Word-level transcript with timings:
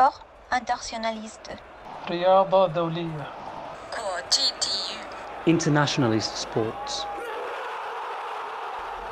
Sport 0.00 0.14
internationaliste. 0.52 1.56
رياضة 2.08 2.66
دولية 2.66 3.26
Internationalist 5.46 6.34
sports. 6.44 7.06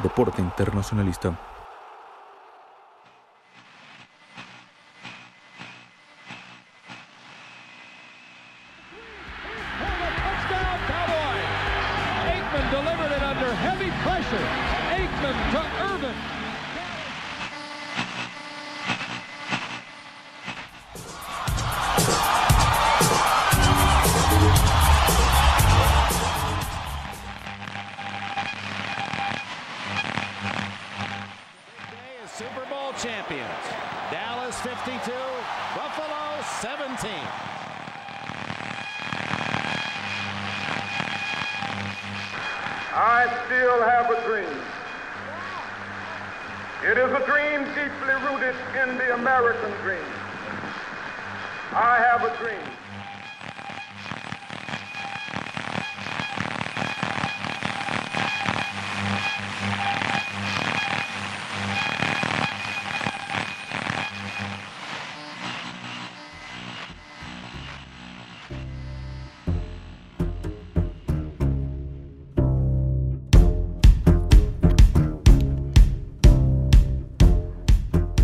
Deporte 0.02 0.40
internacionalista. 0.40 1.32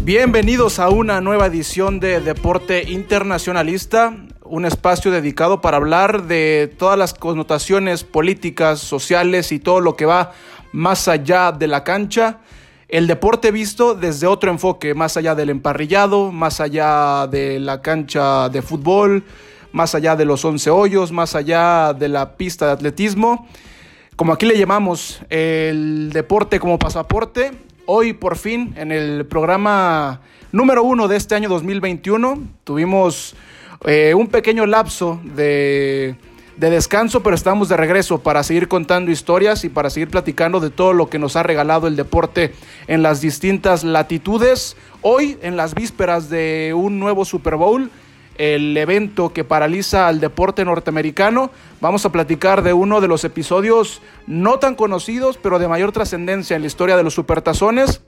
Bienvenidos 0.06 0.78
a 0.78 0.90
una 0.90 1.20
nueva 1.20 1.48
edición 1.48 2.00
de 2.00 2.22
Deporte 2.22 2.92
Internacionalista, 2.92 4.16
un 4.44 4.66
espacio 4.66 5.10
dedicado 5.10 5.62
para 5.62 5.78
hablar 5.78 6.28
de 6.28 6.72
todas 6.78 6.96
las 6.96 7.16
connotaciones 7.16 8.04
políticas, 8.04 8.80
sociales 8.80 9.52
y 9.52 9.58
todo 9.58 9.80
lo 9.80 9.96
que 9.96 10.06
va 10.06 10.34
más 10.72 11.08
allá 11.08 11.52
de 11.52 11.66
la 11.66 11.84
cancha. 11.84 12.38
El 12.88 13.08
deporte 13.08 13.50
visto 13.50 13.96
desde 13.96 14.28
otro 14.28 14.52
enfoque, 14.52 14.94
más 14.94 15.18
allá 15.18 15.34
del 15.34 15.50
emparrillado, 15.50 16.32
más 16.32 16.60
allá 16.60 17.26
de 17.26 17.60
la 17.60 17.82
cancha 17.82 18.50
de 18.50 18.62
fútbol, 18.62 19.24
más 19.72 19.96
allá 19.96 20.16
de 20.16 20.26
los 20.26 20.46
once 20.46 20.70
hoyos, 20.70 21.12
más 21.12 21.34
allá 21.34 21.94
de 21.94 22.10
la 22.10 22.38
pista 22.38 22.68
de 22.68 22.74
atletismo. 22.74 23.48
Como 24.16 24.34
aquí 24.34 24.46
le 24.46 24.56
llamamos 24.56 25.20
el 25.32 26.12
deporte 26.14 26.60
como 26.60 26.78
pasaporte, 26.78 27.65
hoy 27.86 28.14
por 28.14 28.38
fin 28.38 28.74
en 28.78 28.92
el 28.92 29.26
programa 29.26 30.22
número 30.52 30.84
uno 30.84 31.08
de 31.08 31.18
este 31.18 31.36
año 31.36 31.50
2021 31.50 32.40
tuvimos 32.64 33.36
eh, 33.86 34.14
un 34.16 34.28
pequeño 34.28 34.66
lapso 34.66 35.20
de, 35.24 36.16
de 36.58 36.70
descanso, 36.70 37.22
pero 37.22 37.36
estamos 37.36 37.70
de 37.70 37.78
regreso 37.78 38.20
para 38.20 38.44
seguir 38.44 38.68
contando 38.68 39.12
historias 39.12 39.64
y 39.66 39.70
para 39.70 39.90
seguir 39.90 40.10
platicando 40.10 40.60
de 40.60 40.70
todo 40.70 40.94
lo 40.94 41.10
que 41.10 41.20
nos 41.20 41.36
ha 41.36 41.44
regalado 41.44 41.88
el 41.88 41.96
deporte 41.96 42.54
en 42.88 43.04
las 43.04 43.22
distintas 43.22 43.84
latitudes. 43.84 44.78
Hoy, 45.02 45.38
en 45.42 45.58
las 45.58 45.76
vísperas 45.76 46.30
de 46.30 46.74
un 46.76 47.00
nuevo 47.00 47.26
Super 47.26 47.56
Bowl, 47.56 47.92
el 48.38 48.76
evento 48.78 49.34
que 49.34 49.44
paraliza 49.44 50.08
al 50.08 50.20
deporte 50.20 50.66
norteamericano. 50.66 51.52
Vamos 51.82 52.06
a 52.06 52.12
platicar 52.12 52.62
de 52.64 52.74
uno 52.74 53.02
de 53.02 53.08
los 53.08 53.24
episodios 53.24 54.02
no 54.28 54.60
tan 54.60 54.76
conocidos, 54.76 55.38
pero 55.38 55.60
de 55.60 55.68
mayor 55.68 55.92
trascendencia 55.92 56.56
en 56.56 56.62
la 56.62 56.68
historia 56.68 56.98
de 56.98 57.04
los 57.04 57.14
supertazones. 57.14 58.02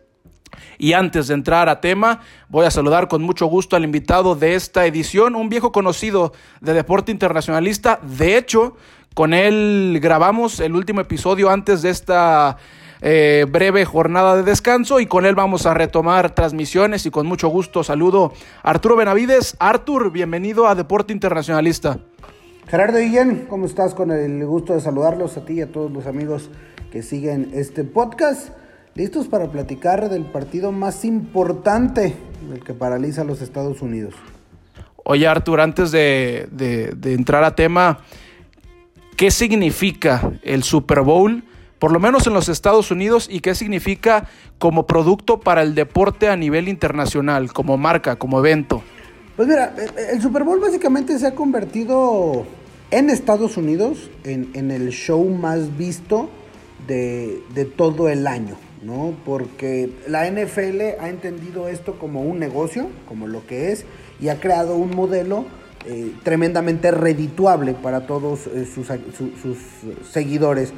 Y 0.77 0.93
antes 0.93 1.27
de 1.27 1.33
entrar 1.33 1.69
a 1.69 1.81
tema, 1.81 2.21
voy 2.49 2.65
a 2.65 2.71
saludar 2.71 3.07
con 3.07 3.21
mucho 3.21 3.47
gusto 3.47 3.75
al 3.75 3.83
invitado 3.83 4.35
de 4.35 4.55
esta 4.55 4.85
edición, 4.85 5.35
un 5.35 5.49
viejo 5.49 5.71
conocido 5.71 6.33
de 6.61 6.73
deporte 6.73 7.11
internacionalista. 7.11 7.99
De 8.03 8.37
hecho, 8.37 8.77
con 9.13 9.33
él 9.33 9.97
grabamos 10.01 10.59
el 10.59 10.75
último 10.75 11.01
episodio 11.01 11.49
antes 11.49 11.81
de 11.81 11.89
esta 11.89 12.57
eh, 13.01 13.45
breve 13.49 13.85
jornada 13.85 14.35
de 14.35 14.43
descanso 14.43 14.99
y 14.99 15.05
con 15.05 15.25
él 15.25 15.35
vamos 15.35 15.65
a 15.65 15.73
retomar 15.73 16.33
transmisiones 16.33 17.05
y 17.05 17.11
con 17.11 17.27
mucho 17.27 17.47
gusto 17.49 17.83
saludo 17.83 18.33
a 18.63 18.69
Arturo 18.69 18.95
Benavides. 18.95 19.55
Artur, 19.59 20.11
bienvenido 20.11 20.67
a 20.67 20.75
Deporte 20.75 21.13
Internacionalista. 21.13 21.99
Gerardo 22.67 22.99
Guillén, 22.99 23.45
¿cómo 23.49 23.65
estás? 23.65 23.93
Con 23.93 24.11
el 24.11 24.45
gusto 24.45 24.73
de 24.73 24.81
saludarlos 24.81 25.37
a 25.37 25.45
ti 25.45 25.53
y 25.53 25.61
a 25.61 25.71
todos 25.71 25.91
los 25.91 26.05
amigos 26.05 26.49
que 26.91 27.01
siguen 27.01 27.51
este 27.53 27.83
podcast. 27.83 28.49
Listos 28.93 29.27
para 29.27 29.51
platicar 29.51 30.09
del 30.09 30.25
partido 30.25 30.71
más 30.71 31.05
importante, 31.05 32.15
el 32.51 32.63
que 32.63 32.73
paraliza 32.73 33.21
a 33.21 33.25
los 33.25 33.41
Estados 33.41 33.81
Unidos. 33.81 34.15
Oye 35.03 35.27
Artur, 35.27 35.61
antes 35.61 35.91
de, 35.91 36.49
de, 36.51 36.93
de 36.97 37.13
entrar 37.13 37.43
a 37.43 37.55
tema, 37.55 37.99
¿qué 39.15 39.31
significa 39.31 40.31
el 40.41 40.63
Super 40.63 41.01
Bowl? 41.01 41.43
Por 41.79 41.91
lo 41.91 41.99
menos 41.99 42.27
en 42.27 42.33
los 42.33 42.49
Estados 42.49 42.91
Unidos, 42.91 43.27
y 43.31 43.39
qué 43.39 43.55
significa 43.55 44.27
como 44.59 44.87
producto 44.87 45.39
para 45.39 45.61
el 45.61 45.75
deporte 45.75 46.27
a 46.27 46.35
nivel 46.35 46.67
internacional, 46.67 47.53
como 47.53 47.77
marca, 47.77 48.15
como 48.15 48.39
evento. 48.39 48.83
Pues 49.35 49.47
mira, 49.47 49.75
el 50.11 50.21
Super 50.21 50.43
Bowl 50.43 50.59
básicamente 50.59 51.17
se 51.19 51.27
ha 51.27 51.35
convertido 51.35 52.45
en 52.89 53.09
Estados 53.09 53.57
Unidos 53.57 54.09
en, 54.23 54.71
el 54.71 54.89
show 54.89 55.23
más 55.25 55.77
visto 55.77 56.29
de, 56.87 57.43
de, 57.53 57.65
todo 57.65 58.09
el 58.09 58.25
año, 58.25 58.55
¿no? 58.81 59.13
Porque 59.25 59.91
la 60.07 60.29
NFL 60.29 60.99
ha 60.99 61.09
entendido 61.09 61.67
esto 61.67 61.99
como 61.99 62.21
un 62.21 62.39
negocio, 62.39 62.87
como 63.07 63.27
lo 63.27 63.45
que 63.45 63.71
es, 63.71 63.85
y 64.19 64.29
ha 64.29 64.39
creado 64.39 64.75
un 64.75 64.95
modelo 64.95 65.45
eh, 65.85 66.11
tremendamente 66.23 66.91
redituable 66.91 67.73
para 67.73 68.07
todos 68.07 68.47
eh, 68.47 68.65
sus, 68.65 68.87
su, 68.87 69.31
sus 69.41 69.57
seguidores. 70.11 70.73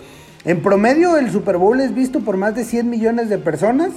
En 0.46 0.62
promedio, 0.62 1.18
el 1.18 1.32
Super 1.32 1.58
Bowl 1.58 1.82
es 1.82 1.94
visto 1.94 2.22
por 2.22 2.38
más 2.38 2.56
de 2.56 2.64
100 2.64 2.90
millones 2.90 3.30
de 3.30 3.38
personas. 3.38 3.92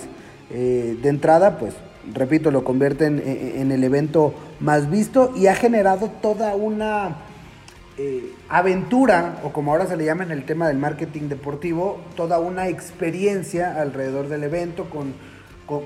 Eh, 0.50 0.98
de 1.00 1.08
entrada, 1.08 1.56
pues, 1.56 1.74
repito, 2.12 2.50
lo 2.50 2.64
convierten 2.64 3.22
en, 3.24 3.70
el 3.70 3.84
evento 3.84 4.34
más 4.58 4.90
visto 4.90 5.32
y 5.36 5.46
ha 5.46 5.54
generado 5.54 6.10
toda 6.20 6.56
una 6.56 7.16
eh, 7.96 8.34
aventura, 8.48 9.38
o 9.44 9.52
como 9.52 9.70
ahora 9.70 9.86
se 9.86 9.96
le 9.96 10.04
llama 10.04 10.24
en 10.24 10.32
el 10.32 10.44
tema 10.44 10.66
del 10.66 10.78
marketing 10.78 11.28
deportivo, 11.28 12.00
toda 12.16 12.40
una 12.40 12.66
experiencia 12.66 13.80
alrededor 13.80 14.28
del 14.28 14.42
evento 14.42 14.90
con, 14.90 15.14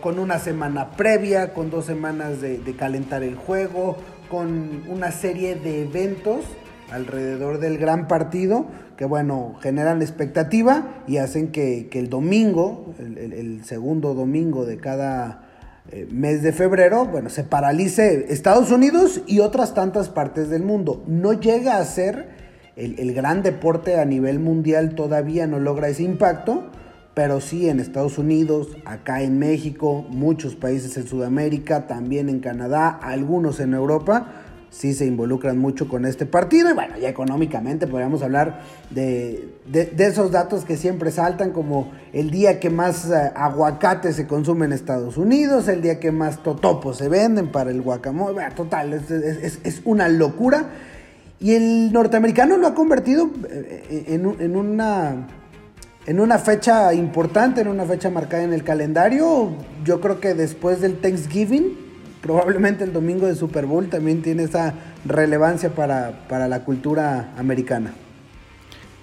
con, 0.00 0.18
una 0.18 0.38
semana 0.38 0.92
previa, 0.92 1.52
con 1.52 1.70
dos 1.70 1.84
semanas 1.84 2.40
de 2.40 2.74
calentar 2.78 3.22
el 3.22 3.36
juego, 3.36 3.98
con 4.30 4.82
una 4.88 5.12
serie 5.12 5.54
de 5.54 5.82
eventos 5.82 6.44
alrededor 6.90 7.58
del 7.58 7.78
gran 7.78 8.08
partido 8.08 8.66
que 8.96 9.04
bueno, 9.04 9.54
generan 9.60 10.02
expectativa 10.02 11.02
y 11.06 11.18
hacen 11.18 11.52
que, 11.52 11.88
que 11.90 11.98
el 11.98 12.08
domingo, 12.08 12.94
el, 12.98 13.32
el, 13.32 13.64
segundo 13.64 14.14
domingo 14.14 14.64
de 14.64 14.78
cada 14.78 15.42
eh, 15.90 16.08
mes 16.10 16.42
de 16.42 16.52
febrero, 16.52 17.04
bueno, 17.06 17.28
se 17.28 17.44
paralice 17.44 18.26
Estados 18.30 18.70
Unidos 18.70 19.22
y 19.26 19.40
otras 19.40 19.74
tantas 19.74 20.08
partes 20.08 20.48
del 20.48 20.62
mundo. 20.62 21.04
No 21.06 21.34
llega 21.34 21.76
a 21.76 21.84
ser 21.84 22.28
el, 22.74 22.98
el 22.98 23.12
gran 23.12 23.42
deporte 23.42 24.00
a 24.00 24.04
nivel 24.04 24.38
mundial, 24.40 24.94
todavía 24.94 25.46
no 25.46 25.58
logra 25.58 25.88
ese 25.88 26.02
impacto, 26.02 26.64
pero 27.12 27.40
sí 27.40 27.68
en 27.68 27.80
Estados 27.80 28.18
Unidos, 28.18 28.76
acá 28.84 29.22
en 29.22 29.38
México, 29.38 30.06
muchos 30.08 30.56
países 30.56 30.96
en 30.96 31.06
Sudamérica, 31.06 31.86
también 31.86 32.28
en 32.28 32.40
Canadá, 32.40 32.88
algunos 32.88 33.60
en 33.60 33.74
Europa 33.74 34.45
sí 34.76 34.92
se 34.92 35.06
involucran 35.06 35.58
mucho 35.58 35.88
con 35.88 36.04
este 36.04 36.26
partido. 36.26 36.70
Y 36.70 36.74
bueno, 36.74 36.98
ya 36.98 37.08
económicamente 37.08 37.86
podríamos 37.86 38.22
hablar 38.22 38.60
de, 38.90 39.48
de, 39.66 39.94
esos 39.98 40.30
datos 40.30 40.64
que 40.64 40.76
siempre 40.76 41.10
saltan, 41.10 41.52
como 41.52 41.92
el 42.12 42.30
día 42.30 42.60
que 42.60 42.68
más 42.68 43.06
uh, 43.06 43.14
aguacate 43.34 44.12
se 44.12 44.26
consume 44.26 44.66
en 44.66 44.72
Estados 44.72 45.16
Unidos, 45.16 45.68
el 45.68 45.80
día 45.80 45.98
que 45.98 46.12
más 46.12 46.42
totopos 46.42 46.98
se 46.98 47.08
venden 47.08 47.50
para 47.50 47.70
el 47.70 47.80
guacamole. 47.80 48.34
Bueno, 48.34 48.54
total, 48.54 48.92
es, 48.92 49.10
es, 49.10 49.60
es, 49.64 49.80
una 49.84 50.08
locura. 50.08 50.66
Y 51.40 51.54
el 51.54 51.92
norteamericano 51.92 52.56
lo 52.56 52.66
ha 52.66 52.74
convertido 52.74 53.30
eh, 53.48 54.04
en, 54.08 54.36
en, 54.40 54.56
una, 54.56 55.26
en 56.06 56.20
una 56.20 56.38
fecha 56.38 56.92
importante, 56.92 57.62
en 57.62 57.68
una 57.68 57.84
fecha 57.84 58.10
marcada 58.10 58.42
en 58.42 58.52
el 58.52 58.62
calendario. 58.62 59.50
Yo 59.84 60.00
creo 60.00 60.20
que 60.20 60.34
después 60.34 60.80
del 60.82 60.98
Thanksgiving 60.98 61.85
probablemente 62.26 62.82
el 62.82 62.92
domingo 62.92 63.26
de 63.26 63.36
Super 63.36 63.66
Bowl 63.66 63.88
también 63.88 64.20
tiene 64.20 64.42
esa 64.42 64.74
relevancia 65.04 65.70
para, 65.70 66.26
para 66.28 66.48
la 66.48 66.64
cultura 66.64 67.32
americana. 67.38 67.92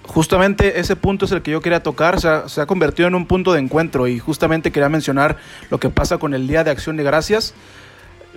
Justamente 0.02 0.78
ese 0.78 0.94
punto 0.94 1.24
es 1.24 1.32
el 1.32 1.40
que 1.40 1.50
yo 1.50 1.62
quería 1.62 1.82
tocar, 1.82 2.20
se 2.20 2.60
ha, 2.60 2.66
convertido 2.66 3.08
en 3.08 3.14
un 3.14 3.24
punto 3.24 3.54
de 3.54 3.60
encuentro 3.60 4.06
y 4.06 4.18
justamente 4.18 4.70
quería 4.70 4.90
mencionar 4.90 5.38
lo 5.70 5.80
que 5.80 5.88
pasa 5.88 6.18
con 6.18 6.34
el 6.34 6.46
Día 6.46 6.64
de 6.64 6.70
Acción 6.70 6.98
de 6.98 7.02
Gracias, 7.02 7.54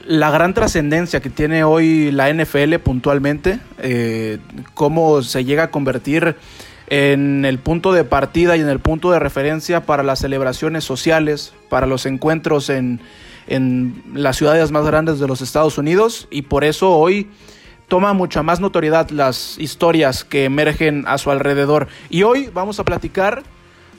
la 0.05 0.31
gran 0.31 0.53
trascendencia 0.53 1.19
que 1.19 1.29
tiene 1.29 1.65
hoy 1.65 2.09
la 2.11 2.33
NFL 2.33 2.75
puntualmente, 2.75 3.59
eh, 3.79 4.37
cómo 4.73 5.21
se 5.21 5.43
llega 5.43 5.63
a 5.63 5.71
convertir 5.71 6.37
en 6.89 7.43
el 7.43 7.59
punto 7.59 7.91
de 7.91 8.05
partida 8.05 8.55
y 8.55 8.61
en 8.61 8.69
el 8.69 8.79
punto 8.79 9.11
de 9.11 9.19
referencia 9.19 9.85
para 9.85 10.03
las 10.03 10.19
celebraciones 10.19 10.85
sociales, 10.85 11.53
para 11.67 11.87
los 11.87 12.05
encuentros 12.05 12.69
en, 12.69 13.01
en 13.47 14.03
las 14.13 14.37
ciudades 14.37 14.71
más 14.71 14.85
grandes 14.85 15.19
de 15.19 15.27
los 15.27 15.41
Estados 15.41 15.77
Unidos 15.77 16.27
y 16.29 16.43
por 16.43 16.63
eso 16.63 16.91
hoy 16.91 17.29
toma 17.87 18.13
mucha 18.13 18.43
más 18.43 18.59
notoriedad 18.59 19.09
las 19.09 19.57
historias 19.57 20.23
que 20.23 20.45
emergen 20.45 21.05
a 21.07 21.17
su 21.17 21.31
alrededor. 21.31 21.87
Y 22.09 22.23
hoy 22.23 22.49
vamos 22.53 22.79
a 22.79 22.83
platicar 22.83 23.43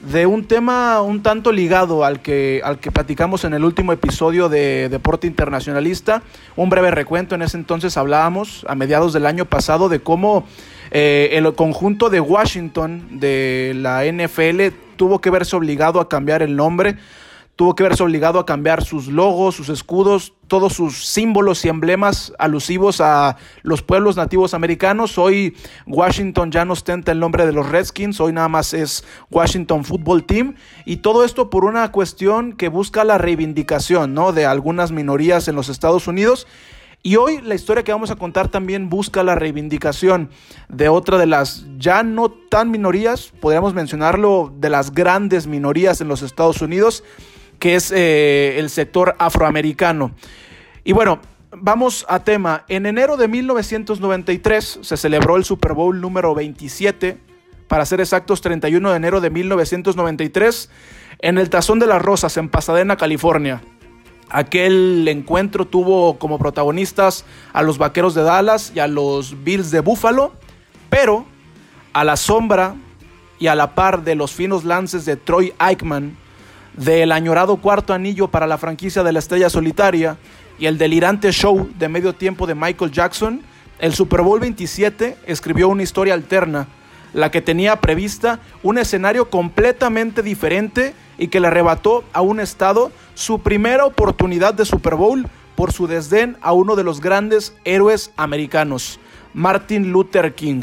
de 0.02 0.26
un 0.26 0.44
tema 0.44 1.00
un 1.00 1.22
tanto 1.22 1.50
ligado 1.50 2.04
al 2.04 2.20
que, 2.20 2.60
al 2.62 2.78
que 2.78 2.92
platicamos 2.92 3.44
en 3.44 3.54
el 3.54 3.64
último 3.64 3.92
episodio 3.92 4.48
de 4.48 4.88
Deporte 4.88 5.26
Internacionalista. 5.26 6.22
Un 6.54 6.70
breve 6.70 6.90
recuento, 6.90 7.34
en 7.34 7.42
ese 7.42 7.56
entonces 7.56 7.96
hablábamos 7.96 8.64
a 8.68 8.74
mediados 8.74 9.12
del 9.12 9.26
año 9.26 9.44
pasado 9.46 9.88
de 9.88 10.00
cómo 10.00 10.46
eh, 10.90 11.30
el 11.32 11.52
conjunto 11.54 12.10
de 12.10 12.20
Washington 12.20 13.18
de 13.18 13.72
la 13.76 14.04
NFL 14.04 14.74
tuvo 14.96 15.20
que 15.20 15.30
verse 15.30 15.56
obligado 15.56 16.00
a 16.00 16.08
cambiar 16.08 16.42
el 16.42 16.56
nombre 16.56 16.96
tuvo 17.58 17.74
que 17.74 17.82
verse 17.82 18.04
obligado 18.04 18.38
a 18.38 18.46
cambiar 18.46 18.84
sus 18.84 19.08
logos, 19.08 19.56
sus 19.56 19.68
escudos, 19.68 20.32
todos 20.46 20.74
sus 20.74 21.04
símbolos 21.04 21.64
y 21.64 21.68
emblemas 21.68 22.32
alusivos 22.38 23.00
a 23.00 23.36
los 23.62 23.82
pueblos 23.82 24.16
nativos 24.16 24.54
americanos. 24.54 25.18
Hoy 25.18 25.56
Washington 25.84 26.52
ya 26.52 26.64
no 26.64 26.74
ostenta 26.74 27.10
el 27.10 27.18
nombre 27.18 27.46
de 27.46 27.52
los 27.52 27.68
Redskins, 27.68 28.20
hoy 28.20 28.32
nada 28.32 28.46
más 28.46 28.74
es 28.74 29.04
Washington 29.32 29.84
Football 29.84 30.22
Team 30.22 30.54
y 30.84 30.98
todo 30.98 31.24
esto 31.24 31.50
por 31.50 31.64
una 31.64 31.90
cuestión 31.90 32.52
que 32.52 32.68
busca 32.68 33.02
la 33.02 33.18
reivindicación, 33.18 34.14
¿no? 34.14 34.30
de 34.30 34.46
algunas 34.46 34.92
minorías 34.92 35.48
en 35.48 35.56
los 35.56 35.68
Estados 35.68 36.06
Unidos. 36.06 36.46
Y 37.02 37.16
hoy 37.16 37.40
la 37.40 37.56
historia 37.56 37.82
que 37.82 37.92
vamos 37.92 38.12
a 38.12 38.16
contar 38.16 38.48
también 38.48 38.88
busca 38.88 39.24
la 39.24 39.34
reivindicación 39.34 40.30
de 40.68 40.88
otra 40.88 41.18
de 41.18 41.26
las 41.26 41.64
ya 41.78 42.04
no 42.04 42.28
tan 42.28 42.70
minorías, 42.70 43.32
podríamos 43.40 43.74
mencionarlo, 43.74 44.52
de 44.56 44.68
las 44.68 44.92
grandes 44.92 45.48
minorías 45.48 46.00
en 46.00 46.08
los 46.08 46.22
Estados 46.22 46.60
Unidos, 46.60 47.02
que 47.58 47.74
es 47.74 47.90
eh, 47.90 48.58
el 48.58 48.70
sector 48.70 49.14
afroamericano. 49.18 50.12
Y 50.84 50.92
bueno, 50.92 51.20
vamos 51.50 52.06
a 52.08 52.24
tema. 52.24 52.64
En 52.68 52.86
enero 52.86 53.16
de 53.16 53.28
1993 53.28 54.80
se 54.82 54.96
celebró 54.96 55.36
el 55.36 55.44
Super 55.44 55.74
Bowl 55.74 56.00
número 56.00 56.34
27, 56.34 57.18
para 57.66 57.84
ser 57.84 58.00
exactos 58.00 58.40
31 58.40 58.90
de 58.90 58.96
enero 58.96 59.20
de 59.20 59.30
1993, 59.30 60.70
en 61.20 61.38
el 61.38 61.50
Tazón 61.50 61.78
de 61.78 61.86
las 61.86 62.00
Rosas, 62.00 62.36
en 62.36 62.48
Pasadena, 62.48 62.96
California. 62.96 63.60
Aquel 64.30 65.06
encuentro 65.08 65.66
tuvo 65.66 66.18
como 66.18 66.38
protagonistas 66.38 67.24
a 67.52 67.62
los 67.62 67.78
Vaqueros 67.78 68.14
de 68.14 68.22
Dallas 68.22 68.72
y 68.74 68.78
a 68.78 68.86
los 68.86 69.42
Bills 69.42 69.70
de 69.70 69.80
Buffalo, 69.80 70.32
pero 70.90 71.24
a 71.92 72.04
la 72.04 72.16
sombra 72.16 72.74
y 73.38 73.46
a 73.46 73.54
la 73.54 73.74
par 73.74 74.04
de 74.04 74.14
los 74.14 74.32
finos 74.32 74.64
lances 74.64 75.04
de 75.04 75.16
Troy 75.16 75.54
Aikman, 75.58 76.16
del 76.78 77.12
añorado 77.12 77.56
cuarto 77.56 77.92
anillo 77.92 78.28
para 78.28 78.46
la 78.46 78.58
franquicia 78.58 79.02
de 79.02 79.12
la 79.12 79.18
estrella 79.18 79.50
solitaria 79.50 80.16
y 80.58 80.66
el 80.66 80.78
delirante 80.78 81.32
show 81.32 81.68
de 81.76 81.88
medio 81.88 82.14
tiempo 82.14 82.46
de 82.46 82.54
Michael 82.54 82.92
Jackson, 82.92 83.42
el 83.80 83.94
Super 83.94 84.22
Bowl 84.22 84.40
27 84.40 85.16
escribió 85.26 85.68
una 85.68 85.82
historia 85.82 86.14
alterna, 86.14 86.68
la 87.12 87.30
que 87.30 87.40
tenía 87.40 87.80
prevista 87.80 88.40
un 88.62 88.78
escenario 88.78 89.28
completamente 89.28 90.22
diferente 90.22 90.94
y 91.16 91.28
que 91.28 91.40
le 91.40 91.48
arrebató 91.48 92.04
a 92.12 92.20
un 92.20 92.38
estado 92.38 92.92
su 93.14 93.40
primera 93.40 93.84
oportunidad 93.84 94.54
de 94.54 94.64
Super 94.64 94.94
Bowl 94.94 95.26
por 95.56 95.72
su 95.72 95.88
desdén 95.88 96.36
a 96.40 96.52
uno 96.52 96.76
de 96.76 96.84
los 96.84 97.00
grandes 97.00 97.56
héroes 97.64 98.12
americanos, 98.16 99.00
Martin 99.34 99.90
Luther 99.90 100.34
King. 100.34 100.62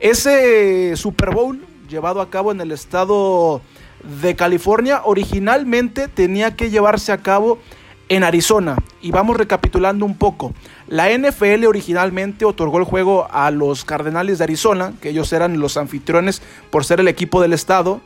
Ese 0.00 0.96
Super 0.96 1.30
Bowl 1.30 1.64
llevado 1.88 2.20
a 2.20 2.30
cabo 2.30 2.50
en 2.50 2.60
el 2.60 2.72
estado 2.72 3.60
de 4.02 4.36
California 4.36 5.02
originalmente 5.04 6.08
tenía 6.08 6.56
que 6.56 6.70
llevarse 6.70 7.12
a 7.12 7.18
cabo 7.18 7.58
en 8.08 8.24
Arizona. 8.24 8.76
Y 9.00 9.10
vamos 9.10 9.36
recapitulando 9.36 10.04
un 10.04 10.18
poco. 10.18 10.52
La 10.86 11.08
NFL 11.16 11.64
originalmente 11.66 12.44
otorgó 12.44 12.76
el 12.78 12.84
juego 12.84 13.26
a 13.30 13.50
los 13.50 13.86
Cardenales 13.86 14.36
de 14.38 14.44
Arizona, 14.44 14.92
que 15.00 15.08
ellos 15.10 15.32
eran 15.32 15.58
los 15.58 15.76
anfitriones 15.76 16.42
por 16.70 16.84
ser 16.84 17.00
el 17.00 17.08
equipo 17.08 17.40
del 17.40 17.54
estado. 17.54 18.00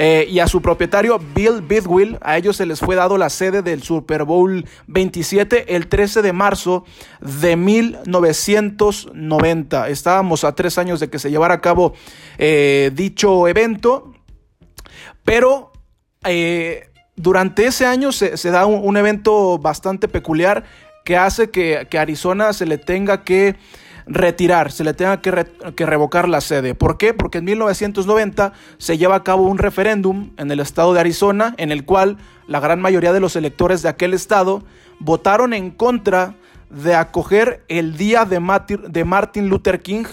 Eh, 0.00 0.28
y 0.30 0.38
a 0.38 0.46
su 0.46 0.62
propietario 0.62 1.18
Bill 1.34 1.60
Bidwill, 1.60 2.18
a 2.20 2.36
ellos 2.36 2.56
se 2.56 2.66
les 2.66 2.78
fue 2.78 2.94
dado 2.94 3.18
la 3.18 3.30
sede 3.30 3.62
del 3.62 3.82
Super 3.82 4.22
Bowl 4.22 4.64
27 4.86 5.74
el 5.74 5.88
13 5.88 6.22
de 6.22 6.32
marzo 6.32 6.84
de 7.20 7.56
1990. 7.56 9.88
Estábamos 9.88 10.44
a 10.44 10.54
tres 10.54 10.78
años 10.78 11.00
de 11.00 11.10
que 11.10 11.18
se 11.18 11.32
llevara 11.32 11.54
a 11.54 11.60
cabo 11.60 11.94
eh, 12.38 12.92
dicho 12.94 13.48
evento 13.48 14.07
pero 15.24 15.72
eh, 16.24 16.90
durante 17.16 17.66
ese 17.66 17.86
año 17.86 18.12
se, 18.12 18.50
da 18.50 18.66
un, 18.66 18.96
evento 18.96 19.58
bastante 19.58 20.08
peculiar 20.08 20.64
que 21.04 21.16
hace 21.16 21.50
que, 21.50 21.86
Arizona 21.98 22.52
se 22.52 22.66
le 22.66 22.78
tenga 22.78 23.24
que 23.24 23.56
retirar, 24.06 24.72
se 24.72 24.84
le 24.84 24.94
tenga 24.94 25.20
que, 25.20 25.46
que, 25.76 25.86
revocar 25.86 26.28
la 26.28 26.40
sede. 26.40 26.74
¿Por 26.74 26.96
qué? 26.96 27.14
Porque 27.14 27.38
en 27.38 27.44
1990 27.44 28.52
se 28.78 28.98
lleva 28.98 29.16
a 29.16 29.24
cabo 29.24 29.44
un 29.44 29.58
referéndum 29.58 30.30
en 30.38 30.50
el 30.50 30.60
estado 30.60 30.94
de 30.94 31.00
Arizona 31.00 31.54
en 31.58 31.72
el 31.72 31.84
cual 31.84 32.18
la 32.46 32.60
gran 32.60 32.80
mayoría 32.80 33.12
de 33.12 33.20
los 33.20 33.36
electores 33.36 33.82
de 33.82 33.88
aquel 33.88 34.14
estado 34.14 34.62
votaron 35.00 35.52
en 35.52 35.70
contra 35.70 36.36
de 36.70 36.94
acoger 36.94 37.64
el 37.68 37.96
día 37.96 38.24
de, 38.24 38.38
de 38.88 39.04
Martin 39.04 39.48
Luther 39.48 39.80
King 39.80 40.04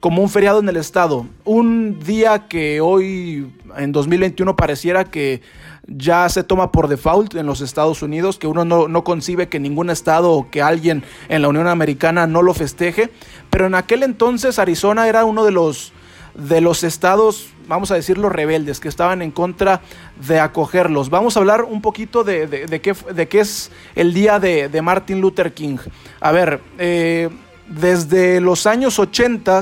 como 0.00 0.22
un 0.22 0.30
feriado 0.30 0.60
en 0.60 0.68
el 0.68 0.78
estado. 0.78 1.26
Un 1.44 2.00
día 2.00 2.48
que 2.48 2.80
hoy, 2.80 3.52
en 3.76 3.92
2021, 3.92 4.56
pareciera 4.56 5.04
que 5.04 5.42
ya 5.86 6.28
se 6.30 6.42
toma 6.42 6.72
por 6.72 6.88
default 6.88 7.34
en 7.34 7.46
los 7.46 7.60
Estados 7.60 8.02
Unidos, 8.02 8.38
que 8.38 8.46
uno 8.46 8.64
no, 8.64 9.04
concibe 9.04 9.48
que 9.48 9.60
ningún 9.60 9.90
estado 9.90 10.32
o 10.32 10.50
que 10.50 10.62
alguien 10.62 11.04
en 11.28 11.42
la 11.42 11.48
Unión 11.48 11.66
Americana 11.66 12.26
no 12.26 12.40
lo 12.42 12.54
festeje. 12.54 13.10
Pero 13.50 13.66
en 13.66 13.74
aquel 13.74 14.02
entonces 14.02 14.58
Arizona 14.58 15.06
era 15.06 15.26
uno 15.26 15.44
de 15.44 15.50
los, 15.50 15.92
de 16.34 16.62
los 16.62 16.82
estados, 16.82 17.50
vamos 17.68 17.90
a 17.90 17.94
decirlo, 17.94 18.30
rebeldes, 18.30 18.80
que 18.80 18.88
estaban 18.88 19.20
en 19.20 19.30
contra 19.30 19.82
de 20.26 20.40
acogerlos. 20.40 21.10
Vamos 21.10 21.36
a 21.36 21.40
hablar 21.40 21.64
un 21.64 21.82
poquito 21.82 22.24
de, 22.24 22.46
de, 22.46 22.80
qué, 22.80 22.94
de 23.14 23.28
qué, 23.28 23.40
es 23.40 23.70
el 23.96 24.14
día 24.14 24.38
de, 24.38 24.80
Martin 24.80 25.20
Luther 25.20 25.52
King. 25.52 25.76
A 26.20 26.32
ver, 26.32 26.60
eh, 26.78 27.28
desde 27.68 28.40
los 28.40 28.66
años 28.66 28.98
80 28.98 29.60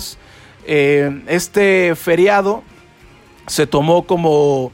eh, 0.71 1.23
este 1.29 1.95
feriado 1.97 2.63
se 3.47 3.67
tomó 3.67 4.07
como, 4.07 4.71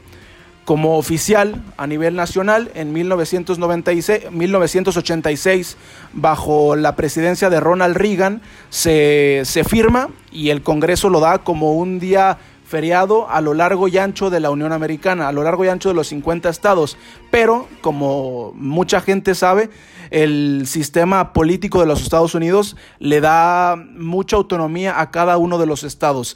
como 0.65 0.97
oficial 0.97 1.63
a 1.77 1.87
nivel 1.87 2.17
nacional 2.17 2.69
en 2.75 2.91
1996, 2.91 4.29
1986 4.29 5.77
bajo 6.11 6.75
la 6.75 6.97
presidencia 6.97 7.49
de 7.49 7.61
Ronald 7.61 7.95
Reagan 7.95 8.41
se, 8.69 9.43
se 9.45 9.63
firma 9.63 10.09
y 10.33 10.49
el 10.49 10.63
Congreso 10.63 11.09
lo 11.09 11.21
da 11.21 11.37
como 11.37 11.75
un 11.75 11.99
día 11.99 12.39
feriado 12.65 13.29
a 13.29 13.41
lo 13.41 13.53
largo 13.53 13.87
y 13.87 13.97
ancho 13.97 14.29
de 14.29 14.39
la 14.39 14.49
Unión 14.49 14.73
Americana, 14.73 15.27
a 15.27 15.31
lo 15.31 15.43
largo 15.43 15.63
y 15.63 15.69
ancho 15.69 15.89
de 15.89 15.95
los 15.95 16.07
50 16.07 16.49
estados. 16.49 16.97
Pero, 17.31 17.67
como 17.81 18.51
mucha 18.55 19.01
gente 19.01 19.35
sabe, 19.35 19.69
el 20.09 20.63
sistema 20.67 21.33
político 21.33 21.79
de 21.79 21.85
los 21.85 22.01
Estados 22.01 22.35
Unidos 22.35 22.75
le 22.99 23.21
da 23.21 23.75
mucha 23.75 24.35
autonomía 24.35 24.99
a 24.99 25.11
cada 25.11 25.37
uno 25.37 25.57
de 25.57 25.65
los 25.65 25.83
estados. 25.83 26.35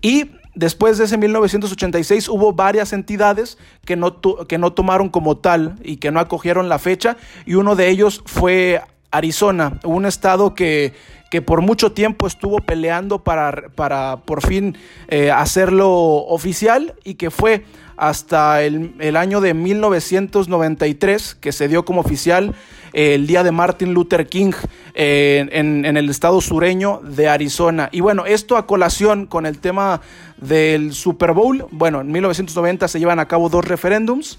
Y 0.00 0.32
después 0.54 0.98
de 0.98 1.04
ese 1.04 1.16
1986 1.16 2.28
hubo 2.28 2.52
varias 2.52 2.92
entidades 2.92 3.58
que 3.84 3.96
no, 3.96 4.20
que 4.20 4.58
no 4.58 4.72
tomaron 4.72 5.08
como 5.08 5.38
tal 5.38 5.76
y 5.82 5.96
que 5.96 6.10
no 6.10 6.20
acogieron 6.20 6.68
la 6.68 6.78
fecha, 6.78 7.16
y 7.46 7.54
uno 7.54 7.76
de 7.76 7.88
ellos 7.88 8.22
fue 8.26 8.80
Arizona, 9.10 9.80
un 9.84 10.06
estado 10.06 10.54
que 10.54 10.94
que 11.30 11.42
por 11.42 11.60
mucho 11.60 11.92
tiempo 11.92 12.26
estuvo 12.26 12.58
peleando 12.58 13.22
para, 13.22 13.68
para 13.74 14.18
por 14.24 14.46
fin 14.46 14.76
eh, 15.08 15.30
hacerlo 15.30 15.90
oficial 15.90 16.94
y 17.04 17.14
que 17.14 17.30
fue 17.30 17.64
hasta 17.96 18.62
el, 18.62 19.16
año 19.16 19.40
de 19.40 19.54
1993 19.54 21.34
que 21.34 21.52
se 21.52 21.68
dio 21.68 21.84
como 21.84 22.00
oficial 22.00 22.54
eh, 22.92 23.14
el 23.14 23.26
día 23.26 23.42
de 23.42 23.50
Martin 23.50 23.92
Luther 23.92 24.28
King 24.28 24.52
eh, 24.94 25.46
en, 25.50 25.84
en, 25.84 25.96
el 25.96 26.08
estado 26.08 26.40
sureño 26.40 27.00
de 27.02 27.28
Arizona. 27.28 27.88
Y 27.92 28.00
bueno, 28.00 28.24
esto 28.24 28.56
a 28.56 28.66
colación 28.66 29.26
con 29.26 29.46
el 29.46 29.58
tema 29.58 30.00
del 30.36 30.94
Super 30.94 31.32
Bowl. 31.32 31.66
Bueno, 31.72 32.00
en 32.00 32.12
1990 32.12 32.88
se 32.88 33.00
llevan 33.00 33.18
a 33.18 33.26
cabo 33.26 33.48
dos 33.48 33.64
referéndums 33.64 34.38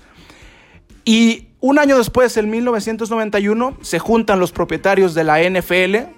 y 1.03 1.48
Un 1.61 1.77
año 1.77 1.97
después, 1.97 2.37
en 2.37 2.49
1991, 2.49 3.75
se 3.81 3.99
juntan 3.99 4.39
los 4.39 4.53
propietarios 4.53 5.13
de 5.13 5.25
la 5.25 5.41
NFL, 5.41 6.09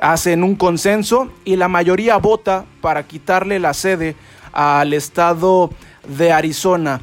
hacen 0.00 0.42
un 0.42 0.56
consenso 0.56 1.30
y 1.44 1.56
la 1.56 1.68
mayoría 1.68 2.16
vota 2.16 2.64
para 2.80 3.02
quitarle 3.02 3.58
la 3.58 3.74
sede 3.74 4.16
al 4.52 4.94
estado 4.94 5.70
de 6.08 6.32
Arizona. 6.32 7.02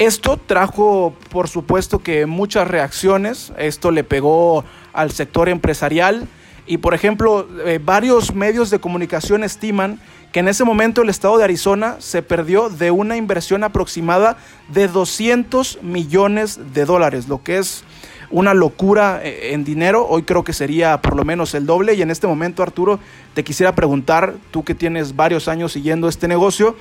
Esto 0.00 0.36
trajo, 0.36 1.14
por 1.30 1.46
supuesto, 1.46 2.00
que 2.00 2.26
muchas 2.26 2.66
reacciones. 2.66 3.52
Esto 3.56 3.92
le 3.92 4.02
pegó 4.02 4.64
al 4.92 5.12
sector 5.12 5.48
empresarial. 5.48 6.26
Y, 6.66 6.78
por 6.78 6.92
ejemplo, 6.92 7.46
eh, 7.64 7.78
varios 7.80 8.34
medios 8.34 8.68
de 8.70 8.80
comunicación 8.80 9.44
estiman 9.44 10.00
que 10.32 10.40
en 10.40 10.48
ese 10.48 10.64
momento 10.64 11.02
el 11.02 11.08
estado 11.08 11.38
de 11.38 11.44
Arizona 11.44 11.96
se 12.00 12.22
perdió 12.22 12.68
de 12.68 12.90
una 12.90 13.16
inversión 13.16 13.64
aproximada 13.64 14.36
de 14.68 14.88
200 14.88 15.82
millones 15.82 16.60
de 16.74 16.84
dólares, 16.84 17.28
lo 17.28 17.42
que 17.42 17.58
es 17.58 17.84
una 18.30 18.54
locura 18.54 19.20
eh, 19.22 19.52
en 19.52 19.64
dinero. 19.64 20.06
Hoy 20.06 20.22
creo 20.22 20.44
que 20.44 20.52
sería 20.52 21.00
por 21.00 21.16
lo 21.16 21.24
menos 21.24 21.54
el 21.54 21.66
doble. 21.66 21.94
Y 21.94 22.02
en 22.02 22.10
este 22.10 22.26
momento, 22.26 22.62
Arturo, 22.62 22.98
te 23.34 23.44
quisiera 23.44 23.74
preguntar, 23.74 24.34
tú 24.50 24.64
que 24.64 24.74
tienes 24.74 25.16
varios 25.16 25.48
años 25.48 25.72
siguiendo 25.72 26.08
este 26.08 26.28
negocio, 26.28 26.76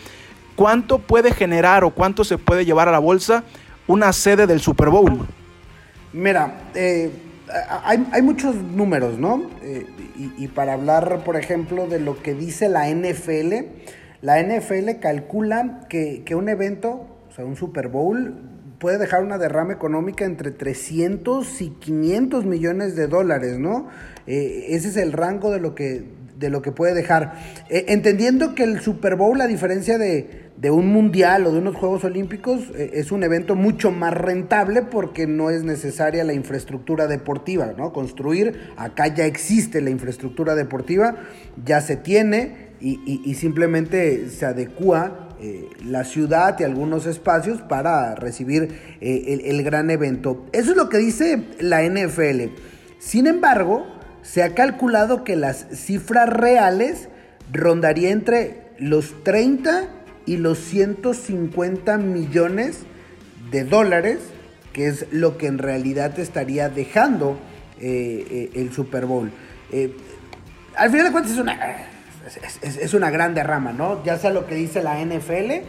¿cuánto 0.56 1.00
puede 1.00 1.34
generar 1.34 1.84
o 1.84 1.92
cuánto 1.92 2.24
se 2.24 2.38
puede 2.38 2.66
llevar 2.66 2.89
a 2.89 2.92
la 2.92 3.00
bolsa 3.00 3.44
una 3.88 4.12
sede 4.12 4.48
del 4.48 4.60
Super 4.60 4.89
Bowl? 4.89 5.25
Mira, 6.12 6.70
eh, 6.74 7.12
hay, 7.84 8.08
hay, 8.12 8.22
muchos 8.22 8.56
números, 8.56 9.18
¿no? 9.18 9.50
Eh, 9.62 9.86
y, 10.18 10.44
y, 10.44 10.48
para 10.48 10.74
hablar, 10.74 11.24
por 11.24 11.36
ejemplo, 11.36 11.88
de 11.88 12.00
lo 12.00 12.22
que 12.22 12.34
dice 12.34 12.70
la 12.70 12.89
NFL, 12.89 13.54
la 14.22 14.42
NFL 14.42 15.00
calcula 15.00 15.82
que, 15.89 16.24
que 16.25 16.36
un 16.36 16.50
evento, 16.50 17.08
o 17.30 17.32
sea, 17.32 17.46
un 17.46 17.56
Super 17.56 17.88
Bowl, 17.88 18.57
puede 18.80 18.98
dejar 18.98 19.24
una 19.24 19.38
derrama 19.38 19.74
económica 19.74 20.26
entre 20.26 20.52
300 20.52 21.62
y 21.62 21.70
500 21.70 22.46
millones 22.46 22.96
de 22.96 23.08
dólares, 23.08 23.58
¿no? 23.58 23.88
Eh, 24.28 24.68
ese 24.70 24.90
es 24.90 24.98
el 24.98 25.14
rango 25.14 25.52
de 25.52 25.60
lo 25.60 25.74
que, 25.74 26.04
de 26.38 26.50
lo 26.50 26.62
que 26.62 26.72
puede 26.72 26.94
dejar. 26.94 27.34
Eh, 27.70 27.86
entendiendo 27.90 28.54
que 28.54 28.64
el 28.64 28.80
Super 28.80 29.16
Bowl, 29.16 29.42
a 29.42 29.48
diferencia 29.48 29.98
de, 29.98 30.52
de 30.58 30.70
un 30.70 30.88
mundial 30.88 31.48
o 31.48 31.52
de 31.52 31.58
unos 31.58 31.76
Juegos 31.76 32.04
Olímpicos, 32.04 32.72
eh, 32.76 32.92
es 32.94 33.12
un 33.12 33.24
evento 33.24 33.56
mucho 33.56 33.92
más 33.92 34.14
rentable 34.14 34.84
porque 34.84 35.26
no 35.26 35.50
es 35.50 35.64
necesaria 35.64 36.24
la 36.24 36.34
infraestructura 36.34 37.08
deportiva, 37.08 37.74
¿no? 37.76 37.92
Construir, 37.94 38.72
acá 38.78 39.08
ya 39.08 39.26
existe 39.26 39.82
la 39.82 39.90
infraestructura 39.90 40.54
deportiva, 40.54 41.16
ya 41.66 41.82
se 41.82 41.98
tiene 41.98 42.68
y, 42.80 43.00
y, 43.06 43.22
y 43.26 43.34
simplemente 43.34 44.30
se 44.30 44.46
adecua 44.46 45.27
eh, 45.39 45.70
la 45.86 46.03
ciudad 46.03 46.60
y 46.60 46.63
algunos 46.63 47.06
espacios 47.06 47.62
para 47.62 48.15
recibir 48.15 48.98
eh, 49.01 49.41
el, 49.46 49.63
gran 49.63 49.89
evento. 49.89 50.46
Eso 50.51 50.72
es 50.72 50.77
lo 50.77 50.89
que 50.89 50.98
dice 50.98 51.44
la 51.60 51.84
NFL. 51.84 52.53
Sin 53.00 53.27
embargo, 53.27 53.86
se 54.24 54.44
ha 54.44 54.56
calculado 54.56 55.24
que 55.24 55.36
las 55.36 55.67
cifras 55.72 56.29
reales 56.29 57.10
rondaría 57.51 58.10
entre 58.10 58.63
los 58.79 59.24
30 59.24 59.89
y 60.25 60.38
los 60.38 60.58
150 60.60 61.98
millones 61.98 62.79
de 63.51 63.63
dólares, 63.63 64.20
que 64.74 64.88
es 64.88 65.06
lo 65.12 65.38
que 65.38 65.48
en 65.48 65.60
realidad 65.60 66.17
estaría 66.20 66.70
dejando 66.70 67.38
eh, 67.79 68.50
el 68.56 68.74
Super 68.74 69.06
Bowl. 69.06 69.32
al 70.75 70.89
final 70.89 71.06
de 71.06 71.12
cuentas 71.12 71.34
es 71.34 71.39
una 71.39 71.88
es, 72.36 72.78
es, 72.78 72.94
una 72.94 73.10
gran 73.10 73.34
derrama, 73.34 73.72
¿no? 73.72 74.04
Ya 74.04 74.18
sea 74.18 74.32
lo 74.32 74.46
que 74.46 74.56
dice 74.56 74.84
la 74.84 75.00
NFL, 75.04 75.64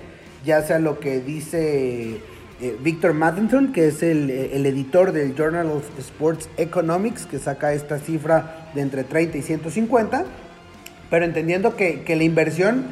ya 0.45 0.63
sea 0.63 0.79
lo 0.79 0.99
que 0.99 1.21
dice 1.21 2.21
eh, 2.61 2.77
Victor 2.81 3.15
Matheson, 3.15 3.73
que 3.73 3.87
es 3.87 4.03
el, 4.03 4.31
el, 4.31 4.67
editor 4.67 5.13
del 5.13 5.37
Journal 5.37 5.71
of 5.71 5.85
Sports 5.99 6.49
Economics, 6.57 7.27
que 7.27 7.39
saca 7.39 7.73
esta 7.73 7.99
cifra 7.99 8.71
de 8.75 8.81
entre 8.81 9.05
30 9.05 9.39
y 9.39 9.43
150, 9.43 10.25
pero 11.11 11.25
entendiendo 11.25 11.77
que, 11.77 12.03
que 12.03 12.17
la 12.17 12.25
inversión, 12.25 12.85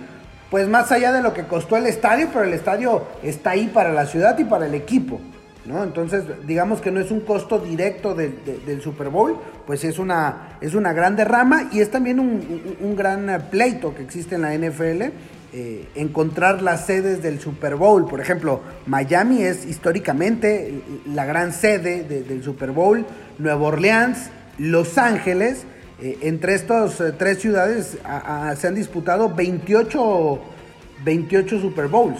pues 0.50 0.68
más 0.68 0.92
allá 0.92 1.12
de 1.12 1.22
lo 1.22 1.34
que 1.34 1.44
costó 1.44 1.76
el 1.76 1.86
estadio, 1.86 2.28
pero 2.32 2.44
el 2.44 2.52
estadio 2.52 3.04
está 3.22 3.50
ahí 3.50 3.66
para 3.66 3.92
la 3.92 4.06
ciudad 4.06 4.38
y 4.38 4.44
para 4.44 4.66
el 4.66 4.74
equipo. 4.74 5.20
¿No? 5.66 5.82
Entonces, 5.82 6.22
digamos 6.46 6.80
que 6.80 6.92
no 6.92 7.00
es 7.00 7.10
un 7.10 7.20
costo 7.20 7.58
directo 7.58 8.14
de, 8.14 8.28
de, 8.28 8.58
del 8.64 8.80
Super 8.80 9.08
Bowl, 9.08 9.36
pues 9.66 9.82
es 9.82 9.98
una, 9.98 10.58
es 10.60 10.74
una 10.74 10.92
gran 10.92 11.16
derrama 11.16 11.68
y 11.72 11.80
es 11.80 11.90
también 11.90 12.20
un, 12.20 12.76
un, 12.80 12.94
gran 12.94 13.48
pleito 13.50 13.92
que 13.92 14.02
existe 14.02 14.36
en 14.36 14.42
la 14.42 14.54
NFL. 14.56 15.12
Eh, 15.58 15.88
encontrar 15.94 16.60
las 16.60 16.84
sedes 16.84 17.22
del 17.22 17.40
Super 17.40 17.76
Bowl. 17.76 18.06
Por 18.06 18.20
ejemplo, 18.20 18.60
Miami 18.84 19.42
es 19.42 19.64
históricamente 19.64 20.82
la 21.06 21.24
gran 21.24 21.54
sede 21.54 22.02
de, 22.02 22.24
del 22.24 22.42
Super 22.42 22.72
Bowl, 22.72 23.06
Nueva 23.38 23.68
Orleans, 23.68 24.28
Los 24.58 24.98
Ángeles. 24.98 25.64
Eh, 26.02 26.18
entre 26.20 26.54
estas 26.54 27.00
eh, 27.00 27.12
tres 27.16 27.38
ciudades 27.38 27.96
se 28.58 28.66
han 28.68 28.74
disputado 28.74 29.34
28, 29.34 30.40
28 31.04 31.60
Super 31.60 31.86
Bowls. 31.86 32.18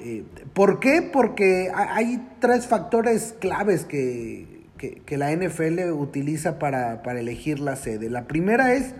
Eh, 0.00 0.24
¿Por 0.52 0.80
qué? 0.80 1.02
Porque 1.02 1.70
hay 1.74 2.26
tres 2.40 2.66
factores 2.66 3.34
claves 3.40 3.84
que, 3.84 4.58
que, 4.78 5.16
la 5.16 5.32
NFL 5.32 5.90
utiliza 5.90 6.58
para, 6.58 7.02
para, 7.02 7.20
elegir 7.20 7.58
la 7.58 7.76
sede. 7.76 8.08
La 8.08 8.26
primera 8.26 8.74
es 8.74 8.94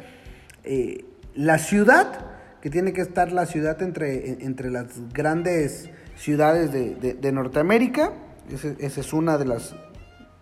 eh, 0.65 1.05
la 1.35 1.59
ciudad, 1.59 2.27
que 2.61 2.71
tiene 2.71 2.93
que 2.93 3.01
estar 3.01 3.31
la 3.31 3.47
ciudad 3.47 3.81
entre, 3.83 4.45
entre 4.45 4.71
las 4.71 4.87
grandes 5.13 5.89
ciudades 6.17 6.73
de, 6.73 7.15
de, 7.15 7.33
Norteamérica. 7.33 8.13
Esa, 8.51 9.01
es 9.01 9.13
una 9.13 9.39
de 9.39 9.45
las, 9.45 9.77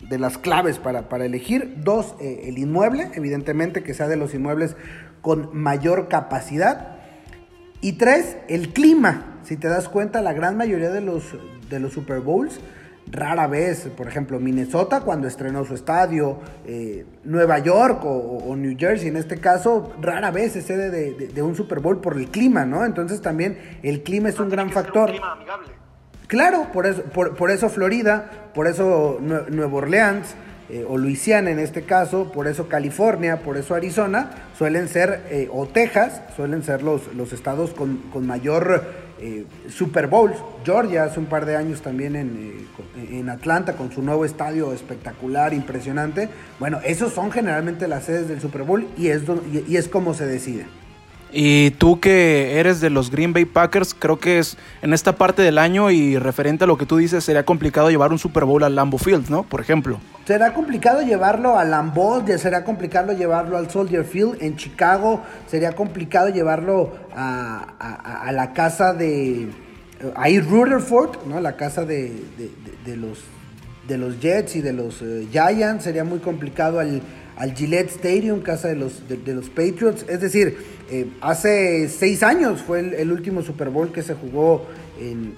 de 0.09 0.19
las 0.19 0.39
claves 0.39 0.79
para, 0.79 1.11
para 1.11 1.27
elegir. 1.27 1.75
Dos, 1.85 2.15
eh, 2.19 2.45
el 2.45 2.57
inmueble, 2.57 3.11
evidentemente 3.15 3.83
que 3.83 3.93
sea 3.93 4.09
de 4.09 4.17
los 4.17 4.33
inmuebles 4.33 4.75
con 5.21 5.55
mayor 5.55 6.09
capacidad. 6.09 6.97
Y 7.83 7.93
tres, 7.93 8.39
el 8.49 8.73
clima. 8.73 9.36
Si 9.47 9.57
te 9.57 9.69
das 9.69 9.89
cuenta, 9.89 10.23
la 10.23 10.33
gran 10.33 10.57
mayoría 10.57 10.91
de 10.91 11.01
los, 11.01 11.23
de 11.71 11.79
los 11.79 11.93
Super 11.93 12.19
Bowls, 12.19 12.59
rara 13.13 13.47
vez, 13.47 13.89
por 13.97 14.09
ejemplo, 14.09 14.41
Minnesota 14.41 15.03
cuando 15.03 15.29
estrenó 15.29 15.65
su 15.65 15.75
estadio, 15.75 16.41
eh, 16.67 17.07
Nueva 17.23 17.61
York 17.61 18.01
o, 18.05 18.57
New 18.57 18.77
Jersey 18.77 19.07
en 19.07 19.17
este 19.17 19.39
caso, 19.39 19.93
rara 20.03 20.33
vez 20.33 20.57
es 20.57 20.67
sede 20.67 20.91
de, 20.91 21.43
un 21.43 21.55
Super 21.55 21.79
Bowl 21.79 22.01
por 22.01 22.17
el 22.17 22.27
clima, 22.29 22.67
¿no? 22.67 22.85
Entonces 22.85 23.23
también 23.23 23.57
el 23.85 24.03
clima 24.03 24.31
es 24.31 24.41
un 24.41 24.49
gran 24.49 24.71
factor. 24.71 25.11
Un 25.11 25.21
claro, 26.27 26.67
por 26.73 26.87
eso, 26.87 27.05
por, 27.05 27.37
por, 27.37 27.53
eso 27.53 27.69
Florida, 27.69 28.51
por 28.53 28.67
eso 28.67 29.19
Nueva 29.21 29.75
Orleans. 29.75 30.35
Eh, 30.69 30.85
o 30.85 30.99
Luisiana 30.99 31.53
en 31.53 31.61
este 31.61 31.83
caso, 31.83 32.33
por 32.33 32.49
eso 32.49 32.67
California, 32.67 33.39
por 33.39 33.57
eso 33.57 33.77
Arizona, 33.77 34.33
suelen 34.59 34.89
ser, 34.89 35.23
eh, 35.31 35.49
o 35.53 35.69
Texas, 35.69 36.23
suelen 36.35 36.65
ser 36.65 36.83
los, 36.83 37.15
los 37.15 37.33
estados 37.33 37.71
con, 37.71 37.99
con 38.13 38.27
mayor 38.27 39.06
eh, 39.19 39.45
Super 39.69 40.07
Bowls. 40.07 40.37
Georgia 40.65 41.05
hace 41.05 41.21
un 41.21 41.27
par 41.27 41.47
de 41.47 41.57
años 41.57 41.83
también 41.83 42.17
en, 42.17 42.67
eh, 42.97 43.19
en, 43.19 43.29
Atlanta 43.29 43.75
con 43.75 43.91
su 43.93 44.03
nuevo 44.03 44.25
estadio 44.25 44.73
espectacular, 44.73 45.55
impresionante. 45.55 46.29
Bueno, 46.59 46.81
esos 46.85 47.13
son 47.13 47.31
generalmente 47.31 47.89
las 47.89 48.05
sedes 48.05 48.29
del 48.29 48.41
Super 48.41 48.63
Bowl 48.63 48.87
y 48.97 49.09
es, 49.09 49.23
y, 49.53 49.73
y 49.73 49.77
es 49.77 49.89
como 49.89 50.15
se 50.15 50.27
decide. 50.27 50.67
Y 51.33 51.73
tú 51.73 52.01
que 52.01 52.59
eres 52.59 52.81
de 52.81 52.89
los 52.89 53.11
Green 53.11 53.33
Bay 53.33 53.45
Packers, 53.45 53.95
creo 53.95 54.19
que 54.19 54.39
es 54.39 54.57
en 54.81 54.95
esta 54.95 55.17
parte 55.17 55.43
del 55.43 55.59
año 55.59 55.91
y 55.91 56.19
referente 56.19 56.65
a 56.65 56.67
lo 56.67 56.79
que 56.79 56.87
tú 56.87 56.97
dices, 56.97 57.25
sería 57.25 57.45
complicado 57.45 57.91
llevar 57.91 58.13
un 58.13 58.19
Super 58.19 58.45
Bowl 58.45 58.63
al 58.63 58.75
Lambeau 58.75 58.99
Field, 58.99 59.29
¿no? 59.29 59.43
Por 59.43 59.61
ejemplo. 59.61 59.99
Será 60.25 60.55
complicado 60.55 61.03
llevarlo 61.03 61.59
al 61.59 61.71
Lambeau, 61.71 62.25
será 62.39 62.65
complicado 62.65 63.13
llevarlo 63.13 63.57
al 63.57 63.71
Soldier 63.71 64.05
Field 64.05 64.39
en 64.41 64.57
Chicago, 64.57 65.23
sería 65.47 65.73
complicado 65.73 66.29
llevarlo 66.31 66.97
a, 67.15 67.75
a, 67.79 68.29
a 68.29 68.33
la 68.33 68.53
casa 68.53 68.95
de... 68.95 69.49
Ahí 70.15 70.41
Rutherford, 70.41 71.27
¿no? 71.27 71.41
La 71.41 71.57
casa 71.57 71.85
de, 71.85 72.13
de, 72.85 72.97
los, 72.97 73.21
de 73.89 73.97
los 73.97 74.21
Jets 74.21 74.57
y 74.57 74.61
de 74.61 74.73
los 74.75 75.01
uh, 75.01 75.27
Giants, 75.33 75.85
sería 75.85 76.05
muy 76.05 76.19
complicado 76.19 76.81
al 76.81 77.01
al 77.37 77.55
Gillette 77.55 77.91
Stadium, 77.91 78.41
casa 78.41 78.69
de 78.69 78.77
los, 78.77 79.03
de, 79.09 79.35
los 79.35 79.49
Patriots. 79.51 80.05
Es 80.09 80.21
decir, 80.21 80.57
eh, 80.91 81.11
hace 81.21 81.89
seis 81.89 82.23
años 82.23 82.63
fue 82.63 82.81
el, 82.81 83.13
último 83.13 83.43
Super 83.43 83.71
Bowl 83.71 83.93
que 83.93 84.03
se 84.03 84.15
jugó 84.15 84.67
en, 84.99 85.35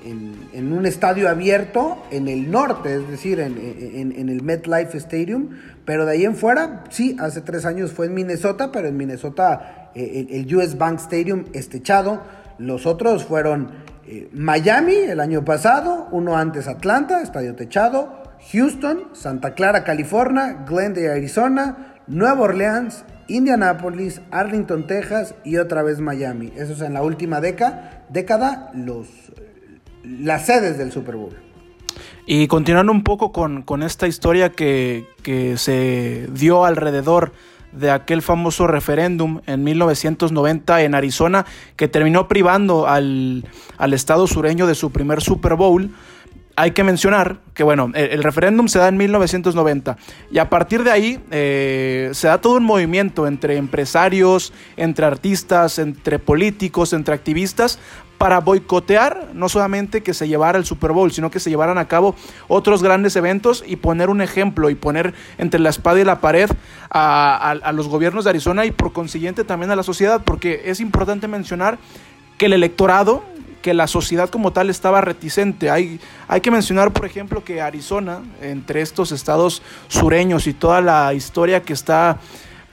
en, 0.53 0.73
un 0.73 0.87
estadio 0.87 1.29
abierto 1.29 1.99
en 2.11 2.29
el 2.29 2.51
norte, 2.51 2.95
es 2.95 3.09
decir, 3.09 3.41
en, 3.41 3.57
en, 3.59 4.29
el 4.29 4.43
MetLife 4.43 4.97
Stadium. 4.99 5.51
Pero 5.85 6.07
de 6.07 6.13
ahí 6.13 6.25
en 6.25 6.37
fuera, 6.37 6.85
sí, 6.91 7.17
hace 7.19 7.41
tres 7.41 7.65
años 7.65 7.93
fue 7.93 8.07
en 8.07 8.15
Minnesota, 8.15 8.71
pero 8.71 8.89
en 8.89 8.97
Minnesota 8.97 9.91
eh, 9.95 10.27
el, 10.31 10.55
US 10.55 10.79
Bank 10.79 11.01
Stadium 11.01 11.47
es 11.53 11.69
techado. 11.69 12.23
Los 12.59 12.87
otros 12.87 13.25
fueron 13.25 13.71
eh, 14.07 14.29
Miami 14.33 14.95
el 14.95 15.21
año 15.21 15.45
pasado, 15.45 16.09
uno 16.13 16.37
antes 16.37 16.69
Atlanta, 16.69 17.23
estadio 17.23 17.55
techado, 17.55 18.23
Houston, 18.53 19.09
Santa 19.13 19.55
Clara, 19.55 19.85
California, 19.85 20.65
Glendale, 20.67 21.11
Arizona, 21.11 21.88
Nueva 22.09 22.41
Orleans, 22.41 23.05
Indianapolis, 23.29 24.23
Arlington, 24.31 24.87
Texas 24.87 25.35
y 25.45 25.59
otra 25.59 25.83
vez 25.83 26.01
Miami. 26.01 26.53
Eso 26.57 26.73
es 26.73 26.81
en 26.81 26.95
la 26.95 27.03
última 27.03 27.41
década, 27.41 28.05
década 28.09 28.71
los, 28.75 29.07
las 30.03 30.47
sedes 30.47 30.79
del 30.79 30.91
Super 30.91 31.17
Bowl. 31.17 31.37
Y 32.27 32.47
continuando 32.47 32.93
un 32.93 33.05
poco 33.05 33.33
con, 33.33 33.63
con 33.63 33.83
esta 33.83 34.07
historia 34.07 34.51
que, 34.51 35.07
que 35.23 35.57
se 35.57 36.29
dio 36.33 36.65
alrededor 36.65 37.33
de 37.73 37.91
aquel 37.91 38.23
famoso 38.23 38.67
referéndum 38.67 39.41
en 39.47 39.63
1990 39.63 40.83
en 40.83 40.95
Arizona 40.95 41.45
que 41.77 41.89
terminó 41.89 42.29
privando 42.29 42.87
al, 42.87 43.45
al 43.77 43.93
estado 43.93 44.27
sureño 44.27 44.67
de 44.67 44.75
su 44.75 44.91
primer 44.91 45.21
Super 45.21 45.55
Bowl 45.55 45.91
hay 46.59 46.73
que 46.73 46.83
mencionar 46.83 47.39
que, 47.55 47.63
bueno, 47.63 47.93
el, 47.95 48.21
referéndum 48.21 48.67
se 48.67 48.81
da 48.81 48.89
en 48.89 48.97
1990 48.97 49.97
y 50.33 50.39
a 50.39 50.51
partir 50.51 50.83
de 50.83 50.91
ahí 50.91 51.21
eh, 51.31 52.11
se 52.13 52.27
da 52.27 52.41
todo 52.41 52.57
un 52.57 52.65
movimiento 52.65 53.29
entre 53.29 53.57
empresarios, 53.59 54.53
entre 54.77 55.07
artistas, 55.07 55.79
entre 55.79 56.19
políticos, 56.19 56.93
entre 56.93 57.15
activistas 57.15 57.79
para 58.19 58.41
boicotear 58.41 59.29
no 59.35 59.49
solamente 59.49 60.03
que 60.03 60.13
se 60.15 60.27
llevara 60.27 60.59
el 60.59 60.65
Super 60.65 60.91
Bowl, 60.91 61.13
sino 61.13 61.31
que 61.31 61.39
se 61.39 61.49
llevaran 61.49 61.79
a 61.79 61.87
cabo 61.87 62.17
otros 62.49 62.83
grandes 62.83 63.15
eventos 63.15 63.63
y 63.65 63.77
poner 63.77 64.11
un 64.11 64.21
ejemplo 64.21 64.69
y 64.69 64.75
poner 64.75 65.15
entre 65.39 65.61
la 65.61 65.71
espada 65.71 66.01
y 66.01 66.05
la 66.05 66.21
pared 66.21 66.51
a, 66.91 67.51
a 67.51 67.73
los 67.73 67.87
gobiernos 67.87 68.25
de 68.25 68.31
Arizona 68.31 68.67
y 68.67 68.73
por 68.73 68.93
consiguiente 68.93 69.45
también 69.45 69.71
a 69.71 69.77
la 69.77 69.85
sociedad, 69.85 70.23
porque 70.25 70.63
es 70.65 70.81
importante 70.81 71.29
mencionar 71.29 71.79
que 72.37 72.47
el 72.47 72.53
electorado 72.53 73.23
que 73.63 73.75
la 73.75 73.87
sociedad 73.87 74.29
como 74.29 74.53
tal 74.53 74.71
estaba 74.71 75.01
reticente. 75.01 75.71
Hay, 75.71 76.01
hay 76.27 76.41
que 76.41 76.51
mencionar, 76.51 76.93
por 76.93 77.07
ejemplo, 77.07 77.45
que 77.45 77.61
Arizona, 77.61 78.23
entre 78.41 78.81
estos 78.81 79.13
estados 79.13 79.63
sureños 79.89 80.47
y 80.47 80.55
toda 80.55 80.81
la 80.81 81.15
historia 81.15 81.63
que 81.63 81.73
está 81.73 82.19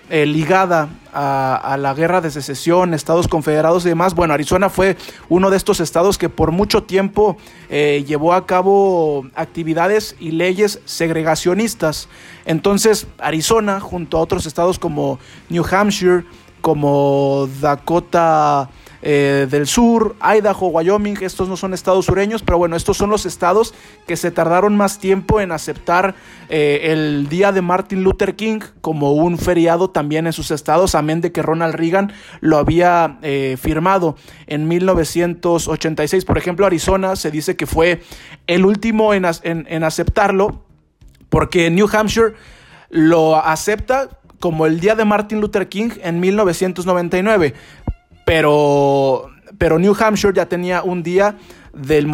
eh, 0.08 0.28
ligada 0.28 0.90
a, 1.12 1.78
la 1.80 1.96
guerra 1.96 2.22
de 2.22 2.30
secesión, 2.30 2.94
estados 2.94 3.28
confederados 3.28 3.86
y 3.86 3.90
demás, 3.90 4.14
bueno, 4.14 4.36
Arizona 4.36 4.70
fue 4.70 4.98
uno 5.30 5.50
de 5.50 5.58
estos 5.58 5.80
estados 5.80 6.20
que 6.20 6.30
por 6.30 6.52
mucho 6.52 6.84
tiempo 6.84 7.38
eh, 7.70 8.04
llevó 8.06 8.34
a 8.34 8.46
cabo 8.46 9.26
actividades 9.34 10.16
y 10.20 10.32
leyes 10.32 10.80
segregacionistas. 10.86 12.08
Entonces, 12.46 13.08
Arizona, 13.18 13.80
junto 13.80 14.18
a 14.18 14.22
otros 14.22 14.46
estados 14.46 14.78
como 14.78 15.18
New 15.50 15.66
Hampshire, 15.72 16.24
como 16.62 17.50
Dakota, 17.60 18.70
eh, 19.08 19.46
del 19.48 19.68
sur, 19.68 20.16
Idaho, 20.20 20.70
Wyoming, 20.70 21.18
estos 21.22 21.48
no 21.48 21.56
son 21.56 21.76
estados 21.76 22.06
sureños, 22.06 22.42
pero 22.42 22.58
bueno, 22.58 22.76
estos 22.76 22.98
son 22.98 23.12
los 23.12 23.28
estados 23.28 23.76
que 24.08 24.18
se 24.18 24.32
tardaron 24.32 24.76
más 24.76 24.98
tiempo 24.98 25.40
en 25.40 25.52
aceptar 25.52 26.16
eh, 26.50 26.80
el 26.86 27.30
día 27.30 27.52
de 27.52 27.62
Martin 27.62 28.04
Luther 28.04 28.36
King 28.36 28.62
como 28.82 29.12
un 29.12 29.38
feriado 29.38 29.92
también 29.92 30.26
en 30.26 30.34
sus 30.34 30.50
estados, 30.50 30.96
amén 30.96 31.22
de 31.22 31.32
que 31.32 31.44
Ronald 31.44 31.76
Reagan 31.76 32.14
lo 32.42 32.58
había 32.58 33.20
eh, 33.22 33.58
firmado 33.62 34.16
en 34.48 34.68
1986. 34.68 36.26
Por 36.26 36.40
ejemplo, 36.40 36.66
Arizona 36.66 37.16
se 37.16 37.30
dice 37.30 37.56
que 37.56 37.68
fue 37.68 38.02
el 38.48 38.66
último 38.66 39.14
en, 39.14 39.24
en 39.44 39.84
aceptarlo, 39.84 40.66
porque 41.30 41.70
New 41.70 41.88
Hampshire 41.94 42.34
lo 42.90 43.36
acepta 43.36 44.10
como 44.40 44.66
el 44.66 44.80
día 44.80 44.96
de 44.96 45.06
Martin 45.06 45.42
Luther 45.42 45.68
King 45.70 45.90
en 46.04 46.20
1999. 46.20 47.54
Pero, 48.26 49.30
pero 49.58 49.80
New 49.80 49.96
Hampshire 49.98 50.34
ya 50.34 50.48
tenía 50.48 50.84
un 50.84 51.04
día 51.04 51.38
del 51.76 52.08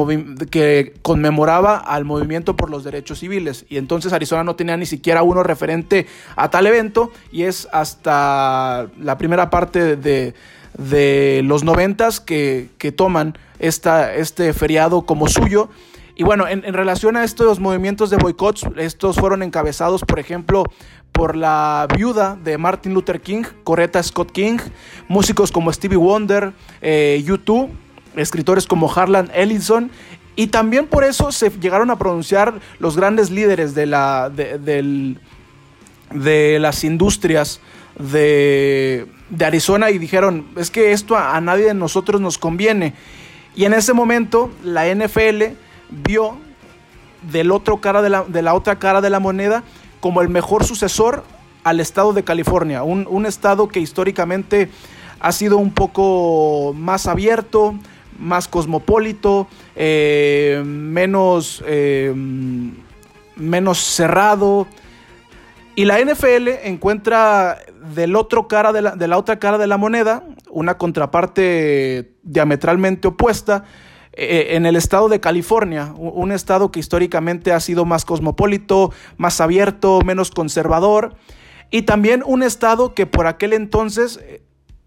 que 0.50 0.96
conmemoraba 1.02 1.78
al 1.78 2.04
movimiento 2.04 2.56
por 2.56 2.70
los 2.70 2.84
derechos 2.84 3.20
civiles. 3.20 3.66
Y 3.70 3.78
entonces 3.78 4.12
Arizona 4.12 4.44
no 4.44 4.56
tenía 4.56 4.76
ni 4.76 4.86
siquiera 4.86 5.24
uno 5.24 5.44
referente 5.44 6.08
a 6.36 6.50
tal 6.50 6.68
evento. 6.68 7.12
Y 7.32 7.44
es 7.44 7.68
hasta 7.72 8.88
la 9.00 9.18
primera 9.18 9.50
parte 9.50 9.96
de, 9.96 10.34
de 10.78 11.42
los 11.46 11.64
noventas 11.64 12.20
que, 12.20 12.70
que 12.78 12.92
toman 12.92 13.38
esta, 13.60 14.14
este 14.16 14.54
feriado 14.54 15.04
como 15.04 15.28
suyo. 15.28 15.70
Y 16.16 16.24
bueno, 16.24 16.48
en, 16.48 16.66
en, 16.66 16.74
relación 16.74 17.16
a 17.16 17.24
estos 17.24 17.60
movimientos 17.60 18.10
de 18.10 18.18
boicots, 18.18 18.66
estos 18.78 19.16
fueron 19.16 19.44
encabezados, 19.44 20.02
por 20.02 20.20
ejemplo, 20.20 20.66
por 21.12 21.36
la 21.36 21.88
viuda 21.96 22.38
de 22.44 22.58
Martin 22.58 22.94
Luther 22.94 23.22
King, 23.22 23.44
Coretta 23.64 24.02
Scott 24.02 24.32
King, 24.32 24.58
músicos 25.08 25.52
como 25.52 25.72
Stevie 25.72 25.98
Wonder, 25.98 26.54
eh, 26.82 27.24
U2, 27.26 27.70
escritores 28.16 28.66
como 28.66 28.92
Harlan 28.92 29.30
Ellison, 29.34 29.92
y 30.36 30.48
también 30.48 30.88
por 30.88 31.04
eso 31.04 31.32
se 31.32 31.50
llegaron 31.50 31.92
a 31.92 31.98
pronunciar 31.98 32.60
los 32.80 32.96
grandes 32.96 33.30
líderes 33.30 33.76
de, 33.76 33.86
la, 33.86 34.30
de, 34.30 35.18
las 36.60 36.84
industrias 36.84 37.60
de, 38.00 39.06
de, 39.30 39.46
Arizona 39.46 39.92
y 39.92 39.98
dijeron, 39.98 40.48
es 40.56 40.72
que 40.72 40.94
esto 40.94 41.18
a, 41.18 41.36
a 41.36 41.42
nadie 41.42 41.66
de 41.66 41.74
nosotros 41.74 42.22
nos 42.22 42.38
conviene. 42.38 42.94
Y 43.56 43.66
en 43.66 43.74
ese 43.74 43.94
momento 43.94 44.50
la 44.64 44.94
NFL 44.94 45.44
vio 45.90 46.38
del 47.30 47.52
otro 47.52 47.78
cara 47.78 48.02
de 48.02 48.10
la, 48.10 48.24
de 48.24 48.42
la 48.42 48.54
otra 48.54 48.80
cara 48.80 49.02
de 49.02 49.10
la 49.10 49.20
moneda 49.20 49.64
como 50.02 50.22
el 50.22 50.28
mejor 50.28 50.66
sucesor 50.66 51.24
al 51.64 51.80
estado 51.80 52.12
de 52.12 52.24
California, 52.24 52.84
un, 52.84 53.26
estado 53.26 53.70
que 53.70 53.80
históricamente 53.80 54.70
ha 55.20 55.32
sido 55.32 55.58
un 55.58 55.72
poco 55.72 56.74
más 56.76 57.08
abierto, 57.08 57.76
más 58.20 58.48
cosmopolito, 58.48 59.48
eh, 59.76 60.62
menos, 60.66 61.64
eh, 61.66 62.14
menos 63.36 63.78
cerrado. 63.78 64.68
Y 65.76 65.86
la 65.86 66.00
NFL 66.00 66.50
encuentra 66.64 67.60
del 67.96 68.16
otro 68.16 68.48
cara 68.48 68.74
de 68.74 68.82
la, 68.82 68.96
de 68.96 69.08
la 69.08 69.18
otra 69.18 69.40
cara 69.40 69.58
de 69.58 69.68
la 69.68 69.78
moneda 69.78 70.24
una 70.52 70.78
contraparte 70.78 72.12
diametralmente 72.24 73.08
opuesta 73.08 73.64
en 74.14 74.66
el 74.66 74.76
estado 74.76 75.08
de 75.10 75.20
California, 75.20 75.94
un 75.96 76.32
estado 76.32 76.72
que 76.72 76.80
históricamente 76.80 77.54
ha 77.54 77.60
sido 77.60 77.86
más 77.86 78.04
cosmopolito, 78.04 78.92
más 79.18 79.40
abierto, 79.40 80.02
menos 80.02 80.32
conservador, 80.32 81.16
y 81.70 81.84
también 81.84 82.22
un 82.26 82.44
estado 82.44 82.94
que 82.94 83.06
por 83.06 83.28
aquel 83.28 83.54
entonces 83.54 84.20
eh, 84.22 84.44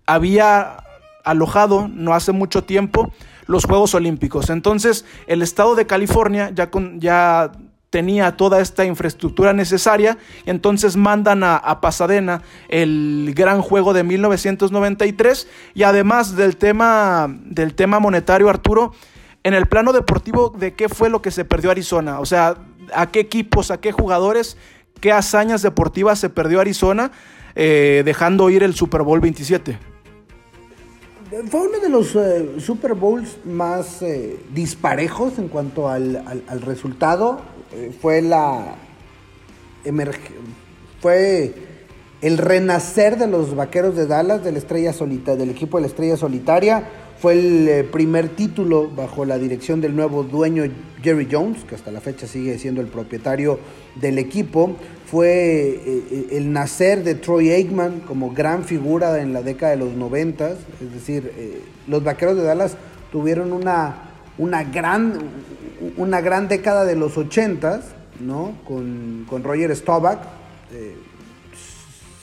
había 0.07 0.85
alojado, 1.25 1.89
no 1.89 2.13
hace 2.13 2.33
mucho 2.33 2.65
tiempo, 2.65 3.11
los 3.47 3.65
Juegos 3.65 3.95
Olímpicos. 3.95 4.51
Entonces, 4.51 5.07
el 5.27 5.41
estado 5.41 5.75
de 5.75 5.87
California 5.87 6.51
ya, 6.55 6.71
ya 6.97 7.53
tenía 7.89 8.37
toda 8.37 8.61
esta 8.61 8.85
infraestructura 8.85 9.55
necesaria, 9.55 10.19
y 10.45 10.51
entonces 10.51 10.97
mandan 10.97 11.43
a, 11.43 11.57
a, 11.57 11.81
Pasadena 11.81 12.43
el 12.69 13.33
gran 13.35 13.63
juego 13.63 13.95
de 13.95 14.05
1993 14.05 15.49
y 15.75 15.85
además 15.85 16.37
del 16.37 16.57
tema 16.57 17.35
del 17.45 17.75
tema 17.75 18.01
monetario 18.01 18.51
Arturo 18.51 18.93
en 19.45 19.53
el 19.53 19.67
plano 19.67 19.93
deportivo 19.93 20.49
de 20.49 20.75
qué 20.75 20.89
fue 20.89 21.11
lo 21.11 21.23
que 21.23 21.31
se 21.31 21.45
perdió 21.45 21.71
Arizona, 21.71 22.19
o 22.19 22.27
sea, 22.27 22.57
a 22.95 23.11
qué 23.11 23.21
equipos, 23.21 23.71
a 23.71 23.79
qué 23.79 23.93
jugadores, 23.93 24.57
qué 25.01 25.13
hazañas 25.13 25.61
deportivas 25.63 26.19
se 26.19 26.31
perdió 26.31 26.61
Arizona 26.61 27.13
eh, 27.55 28.03
dejando 28.05 28.49
ir 28.51 28.63
el 28.63 28.75
Super 28.75 29.03
Bowl 29.03 29.21
27. 29.21 29.79
Fue 31.51 31.61
uno 31.61 31.79
de 31.79 31.89
los 31.91 32.17
eh, 32.17 32.55
Super 32.59 32.95
Bowls 32.95 33.37
más 33.45 34.03
eh, 34.03 34.41
disparejos 34.55 35.39
en 35.39 35.49
cuanto 35.49 35.89
al, 35.89 36.43
resultado. 36.63 37.43
fue 38.01 38.23
la 38.23 38.77
fue 41.03 41.55
el 42.23 42.39
renacer 42.39 43.19
de 43.19 43.27
los 43.27 43.55
vaqueros 43.55 43.95
de 43.95 44.07
Dallas, 44.07 44.47
estrella 44.47 44.95
solita, 44.95 45.37
del 45.37 45.51
equipo 45.51 45.77
de 45.77 45.83
la 45.83 45.89
estrella 45.89 46.17
solitaria 46.17 46.89
fue 47.25 47.39
el 47.39 47.69
eh, 47.71 47.85
primer 47.85 48.29
título 48.29 48.91
bajo 48.95 49.25
la 49.25 49.39
dirección 49.39 49.81
del 49.81 49.97
nuevo 49.97 50.25
dueño 50.25 50.65
Jerry 51.03 51.27
Jones, 51.33 51.65
que 51.65 51.75
hasta 51.75 51.91
la 51.91 52.03
fecha 52.03 52.27
sigue 52.27 52.59
siendo 52.59 52.83
el 52.83 52.89
propietario 52.89 53.59
del 53.95 54.19
equipo. 54.19 54.77
Fue 55.07 55.31
eh, 55.31 55.81
eh, 55.87 56.27
el 56.33 56.53
nacer 56.53 57.03
de 57.03 57.15
Troy 57.15 57.51
Aikman 57.51 58.01
como 58.01 58.35
gran 58.35 58.63
figura 58.63 59.23
en 59.23 59.33
la 59.33 59.41
década 59.41 59.71
de 59.71 59.79
los 59.79 59.95
90. 59.95 60.51
Es 60.51 60.93
decir, 60.93 61.63
los 61.89 62.05
Vaqueros 62.05 62.37
de 62.37 62.43
Dallas 62.43 62.77
tuvieron 63.11 63.55
una, 63.55 64.03
una, 64.37 64.63
gran, 64.63 65.19
una 65.97 66.21
gran 66.21 66.47
década 66.47 66.85
de 66.85 66.95
los 66.95 67.17
80 67.17 67.81
¿no? 68.21 68.53
Con, 68.67 69.25
con 69.31 69.43
Roger 69.43 69.75
Staubach. 69.75 70.19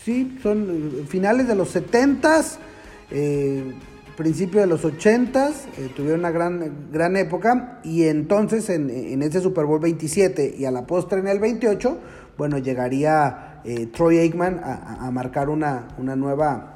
sí, 0.06 0.38
son 0.44 1.08
finales 1.08 1.48
de 1.48 1.56
los 1.56 1.70
70 1.70 2.44
principio 4.22 4.62
de 4.62 4.68
los 4.68 4.86
80 4.86 5.50
eh, 5.50 5.90
tuvieron 5.96 6.20
una 6.20 6.30
gran, 6.30 6.92
gran 6.92 7.18
época 7.18 7.80
y 7.84 8.04
entonces 8.04 8.70
en, 8.70 9.20
ese 9.24 9.42
Super 9.42 9.66
Bowl 9.66 9.80
27 9.80 10.54
y 10.60 10.66
a 10.66 10.70
la 10.70 10.86
postre 10.86 11.18
en 11.18 11.28
el 11.28 11.40
28, 11.40 11.98
bueno, 12.38 12.60
llegaría 12.60 13.62
eh, 13.66 13.88
Troy 13.88 14.20
Aikman 14.20 14.62
a, 14.64 15.10
marcar 15.10 15.50
una, 15.50 15.88
una 15.98 16.16
nueva 16.16 16.76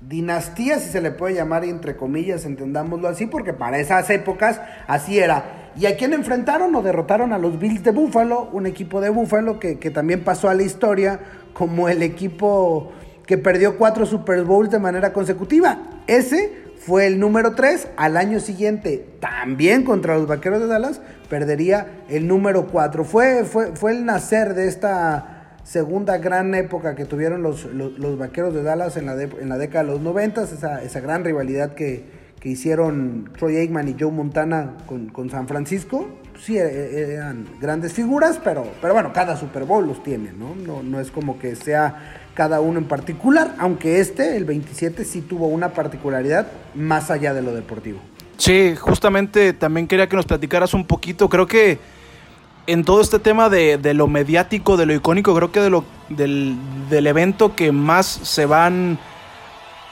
dinastía, 0.00 0.78
si 0.78 0.88
se 0.88 1.02
le 1.02 1.10
puede 1.10 1.34
llamar 1.34 1.64
entre 1.64 1.96
comillas, 1.96 2.46
entendámoslo 2.46 3.08
así, 3.08 3.26
porque 3.26 3.52
para 3.52 3.78
esas 3.78 4.08
épocas 4.08 4.62
así 4.86 5.18
era. 5.18 5.72
¿Y 5.76 5.84
a 5.84 5.98
quién 5.98 6.14
enfrentaron 6.14 6.74
o 6.74 6.80
derrotaron 6.80 7.34
a 7.34 7.38
los 7.38 7.58
Bills 7.58 7.84
de 7.84 7.90
Buffalo? 7.90 8.48
Un 8.52 8.66
equipo 8.66 9.02
de 9.02 9.10
Buffalo 9.10 9.60
que, 9.60 9.78
que 9.78 9.90
también 9.90 10.24
pasó 10.24 10.48
a 10.48 10.54
la 10.54 10.62
historia 10.62 11.20
como 11.52 11.90
el 11.90 12.02
equipo 12.02 12.90
que 13.26 13.36
perdió 13.36 13.76
cuatro 13.76 14.06
Super 14.06 14.44
Bowls 14.44 14.70
de 14.70 14.78
manera 14.78 15.12
consecutiva. 15.12 15.78
Ese 16.06 16.69
fue 16.80 17.06
el 17.06 17.20
número 17.20 17.54
3. 17.54 17.88
Al 17.96 18.16
año 18.16 18.40
siguiente, 18.40 19.06
también 19.20 19.84
contra 19.84 20.16
los 20.16 20.26
Vaqueros 20.26 20.60
de 20.60 20.66
Dallas, 20.66 21.00
perdería 21.28 21.86
el 22.08 22.26
número 22.26 22.66
4. 22.68 23.04
Fue, 23.04 23.44
fue, 23.44 23.76
fue 23.76 23.92
el 23.92 24.06
nacer 24.06 24.54
de 24.54 24.66
esta 24.66 25.58
segunda 25.62 26.16
gran 26.18 26.54
época 26.54 26.94
que 26.94 27.04
tuvieron 27.04 27.42
los, 27.42 27.66
los, 27.66 27.98
los 27.98 28.18
Vaqueros 28.18 28.54
de 28.54 28.62
Dallas 28.62 28.96
en 28.96 29.06
la, 29.06 29.14
de, 29.14 29.24
en 29.40 29.50
la 29.50 29.58
década 29.58 29.84
de 29.84 29.90
los 29.90 30.00
90, 30.00 30.42
esa, 30.42 30.82
esa 30.82 31.00
gran 31.00 31.22
rivalidad 31.22 31.74
que, 31.74 32.04
que 32.40 32.48
hicieron 32.48 33.30
Troy 33.38 33.58
Aikman 33.58 33.88
y 33.88 33.96
Joe 34.00 34.10
Montana 34.10 34.78
con, 34.86 35.10
con 35.10 35.28
San 35.28 35.46
Francisco. 35.46 36.08
Sí, 36.40 36.56
e, 36.56 36.62
e, 36.62 37.12
eran 37.12 37.46
grandes 37.60 37.92
figuras, 37.92 38.40
pero, 38.42 38.64
pero 38.80 38.94
bueno, 38.94 39.12
cada 39.12 39.36
Super 39.36 39.64
Bowl 39.64 39.86
los 39.86 40.02
tiene, 40.02 40.32
¿no? 40.32 40.54
¿no? 40.54 40.82
No 40.82 40.98
es 40.98 41.10
como 41.10 41.38
que 41.38 41.54
sea 41.54 42.19
cada 42.34 42.60
uno 42.60 42.78
en 42.78 42.86
particular, 42.86 43.54
aunque 43.58 44.00
este, 44.00 44.36
el 44.36 44.44
27, 44.44 45.04
sí 45.04 45.20
tuvo 45.20 45.48
una 45.48 45.70
particularidad 45.70 46.46
más 46.74 47.10
allá 47.10 47.34
de 47.34 47.42
lo 47.42 47.52
deportivo. 47.52 48.00
Sí, 48.36 48.74
justamente 48.76 49.52
también 49.52 49.86
quería 49.86 50.08
que 50.08 50.16
nos 50.16 50.26
platicaras 50.26 50.72
un 50.72 50.86
poquito, 50.86 51.28
creo 51.28 51.46
que 51.46 51.78
en 52.66 52.84
todo 52.84 53.00
este 53.00 53.18
tema 53.18 53.48
de, 53.48 53.78
de 53.78 53.94
lo 53.94 54.06
mediático, 54.06 54.76
de 54.76 54.86
lo 54.86 54.94
icónico, 54.94 55.34
creo 55.34 55.50
que 55.52 55.60
de 55.60 55.70
lo, 55.70 55.84
del, 56.08 56.56
del 56.88 57.06
evento 57.06 57.54
que 57.56 57.72
más 57.72 58.06
se 58.06 58.46
van 58.46 58.98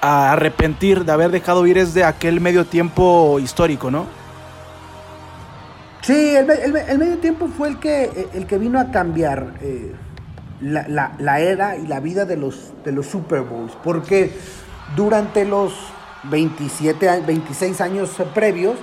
a 0.00 0.32
arrepentir 0.32 1.04
de 1.04 1.12
haber 1.12 1.30
dejado 1.30 1.66
ir 1.66 1.76
es 1.76 1.92
de 1.92 2.04
aquel 2.04 2.40
medio 2.40 2.64
tiempo 2.64 3.38
histórico, 3.40 3.90
¿no? 3.90 4.06
Sí, 6.02 6.36
el, 6.36 6.48
el, 6.48 6.76
el 6.76 6.98
medio 6.98 7.18
tiempo 7.18 7.48
fue 7.48 7.68
el 7.68 7.78
que, 7.78 8.28
el 8.32 8.46
que 8.46 8.58
vino 8.58 8.78
a 8.78 8.90
cambiar 8.90 9.54
eh, 9.60 9.92
la, 10.60 10.86
la, 10.88 11.12
la, 11.18 11.40
era 11.40 11.76
y 11.76 11.86
la 11.86 12.00
vida 12.00 12.24
de 12.24 12.36
los, 12.36 12.72
de 12.84 12.92
los 12.92 13.06
Super 13.06 13.42
Bowls, 13.42 13.72
porque 13.82 14.36
durante 14.96 15.44
los 15.44 15.74
27, 16.24 17.22
26 17.26 17.80
años 17.80 18.10
previos, 18.34 18.76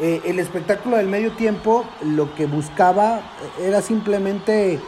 eh, 0.00 0.22
el 0.24 0.38
espectáculo 0.38 0.96
del 0.96 1.08
medio 1.08 1.32
tiempo 1.32 1.84
lo 2.02 2.34
que 2.34 2.46
buscaba 2.46 3.20
era 3.60 3.82
simplemente 3.82 4.78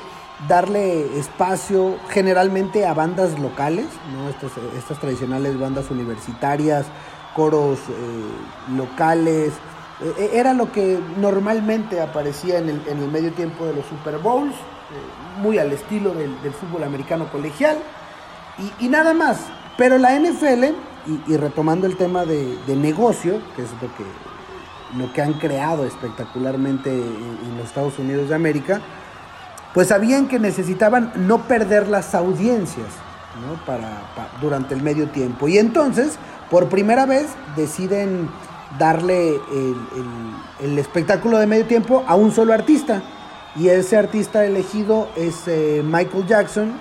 darle 0.48 1.18
espacio 1.18 1.96
generalmente 2.08 2.86
a 2.86 2.94
bandas 2.94 3.38
locales, 3.38 3.86
¿no? 4.12 4.28
estas, 4.28 4.52
estas 4.76 4.98
tradicionales 4.98 5.58
bandas 5.58 5.90
universitarias, 5.90 6.86
coros 7.34 7.78
eh, 7.78 8.74
locales. 8.76 9.52
Eh, 10.02 10.30
era 10.34 10.54
lo 10.54 10.72
que 10.72 10.98
normalmente 11.18 12.00
aparecía 12.00 12.58
en 12.58 12.70
el, 12.70 12.82
en 12.88 12.98
el, 12.98 13.10
medio 13.10 13.32
tiempo 13.32 13.66
de 13.66 13.74
los 13.74 13.86
Super 13.86 14.18
Bowls, 14.18 14.54
eh, 14.54 15.19
muy 15.40 15.58
al 15.58 15.72
estilo 15.72 16.14
del, 16.14 16.52
fútbol 16.52 16.84
americano 16.84 17.30
colegial, 17.30 17.78
y, 18.78 18.88
nada 18.88 19.14
más. 19.14 19.38
Pero 19.78 19.96
la 19.96 20.18
NFL, 20.18 20.64
y, 21.26 21.36
retomando 21.36 21.86
el 21.86 21.96
tema 21.96 22.24
de, 22.24 22.58
negocio, 22.76 23.40
que 23.56 23.62
es 23.62 23.70
lo 23.80 23.88
que, 23.96 24.98
lo 24.98 25.12
que 25.12 25.22
han 25.22 25.34
creado 25.34 25.86
espectacularmente 25.86 26.90
en, 26.90 27.56
los 27.56 27.66
Estados 27.66 27.98
Unidos 27.98 28.28
de 28.28 28.34
América, 28.34 28.80
pues 29.72 29.88
sabían 29.88 30.28
que 30.28 30.38
necesitaban 30.38 31.12
no 31.16 31.42
perder 31.42 31.88
las 31.88 32.14
audiencias 32.14 32.88
durante 34.40 34.74
el 34.74 34.82
medio 34.82 35.08
tiempo. 35.08 35.48
Y 35.48 35.58
entonces, 35.58 36.18
por 36.50 36.68
primera 36.68 37.06
vez, 37.06 37.28
deciden 37.56 38.28
darle 38.78 39.40
el, 40.60 40.78
espectáculo 40.78 41.38
de 41.38 41.46
medio 41.46 41.66
tiempo 41.66 42.04
a 42.06 42.14
un 42.14 42.32
solo 42.32 42.52
artista. 42.52 43.02
Y 43.56 43.68
ese 43.68 43.96
artista 43.96 44.44
elegido 44.44 45.08
es 45.16 45.48
eh, 45.48 45.82
Michael 45.84 46.26
Jackson, 46.26 46.72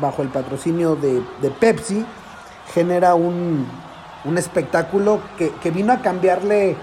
bajo 0.00 0.22
el 0.22 0.28
patrocinio 0.28 0.96
de, 0.96 1.22
Pepsi. 1.58 2.04
Genera 2.74 3.14
un, 3.14 3.66
un 4.24 4.38
espectáculo 4.38 5.20
que, 5.38 5.50
que, 5.62 5.70
vino 5.70 5.92
a 5.92 6.02
cambiarle 6.02 6.76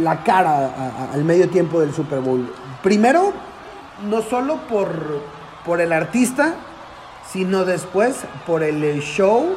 la 0.00 0.24
cara 0.24 1.10
al 1.12 1.24
medio 1.24 1.48
tiempo 1.48 1.80
del 1.80 1.94
Super 1.94 2.18
Bowl. 2.20 2.52
Primero, 2.82 3.32
no 4.08 4.20
solo 4.22 4.56
por, 4.68 4.88
por 5.64 5.80
el 5.80 5.92
artista, 5.92 6.54
sino 7.30 7.64
después 7.64 8.16
por 8.46 8.64
el 8.64 9.00
show 9.00 9.56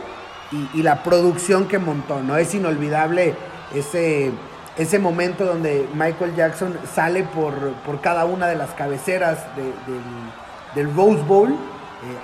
y, 0.51 0.79
y, 0.79 0.83
la 0.83 1.01
producción 1.01 1.67
que 1.67 1.79
montó, 1.79 2.21
¿no? 2.21 2.37
Es 2.37 2.53
inolvidable 2.53 3.33
ese, 3.73 4.31
ese 4.77 4.99
momento 4.99 5.45
donde 5.45 5.87
Michael 5.93 6.35
Jackson 6.35 6.77
sale 6.93 7.23
por, 7.23 7.73
por 7.85 8.01
cada 8.01 8.25
una 8.25 8.47
de 8.47 8.55
las 8.55 8.71
cabeceras 8.71 9.39
de, 9.55 10.81
del, 10.81 10.93
Rose 10.93 11.23
Bowl, 11.23 11.51
eh, 11.51 11.55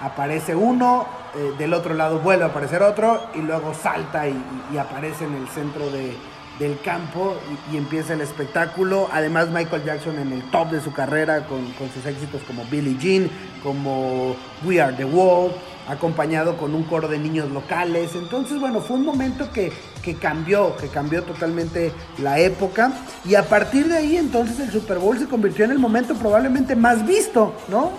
aparece 0.01 0.55
uno, 0.55 1.05
eh, 1.35 1.53
del 1.57 1.73
otro 1.73 1.93
lado 1.93 2.19
vuelve 2.19 2.43
a 2.43 2.47
aparecer 2.47 2.83
otro 2.83 3.21
y 3.33 3.39
luego 3.39 3.73
salta 3.73 4.27
y, 4.27 4.35
y 4.73 4.77
aparece 4.77 5.23
en 5.23 5.35
el 5.35 5.47
centro 5.47 5.89
de, 5.89 6.13
del 6.59 6.79
campo 6.81 7.37
y, 7.71 7.73
y, 7.73 7.77
empieza 7.77 8.13
el 8.13 8.21
espectáculo. 8.21 9.07
Además, 9.13 9.49
Michael 9.49 9.85
Jackson 9.85 10.19
en 10.19 10.33
el 10.33 10.43
top 10.51 10.71
de 10.71 10.81
su 10.81 10.91
carrera 10.91 11.47
con, 11.47 11.71
con, 11.73 11.89
sus 11.89 12.05
éxitos 12.05 12.41
como 12.43 12.65
Billie 12.65 12.97
Jean, 12.99 13.29
como 13.63 14.35
We 14.65 14.81
Are 14.81 14.93
the 14.95 15.05
World, 15.05 15.55
acompañado 15.91 16.57
con 16.57 16.73
un 16.73 16.83
coro 16.83 17.07
de 17.07 17.19
niños 17.19 17.51
locales. 17.51 18.11
Entonces, 18.15 18.59
bueno, 18.59 18.79
fue 18.79 18.97
un 18.97 19.05
momento 19.05 19.51
que, 19.51 19.71
que 20.01 20.15
cambió, 20.15 20.75
que 20.77 20.87
cambió 20.87 21.23
totalmente 21.23 21.91
la 22.17 22.39
época. 22.39 22.93
Y 23.25 23.35
a 23.35 23.43
partir 23.43 23.87
de 23.87 23.97
ahí, 23.97 24.17
entonces, 24.17 24.59
el 24.59 24.71
Super 24.71 24.99
Bowl 24.99 25.17
se 25.19 25.27
convirtió 25.27 25.65
en 25.65 25.71
el 25.71 25.79
momento 25.79 26.15
probablemente 26.15 26.75
más 26.75 27.05
visto, 27.05 27.53
¿no? 27.67 27.91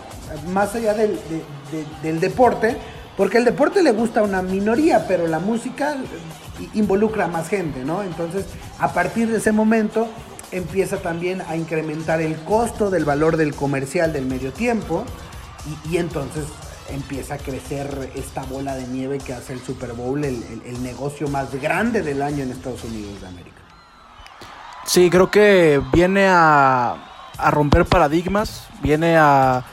Más 0.52 0.74
allá 0.74 0.94
del, 0.94 1.10
de, 1.10 1.76
de, 1.76 1.86
del 2.02 2.20
deporte. 2.20 2.76
Porque 3.16 3.38
el 3.38 3.44
deporte 3.44 3.82
le 3.82 3.92
gusta 3.92 4.20
a 4.20 4.22
una 4.22 4.40
minoría, 4.40 5.06
pero 5.06 5.26
la 5.26 5.38
música 5.38 5.96
involucra 6.74 7.26
a 7.26 7.28
más 7.28 7.48
gente, 7.48 7.84
¿no? 7.84 8.02
Entonces, 8.02 8.46
a 8.78 8.92
partir 8.92 9.28
de 9.30 9.36
ese 9.36 9.52
momento 9.52 10.08
empieza 10.50 10.98
también 10.98 11.42
a 11.42 11.56
incrementar 11.56 12.20
el 12.20 12.36
costo 12.36 12.90
del 12.90 13.04
valor 13.04 13.36
del 13.36 13.54
comercial 13.54 14.12
del 14.12 14.26
medio 14.26 14.52
tiempo 14.52 15.04
y 15.90 15.96
entonces 15.96 16.44
empieza 16.90 17.34
a 17.34 17.38
crecer 17.38 18.10
esta 18.14 18.42
bola 18.44 18.74
de 18.74 18.86
nieve 18.86 19.18
que 19.18 19.32
hace 19.32 19.52
el 19.52 19.60
Super 19.60 19.92
Bowl 19.92 20.24
el, 20.24 20.62
el, 20.64 20.82
negocio 20.82 21.28
más 21.28 21.54
grande 21.60 22.02
del 22.02 22.22
año 22.22 22.42
en 22.42 22.50
Estados 22.50 22.84
Unidos 22.84 23.20
de 23.20 23.28
América. 23.28 23.62
Sí, 24.84 25.10
creo 25.10 25.30
que 25.30 25.80
viene 25.92 26.26
a, 26.28 26.96
a 27.38 27.50
romper 27.50 27.84
paradigmas, 27.84 28.66
viene 28.82 29.16
a, 29.16 29.64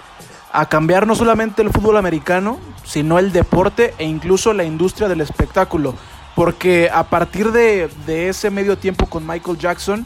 a 0.51 0.69
cambiar 0.69 1.07
no 1.07 1.15
solamente 1.15 1.61
el 1.61 1.71
fútbol 1.71 1.97
americano, 1.97 2.59
sino 2.85 3.19
el 3.19 3.31
deporte 3.31 3.93
e 3.97 4.05
incluso 4.05 4.53
la 4.53 4.63
industria 4.63 5.07
del 5.07 5.21
espectáculo 5.21 5.95
porque 6.39 6.89
a 6.89 7.03
partir 7.03 7.51
de, 7.51 7.89
de, 8.05 8.29
ese 8.29 8.49
medio 8.49 8.77
tiempo 8.77 9.07
con 9.07 9.27
Michael 9.27 9.57
Jackson, 9.57 10.05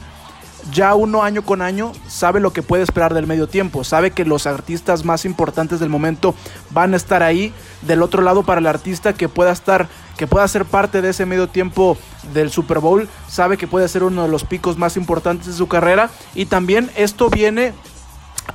ya 0.71 0.95
uno 0.95 1.23
año 1.23 1.43
con 1.43 1.62
año 1.62 1.91
sabe 2.08 2.39
lo 2.39 2.54
que 2.54 2.63
puede 2.63 2.84
esperar 2.84 3.13
del 3.13 3.28
medio 3.28 3.47
tiempo, 3.47 3.84
sabe 3.84 4.12
que 4.12 4.26
los 4.26 4.47
artistas 4.47 5.04
más 5.06 5.26
importantes 5.26 5.80
del 5.80 5.89
momento 5.89 6.36
van 6.69 6.93
a 6.93 6.97
estar 6.97 7.23
ahí 7.23 7.54
del 7.82 8.02
otro 8.02 8.21
lado 8.21 8.43
para 8.43 8.60
el 8.60 8.67
artista 8.67 9.13
que 9.13 9.30
pueda 9.30 9.52
estar, 9.52 9.88
que 10.17 10.28
pueda 10.28 10.47
ser 10.47 10.65
parte 10.65 11.02
de 11.02 11.10
ese 11.10 11.26
medio 11.26 11.47
tiempo 11.47 11.97
del 12.34 12.49
Super 12.49 12.80
Bowl, 12.80 13.10
sabe 13.28 13.58
que 13.58 13.67
puede 13.67 13.88
ser 13.88 14.04
uno 14.04 14.23
de 14.23 14.30
los 14.30 14.43
picos 14.43 14.78
más 14.78 14.97
importantes 14.97 15.47
de 15.47 15.54
su 15.54 15.67
carrera 15.67 16.10
y 16.36 16.45
también 16.45 16.89
esto 16.95 17.30
viene 17.30 17.73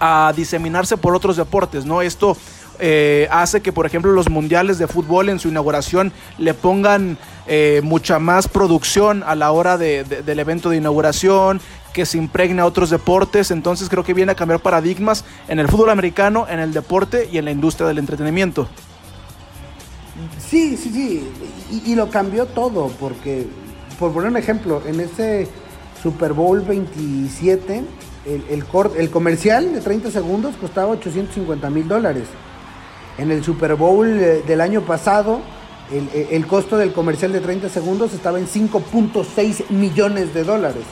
a 0.00 0.32
diseminarse 0.36 0.96
por 0.96 1.14
otros 1.14 1.36
deportes, 1.36 1.84
¿no? 1.84 2.02
Esto 2.02 2.36
eh, 2.80 3.26
hace 3.30 3.60
que, 3.60 3.72
por 3.72 3.86
ejemplo, 3.86 4.12
los 4.12 4.30
mundiales 4.30 4.78
de 4.78 4.86
fútbol 4.86 5.28
en 5.28 5.40
su 5.40 5.48
inauguración 5.48 6.12
le 6.36 6.54
pongan 6.54 7.18
eh, 7.46 7.80
mucha 7.82 8.18
más 8.18 8.46
producción 8.46 9.24
a 9.26 9.34
la 9.34 9.50
hora 9.50 9.76
de, 9.78 10.04
de, 10.04 10.22
del 10.22 10.38
evento 10.38 10.70
de 10.70 10.76
inauguración, 10.76 11.60
que 11.92 12.06
se 12.06 12.18
impregne 12.18 12.60
a 12.60 12.66
otros 12.66 12.90
deportes. 12.90 13.50
Entonces 13.50 13.88
creo 13.88 14.04
que 14.04 14.14
viene 14.14 14.32
a 14.32 14.34
cambiar 14.34 14.60
paradigmas 14.60 15.24
en 15.48 15.58
el 15.58 15.68
fútbol 15.68 15.90
americano, 15.90 16.46
en 16.48 16.60
el 16.60 16.72
deporte 16.72 17.28
y 17.30 17.38
en 17.38 17.44
la 17.44 17.50
industria 17.50 17.88
del 17.88 17.98
entretenimiento. 17.98 18.68
Sí, 20.38 20.76
sí, 20.76 20.90
sí. 20.90 21.28
Y, 21.86 21.94
lo 21.94 22.10
cambió 22.10 22.46
todo, 22.46 22.88
porque, 22.98 23.46
por 23.98 24.12
poner 24.12 24.30
un 24.30 24.36
ejemplo, 24.36 24.82
en 24.86 25.00
ese 25.00 25.46
Super 26.02 26.32
Bowl 26.32 26.60
27, 26.60 27.84
el, 28.24 28.44
el, 28.48 28.64
el 28.96 29.10
comercial 29.10 29.72
de 29.72 29.80
30 29.80 30.10
segundos 30.10 30.56
costaba 30.56 30.88
850 30.92 31.70
mil 31.70 31.86
dólares. 31.86 32.24
En 33.18 33.30
el 33.30 33.44
Super 33.44 33.74
Bowl 33.74 34.06
eh, 34.08 34.42
del 34.46 34.60
año 34.60 34.82
pasado, 34.82 35.40
el, 35.92 36.08
el, 36.30 36.46
costo 36.46 36.76
del 36.76 36.92
comercial 36.92 37.32
de 37.32 37.40
30 37.40 37.68
segundos 37.68 38.12
estaba 38.12 38.38
en 38.38 38.46
5.6 38.46 39.70
millones 39.70 40.34
de 40.34 40.44
dólares. 40.44 40.84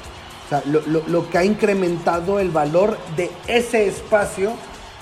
O 0.46 0.48
sea, 0.48 0.62
lo, 0.64 1.28
que 1.28 1.38
ha 1.38 1.44
incrementado 1.44 2.38
el 2.38 2.50
valor 2.50 2.96
de 3.16 3.30
ese 3.48 3.88
espacio, 3.88 4.52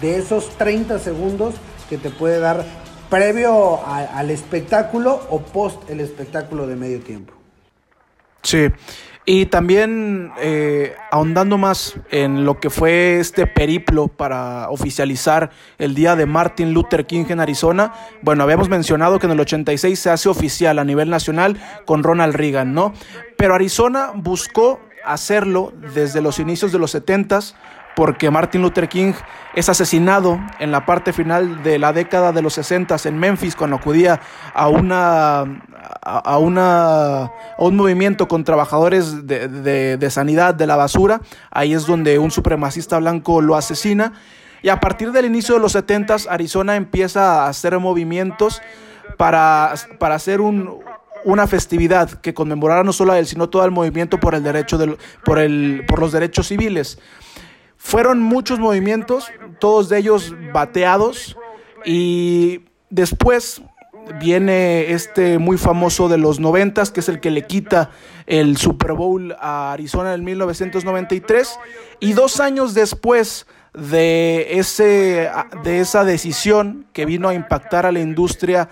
de 0.00 0.16
esos 0.16 0.48
30 0.56 0.98
segundos 0.98 1.54
que 1.90 1.98
te 1.98 2.08
puede 2.08 2.40
dar 2.40 2.64
previo 3.10 3.84
al 3.86 4.30
espectáculo 4.30 5.20
o 5.28 5.40
post 5.42 5.88
el 5.90 6.00
espectáculo 6.00 6.66
de 6.66 6.76
medio 6.76 7.00
tiempo. 7.00 7.34
Sí. 8.42 8.68
Y 9.26 9.46
también 9.46 10.32
eh, 10.38 10.94
ahondando 11.10 11.56
más 11.56 11.94
en 12.10 12.44
lo 12.44 12.60
que 12.60 12.68
fue 12.68 13.20
este 13.20 13.46
periplo 13.46 14.08
para 14.08 14.68
oficializar 14.68 15.50
el 15.78 15.94
día 15.94 16.14
de 16.14 16.26
Martin 16.26 16.74
Luther 16.74 17.06
King 17.06 17.24
en 17.30 17.40
Arizona, 17.40 17.94
bueno, 18.20 18.42
habíamos 18.42 18.68
mencionado 18.68 19.18
que 19.18 19.26
en 19.26 19.32
el 19.32 19.40
86 19.40 19.98
se 19.98 20.10
hace 20.10 20.28
oficial 20.28 20.78
a 20.78 20.84
nivel 20.84 21.08
nacional 21.08 21.58
con 21.86 22.02
Ronald 22.02 22.34
Reagan, 22.34 22.74
¿no? 22.74 22.92
Pero 23.38 23.54
Arizona 23.54 24.12
buscó 24.14 24.80
hacerlo 25.04 25.72
desde 25.94 26.20
los 26.20 26.38
inicios 26.38 26.72
de 26.72 26.78
los 26.78 26.94
70s 26.94 27.54
porque 27.94 28.30
Martin 28.30 28.62
Luther 28.62 28.88
King 28.88 29.12
es 29.54 29.68
asesinado 29.68 30.40
en 30.58 30.72
la 30.72 30.84
parte 30.84 31.12
final 31.12 31.62
de 31.62 31.78
la 31.78 31.92
década 31.92 32.32
de 32.32 32.42
los 32.42 32.54
60 32.54 32.96
en 33.04 33.18
Memphis 33.18 33.54
cuando 33.54 33.76
acudía 33.76 34.20
a 34.52 34.68
una 34.68 35.44
a, 36.02 36.38
una, 36.38 37.30
un 37.58 37.76
movimiento 37.76 38.26
con 38.28 38.44
trabajadores 38.44 39.26
de, 39.26 39.96
de, 39.96 40.10
sanidad 40.10 40.54
de 40.54 40.66
la 40.66 40.76
basura. 40.76 41.20
Ahí 41.50 41.74
es 41.74 41.86
donde 41.86 42.18
un 42.18 42.30
supremacista 42.30 42.98
blanco 42.98 43.40
lo 43.40 43.56
asesina. 43.56 44.12
Y 44.62 44.70
a 44.70 44.80
partir 44.80 45.12
del 45.12 45.26
inicio 45.26 45.54
de 45.54 45.60
los 45.60 45.72
70 45.72 46.16
Arizona 46.28 46.76
empieza 46.76 47.44
a 47.44 47.48
hacer 47.48 47.78
movimientos 47.78 48.62
para, 49.16 49.74
para 49.98 50.14
hacer 50.14 50.40
un, 50.40 50.80
una 51.24 51.46
festividad 51.46 52.10
que 52.10 52.34
conmemorara 52.34 52.84
no 52.84 52.92
solo 52.92 53.12
a 53.12 53.18
él, 53.18 53.26
sino 53.26 53.48
todo 53.48 53.64
el 53.64 53.70
movimiento 53.70 54.20
por 54.20 54.34
el 54.34 54.42
derecho 54.42 54.78
del, 54.78 54.96
por, 55.24 55.38
el, 55.38 55.84
por 55.86 55.98
los 55.98 56.12
derechos 56.12 56.48
civiles. 56.48 56.98
Fueron 57.76 58.22
muchos 58.22 58.58
movimientos, 58.58 59.26
todos 59.58 59.88
de 59.88 59.98
ellos 59.98 60.34
bateados, 60.52 61.36
y 61.84 62.62
después 62.90 63.62
viene 64.20 64.92
este 64.92 65.38
muy 65.38 65.58
famoso 65.58 66.08
de 66.08 66.18
los 66.18 66.40
noventas, 66.40 66.90
que 66.90 67.00
es 67.00 67.08
el 67.08 67.20
que 67.20 67.30
le 67.30 67.46
quita 67.46 67.90
el 68.26 68.56
Super 68.56 68.92
Bowl 68.92 69.34
a 69.38 69.72
Arizona 69.72 70.14
en 70.14 70.24
1993, 70.24 71.58
y 72.00 72.12
dos 72.12 72.40
años 72.40 72.74
después 72.74 73.46
de, 73.74 74.58
ese, 74.58 75.30
de 75.62 75.80
esa 75.80 76.04
decisión 76.04 76.86
que 76.92 77.06
vino 77.06 77.28
a 77.28 77.34
impactar 77.34 77.86
a 77.86 77.92
la 77.92 78.00
industria 78.00 78.68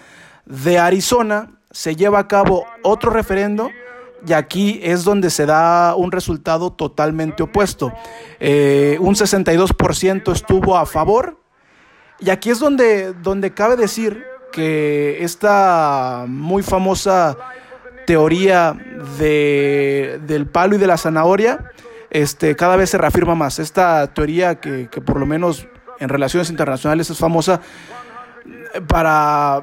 de 0.47 0.79
Arizona, 0.79 1.51
se 1.73 1.97
lleva 1.97 2.21
a 2.21 2.29
cabo 2.29 2.67
otro 2.83 3.11
referendo 3.11 3.71
y 4.27 4.35
aquí 4.35 4.81
es 4.83 5.05
donde 5.05 5.31
se 5.31 5.47
da 5.47 5.97
un 5.97 6.13
resultado 6.13 6.73
totalmente 6.73 7.43
opuesto. 7.43 7.93
Eh, 8.39 8.97
un 9.01 9.15
62% 9.15 10.33
estuvo 10.33 10.77
a 10.77 10.87
favor 10.87 11.39
y 12.21 12.31
aquí 12.31 12.51
es 12.51 12.61
donde, 12.61 13.15
donde 13.15 13.53
cabe 13.53 13.77
decir 13.77 14.25
que 14.53 15.25
esta 15.25 16.27
muy 16.29 16.63
famosa 16.63 17.37
teoría 18.07 18.77
de, 19.19 20.21
del 20.27 20.47
palo 20.47 20.77
y 20.77 20.79
de 20.79 20.87
la 20.87 20.99
zanahoria 20.99 21.73
este, 22.11 22.55
cada 22.55 22.77
vez 22.77 22.91
se 22.91 22.99
reafirma 22.99 23.35
más. 23.35 23.59
Esta 23.59 24.07
teoría 24.13 24.61
que, 24.61 24.89
que 24.89 25.01
por 25.01 25.19
lo 25.19 25.27
menos 25.27 25.67
en 25.99 26.09
relaciones 26.11 26.51
internacionales 26.51 27.09
es 27.09 27.19
famosa 27.19 27.61
para, 28.87 29.63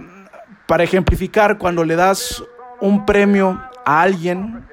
para 0.70 0.84
ejemplificar 0.84 1.58
cuando 1.58 1.84
le 1.84 1.96
das 1.96 2.44
un 2.80 3.04
premio 3.04 3.60
a 3.86 4.02
alguien, 4.04 4.68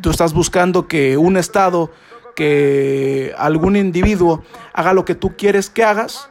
tú 0.00 0.10
estás 0.10 0.32
buscando 0.32 0.86
que 0.86 1.16
un 1.16 1.36
Estado, 1.36 1.90
que 2.36 3.34
algún 3.36 3.74
individuo 3.74 4.44
haga 4.72 4.92
lo 4.92 5.04
que 5.04 5.16
tú 5.16 5.36
quieres 5.36 5.68
que 5.68 5.82
hagas 5.82 6.30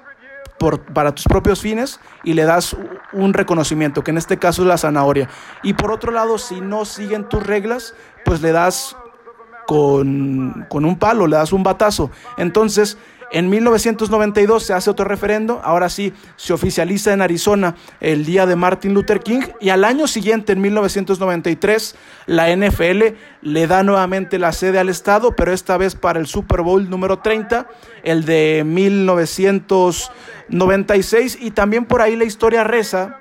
por, 0.57 0.79
para 0.93 1.13
tus 1.13 1.25
propios 1.25 1.59
fines 1.59 1.99
y 2.23 2.35
le 2.35 2.45
das 2.45 2.77
un 3.11 3.33
reconocimiento, 3.33 4.01
que 4.01 4.11
en 4.11 4.17
este 4.17 4.39
caso 4.39 4.61
es 4.61 4.69
la 4.69 4.77
zanahoria. 4.77 5.27
Y 5.61 5.73
por 5.73 5.91
otro 5.91 6.13
lado, 6.13 6.37
si 6.37 6.61
no 6.61 6.85
siguen 6.85 7.27
tus 7.27 7.45
reglas, 7.45 7.93
pues 8.23 8.41
le 8.41 8.53
das 8.53 8.95
con, 9.67 10.65
con 10.69 10.85
un 10.85 10.97
palo, 10.97 11.27
le 11.27 11.35
das 11.35 11.51
un 11.51 11.63
batazo. 11.63 12.11
Entonces, 12.37 12.97
en 13.31 13.49
1992 13.49 14.63
se 14.63 14.73
hace 14.73 14.89
otro 14.89 15.05
referendo, 15.05 15.61
ahora 15.63 15.89
sí 15.89 16.13
se 16.35 16.53
oficializa 16.53 17.13
en 17.13 17.21
Arizona 17.21 17.75
el 17.99 18.25
día 18.25 18.45
de 18.45 18.55
Martin 18.55 18.93
Luther 18.93 19.21
King 19.21 19.41
y 19.59 19.69
al 19.69 19.83
año 19.83 20.07
siguiente, 20.07 20.53
en 20.53 20.61
1993, 20.61 21.95
la 22.25 22.55
NFL 22.55 23.03
le 23.41 23.67
da 23.67 23.83
nuevamente 23.83 24.39
la 24.39 24.51
sede 24.51 24.79
al 24.79 24.89
estado, 24.89 25.35
pero 25.35 25.53
esta 25.53 25.77
vez 25.77 25.95
para 25.95 26.19
el 26.19 26.25
Super 26.27 26.61
Bowl 26.61 26.89
número 26.89 27.19
30, 27.19 27.67
el 28.03 28.25
de 28.25 28.63
1996 28.65 31.37
y 31.41 31.51
también 31.51 31.85
por 31.85 32.01
ahí 32.01 32.15
la 32.15 32.25
historia 32.25 32.63
reza 32.63 33.19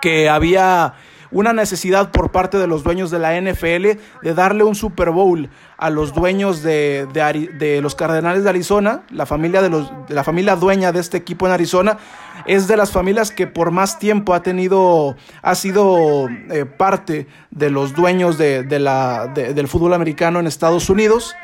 que 0.00 0.28
había 0.28 0.94
una 1.30 1.52
necesidad 1.52 2.10
por 2.10 2.30
parte 2.30 2.58
de 2.58 2.66
los 2.66 2.82
dueños 2.82 3.10
de 3.10 3.18
la 3.18 3.40
NFL 3.40 3.98
de 4.22 4.34
darle 4.34 4.64
un 4.64 4.74
Super 4.74 5.10
Bowl 5.10 5.48
a 5.76 5.90
los 5.90 6.12
dueños 6.12 6.62
de, 6.62 7.06
de, 7.12 7.80
los 7.80 7.94
Cardenales 7.94 8.44
de 8.44 8.50
Arizona, 8.50 9.02
la 9.10 9.26
familia, 9.26 9.62
de, 9.62 9.70
los, 9.70 9.90
de 10.08 10.14
la 10.14 10.24
familia 10.24 10.56
dueña 10.56 10.92
de 10.92 11.00
este 11.00 11.16
equipo 11.16 11.46
en 11.46 11.52
Arizona, 11.52 11.98
es 12.46 12.68
de 12.68 12.76
las 12.76 12.90
familias 12.90 13.30
que 13.30 13.46
por 13.46 13.70
más 13.70 13.98
tiempo 13.98 14.34
ha 14.34 14.42
tenido, 14.42 15.16
ha 15.42 15.54
sido 15.54 16.28
eh, 16.50 16.66
parte 16.66 17.26
de 17.50 17.70
los 17.70 17.94
dueños 17.94 18.38
de, 18.38 18.64
la, 18.78 19.28
del 19.28 19.68
fútbol 19.68 19.94
americano 19.94 20.40
en 20.40 20.46
Estados 20.46 20.90
Unidos. 20.90 21.34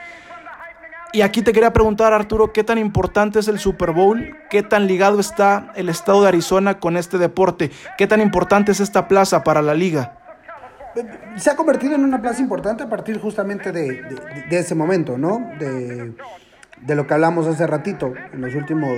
Y 1.13 1.23
aquí 1.23 1.43
te 1.43 1.53
quería 1.53 1.73
preguntar, 1.73 2.13
Arturo, 2.13 2.53
¿qué 2.53 2.65
tan 2.65 2.79
importante 2.79 3.39
es 3.39 3.49
el 3.49 3.59
Super 3.59 3.93
Bowl? 3.93 4.37
¿Qué 4.51 4.63
tan 4.63 4.87
ligado 4.87 5.21
está 5.21 5.73
el 5.77 5.89
estado 5.89 6.23
de 6.23 6.29
Arizona 6.29 6.79
con 6.79 6.97
este 6.97 7.17
deporte? 7.19 7.71
¿Qué 7.97 8.07
tan 8.07 8.21
importante 8.21 8.73
es 8.73 8.81
esta 8.81 9.09
plaza 9.09 9.45
para 9.45 9.63
la 9.63 9.75
liga? 9.75 10.19
Se 11.37 11.51
ha 11.51 11.57
convertido 11.57 11.95
en 11.95 12.05
una 12.05 12.21
plaza 12.21 12.41
importante 12.41 12.83
a 12.83 12.89
partir 12.89 13.19
justamente 13.19 13.71
de, 13.71 14.01
ese 14.51 14.75
momento, 14.75 15.17
¿no? 15.17 15.51
De, 15.59 16.15
lo 16.95 17.07
que 17.07 17.15
hablamos 17.15 17.47
hace 17.47 17.67
ratito, 17.67 18.13
en 18.33 18.41
los 18.41 18.55
últimos 18.55 18.91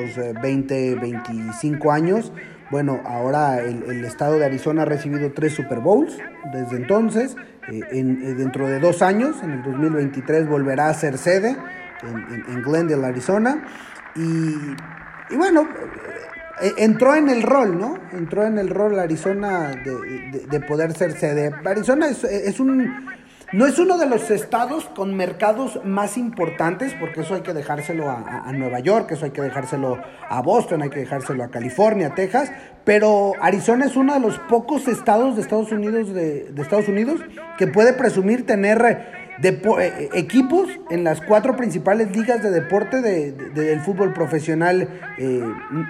20, 0.43 0.93
eh, 0.93 0.95
25 0.97 1.93
años. 1.93 2.33
Bueno, 2.71 3.01
ahora 3.05 3.61
el, 3.61 4.05
estado 4.05 4.39
de 4.39 4.45
Arizona 4.45 4.83
ha 4.83 4.85
recibido 4.85 5.33
tres 5.33 5.55
Super 5.55 5.79
Bowls 5.79 6.19
desde 6.53 6.77
entonces. 6.77 7.37
Eh, 7.71 7.81
en, 7.93 8.23
eh, 8.23 8.35
dentro 8.35 8.67
de 8.67 8.81
dos 8.81 9.03
años, 9.03 9.37
en 9.43 9.51
el 9.53 9.63
2023, 9.63 10.49
volverá 10.49 10.89
a 10.89 10.95
ser 10.95 11.19
sede 11.19 11.57
en, 12.03 12.63
Glendale, 12.63 13.07
Arizona. 13.07 13.65
Y, 14.15 15.37
bueno, 15.37 15.69
eh, 16.61 16.73
entró 16.79 17.15
en 17.15 17.29
el 17.29 17.43
rol, 17.43 17.79
¿no? 17.79 17.99
Entró 18.13 18.45
en 18.45 18.59
el 18.59 18.69
rol 18.69 18.99
Arizona 18.99 19.71
de, 19.71 20.47
de, 20.49 20.61
poder 20.61 20.93
ser 20.93 21.13
sede. 21.13 21.53
Arizona 21.65 22.09
es, 22.09 22.25
es, 22.25 22.61
un... 22.61 23.07
No 23.51 23.67
es 23.67 23.79
uno 23.79 23.97
de 23.97 24.07
los 24.07 24.31
estados 24.31 24.85
con 24.95 25.15
mercados 25.15 25.81
más 25.83 26.19
importantes, 26.19 26.95
porque 27.01 27.23
eso 27.23 27.35
hay 27.35 27.41
que 27.41 27.55
dejárselo 27.55 28.11
a, 28.11 28.43
a, 28.47 28.53
Nueva 28.53 28.81
York, 28.81 29.11
eso 29.13 29.25
hay 29.25 29.31
que 29.31 29.41
dejárselo 29.41 29.99
a 30.29 30.43
Boston, 30.43 30.83
hay 30.83 30.91
que 30.91 31.01
dejárselo 31.01 31.43
a 31.45 31.51
California, 31.51 32.15
Texas, 32.15 32.53
pero 32.89 33.35
Arizona 33.43 33.85
es 33.85 33.97
uno 33.97 34.15
de 34.15 34.21
los 34.21 34.39
pocos 34.39 34.89
estados 34.89 35.37
de 35.37 35.43
Estados 35.43 35.71
Unidos, 35.73 36.15
de, 36.15 36.51
Estados 36.57 36.89
Unidos 36.89 37.21
que 37.59 37.67
puede 37.67 37.93
presumir 37.93 38.47
tener 38.47 39.18
eh, 39.41 39.61
eh, 39.79 40.09
equipos 40.15 40.69
en 40.91 41.05
las 41.05 41.21
cuatro 41.21 41.55
principales 41.55 42.11
ligas 42.17 42.43
de 42.43 42.51
deporte 42.51 43.01
del 43.01 43.81
fútbol 43.81 44.13
profesional 44.13 44.89
eh, 45.17 45.43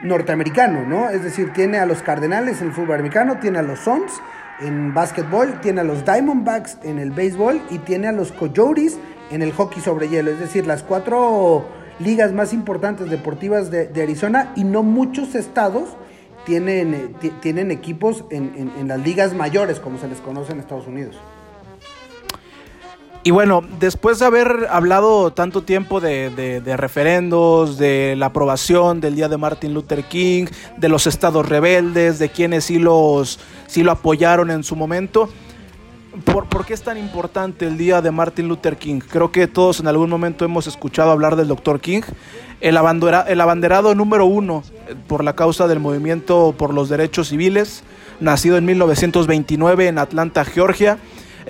norteamericano, 0.03 0.85
¿no? 0.87 1.09
Es 1.09 1.25
decir, 1.25 1.53
tiene 1.55 1.79
a 1.79 1.87
los 1.87 2.03
Cardenales 2.03 2.61
en 2.61 2.69
el 2.69 2.73
fútbol 2.75 2.97
americano, 2.97 3.39
tiene 3.41 3.59
a 3.59 3.63
los 3.63 3.81
Suns 3.81 4.13
en 4.61 4.93
básquetbol, 4.93 5.61
tiene 5.63 5.81
a 5.81 5.85
los 5.85 6.05
Diamondbacks 6.05 6.79
en 6.83 6.99
el 6.99 7.11
béisbol 7.11 7.63
y 7.71 7.79
tiene 7.79 8.09
a 8.09 8.13
los 8.13 8.33
Coyotes 8.33 8.99
en 9.31 9.41
el 9.41 9.53
hockey 9.53 9.81
sobre 9.81 10.09
hielo. 10.09 10.31
Es 10.31 10.41
decir, 10.41 10.67
las 10.67 10.83
cuatro 10.83 11.67
ligas 12.01 12.33
más 12.33 12.53
importantes 12.53 13.09
deportivas 13.09 13.71
de, 13.71 13.91
Arizona 14.03 14.53
y 14.57 14.65
no 14.65 14.83
muchos 14.83 15.35
estados 15.35 15.97
tienen, 16.45 17.15
tienen 17.41 17.71
equipos 17.71 18.25
en, 18.31 18.73
en 18.79 18.89
las 18.89 19.01
ligas 19.01 19.35
mayores, 19.35 19.81
como 19.81 19.99
se 19.99 20.07
les 20.07 20.19
conoce 20.19 20.53
en 20.53 20.61
Estados 20.61 20.87
Unidos. 20.87 21.19
Y 23.29 23.31
bueno, 23.31 23.63
después 23.79 24.19
de 24.19 24.25
haber 24.25 24.69
hablado 24.71 25.35
tanto 25.35 25.61
tiempo 25.61 26.01
de, 26.01 26.63
referendos, 26.79 27.77
de 27.77 28.15
la 28.17 28.25
aprobación 28.25 29.03
del 29.03 29.17
día 29.17 29.29
de 29.29 29.37
Martin 29.37 29.75
Luther 29.75 30.05
King, 30.05 30.47
de 30.79 30.89
los 30.89 31.07
estados 31.07 31.47
rebeldes, 31.47 32.19
de 32.19 32.31
quienes 32.31 32.65
sí, 32.65 32.79
los, 32.79 33.39
sí 33.67 33.83
lo 33.83 33.93
apoyaron 33.93 34.51
en 34.51 34.65
su 34.65 34.77
momento, 34.77 35.29
¿por, 36.25 36.65
qué 36.65 36.73
es 36.73 36.81
tan 36.81 36.97
importante 36.97 37.67
el 37.67 37.77
día 37.77 38.01
de 38.01 38.11
Martin 38.11 38.49
Luther 38.49 38.79
King? 38.79 39.01
Creo 39.01 39.31
que 39.31 39.47
todos 39.47 39.81
en 39.81 39.89
algún 39.89 40.09
momento 40.09 40.47
hemos 40.47 40.67
escuchado 40.67 41.11
hablar 41.11 41.37
del 41.37 41.49
Dr. 41.49 41.81
King, 41.81 42.01
el, 42.63 42.79
el 42.79 43.41
abanderado 43.43 43.95
número 43.95 44.25
uno 44.25 44.63
por 45.07 45.23
la 45.23 45.37
causa 45.37 45.69
del 45.69 45.81
movimiento 45.81 46.55
por 46.57 46.73
los 46.73 46.89
derechos 46.89 47.29
civiles, 47.29 47.83
nacido 48.21 48.57
en 48.57 48.65
1929 48.65 49.89
en 49.89 49.99
Atlanta, 49.99 50.47
Georgia 50.47 50.97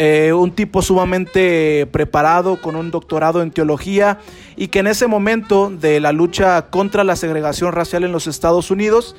eh, 0.00 0.32
un 0.32 0.52
tipo 0.52 0.80
sumamente 0.80 1.88
preparado 1.90 2.60
con 2.60 2.76
un 2.76 2.92
doctorado 2.92 3.42
en 3.42 3.50
teología 3.50 4.20
y 4.54 4.68
que 4.68 4.78
en 4.78 4.86
ese 4.86 5.08
momento 5.08 5.70
de 5.70 5.98
la 5.98 6.12
lucha 6.12 6.66
contra 6.70 7.02
la 7.02 7.16
segregación 7.16 7.72
racial 7.72 8.04
en 8.04 8.12
los 8.12 8.28
Estados 8.28 8.70
Unidos 8.70 9.16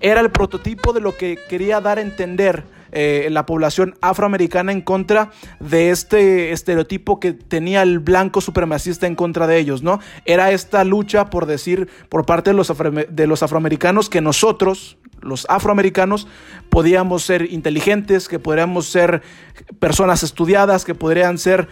era 0.00 0.22
el 0.22 0.30
prototipo 0.30 0.94
de 0.94 1.02
lo 1.02 1.14
que 1.14 1.38
quería 1.50 1.82
dar 1.82 1.98
a 1.98 2.00
entender 2.00 2.64
eh, 2.96 3.28
la 3.28 3.44
población 3.44 3.96
afroamericana 4.00 4.70
en 4.70 4.80
contra 4.80 5.32
de 5.58 5.90
este 5.90 6.52
estereotipo 6.52 7.18
que 7.18 7.32
tenía 7.32 7.82
el 7.82 7.98
blanco 7.98 8.40
supremacista 8.40 9.08
en 9.08 9.16
contra 9.16 9.48
de 9.48 9.58
ellos, 9.58 9.82
¿no? 9.82 9.98
Era 10.24 10.52
esta 10.52 10.84
lucha 10.84 11.28
por 11.28 11.46
decir 11.46 11.88
por 12.08 12.24
parte 12.24 12.50
de 12.50 12.56
los, 12.56 12.72
de 13.10 13.26
los 13.26 13.42
afroamericanos 13.42 14.08
que 14.08 14.20
nosotros, 14.20 14.96
los 15.20 15.44
afroamericanos, 15.48 16.28
podíamos 16.68 17.24
ser 17.24 17.50
inteligentes, 17.50 18.28
que 18.28 18.38
podríamos 18.38 18.86
ser 18.86 19.22
personas 19.80 20.22
estudiadas, 20.22 20.84
que 20.84 20.94
podrían 20.94 21.38
ser 21.38 21.66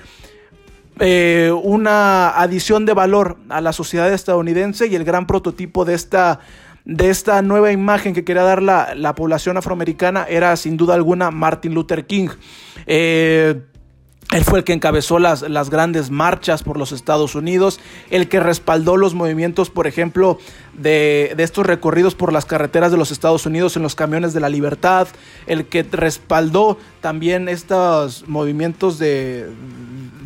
eh, 0.98 1.52
una 1.62 2.30
adición 2.30 2.84
de 2.84 2.94
valor 2.94 3.38
a 3.48 3.60
la 3.60 3.72
sociedad 3.72 4.12
estadounidense 4.12 4.88
y 4.88 4.96
el 4.96 5.04
gran 5.04 5.28
prototipo 5.28 5.84
de 5.84 5.94
esta, 5.94 6.40
de 6.84 7.10
esta 7.10 7.42
nueva 7.42 7.72
imagen 7.72 8.14
que 8.14 8.24
quería 8.24 8.42
dar 8.42 8.62
la, 8.62 8.94
la 8.94 9.14
población 9.14 9.56
afroamericana 9.56 10.26
era 10.28 10.56
sin 10.56 10.76
duda 10.76 10.94
alguna 10.94 11.30
Martin 11.30 11.74
Luther 11.74 12.06
King. 12.06 12.28
Eh, 12.86 13.62
él 14.32 14.44
fue 14.44 14.60
el 14.60 14.64
que 14.64 14.72
encabezó 14.72 15.18
las, 15.18 15.42
las, 15.42 15.68
grandes 15.68 16.10
marchas 16.10 16.62
por 16.62 16.78
los 16.78 16.92
Estados 16.92 17.34
Unidos, 17.34 17.80
el 18.08 18.28
que 18.28 18.40
respaldó 18.40 18.96
los 18.96 19.14
movimientos, 19.14 19.68
por 19.68 19.86
ejemplo, 19.86 20.38
de, 20.74 21.34
de, 21.36 21.42
estos 21.42 21.66
recorridos 21.66 22.14
por 22.14 22.32
las 22.32 22.44
carreteras 22.44 22.90
de 22.90 22.98
los 22.98 23.10
Estados 23.10 23.46
Unidos 23.46 23.76
en 23.76 23.82
los 23.82 23.94
camiones 23.94 24.32
de 24.32 24.40
la 24.40 24.48
libertad, 24.48 25.08
el 25.46 25.66
que 25.66 25.82
respaldó 25.82 26.78
también 27.00 27.48
estos 27.48 28.26
movimientos 28.28 28.98
de, 28.98 29.48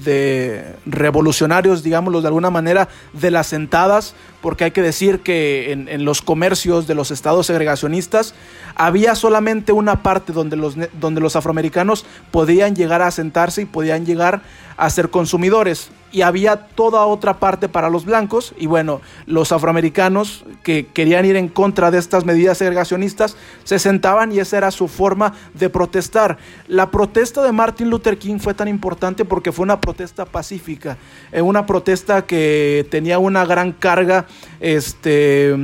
de 0.06 0.64
revolucionarios, 0.86 1.82
digámoslo 1.82 2.22
de 2.22 2.28
alguna 2.28 2.48
manera, 2.48 2.88
de 3.12 3.30
las 3.30 3.48
sentadas, 3.48 4.14
porque 4.40 4.64
hay 4.64 4.70
que 4.70 4.80
decir 4.80 5.20
que 5.20 5.72
en, 5.72 6.04
los 6.04 6.22
comercios 6.22 6.86
de 6.86 6.94
los 6.94 7.10
estados 7.10 7.46
segregacionistas 7.46 8.34
había 8.74 9.14
solamente 9.14 9.72
una 9.72 10.02
parte 10.02 10.32
donde 10.32 10.56
los, 10.56 10.76
donde 10.98 11.20
los 11.20 11.36
afroamericanos 11.36 12.06
podían 12.30 12.74
llegar 12.74 13.02
a 13.02 13.10
sentarse 13.10 13.62
y 13.62 13.66
podían 13.66 14.06
llegar 14.06 14.42
a 14.76 14.88
ser 14.88 15.10
consumidores 15.10 15.90
y 16.12 16.22
había 16.22 16.56
toda 16.56 17.04
otra 17.06 17.38
parte 17.38 17.68
para 17.68 17.90
los 17.90 18.04
blancos 18.04 18.54
y 18.58 18.66
bueno, 18.66 19.00
los 19.26 19.52
afroamericanos 19.52 20.44
que 20.62 20.86
querían 20.86 21.24
ir 21.24 21.36
en 21.36 21.48
contra 21.48 21.90
de 21.90 21.98
estas 21.98 22.24
medidas 22.24 22.58
segregacionistas 22.58 23.36
se 23.64 23.78
sentaban 23.78 24.32
y 24.32 24.38
esa 24.38 24.58
era 24.58 24.70
su 24.70 24.88
forma 24.88 25.34
de 25.54 25.68
protestar. 25.68 26.38
La 26.68 26.90
protesta 26.90 27.42
de 27.42 27.52
Martin 27.52 27.90
Luther 27.90 28.18
King 28.18 28.38
fue 28.38 28.54
tan 28.54 28.68
importante 28.68 29.24
porque 29.24 29.52
fue 29.52 29.64
una 29.64 29.80
protesta 29.80 30.24
pacífica, 30.24 30.96
eh, 31.32 31.42
una 31.42 31.66
protesta 31.66 32.24
que 32.24 32.86
tenía 32.90 33.18
una 33.18 33.44
gran 33.44 33.72
carga 33.72 34.26
este 34.60 35.54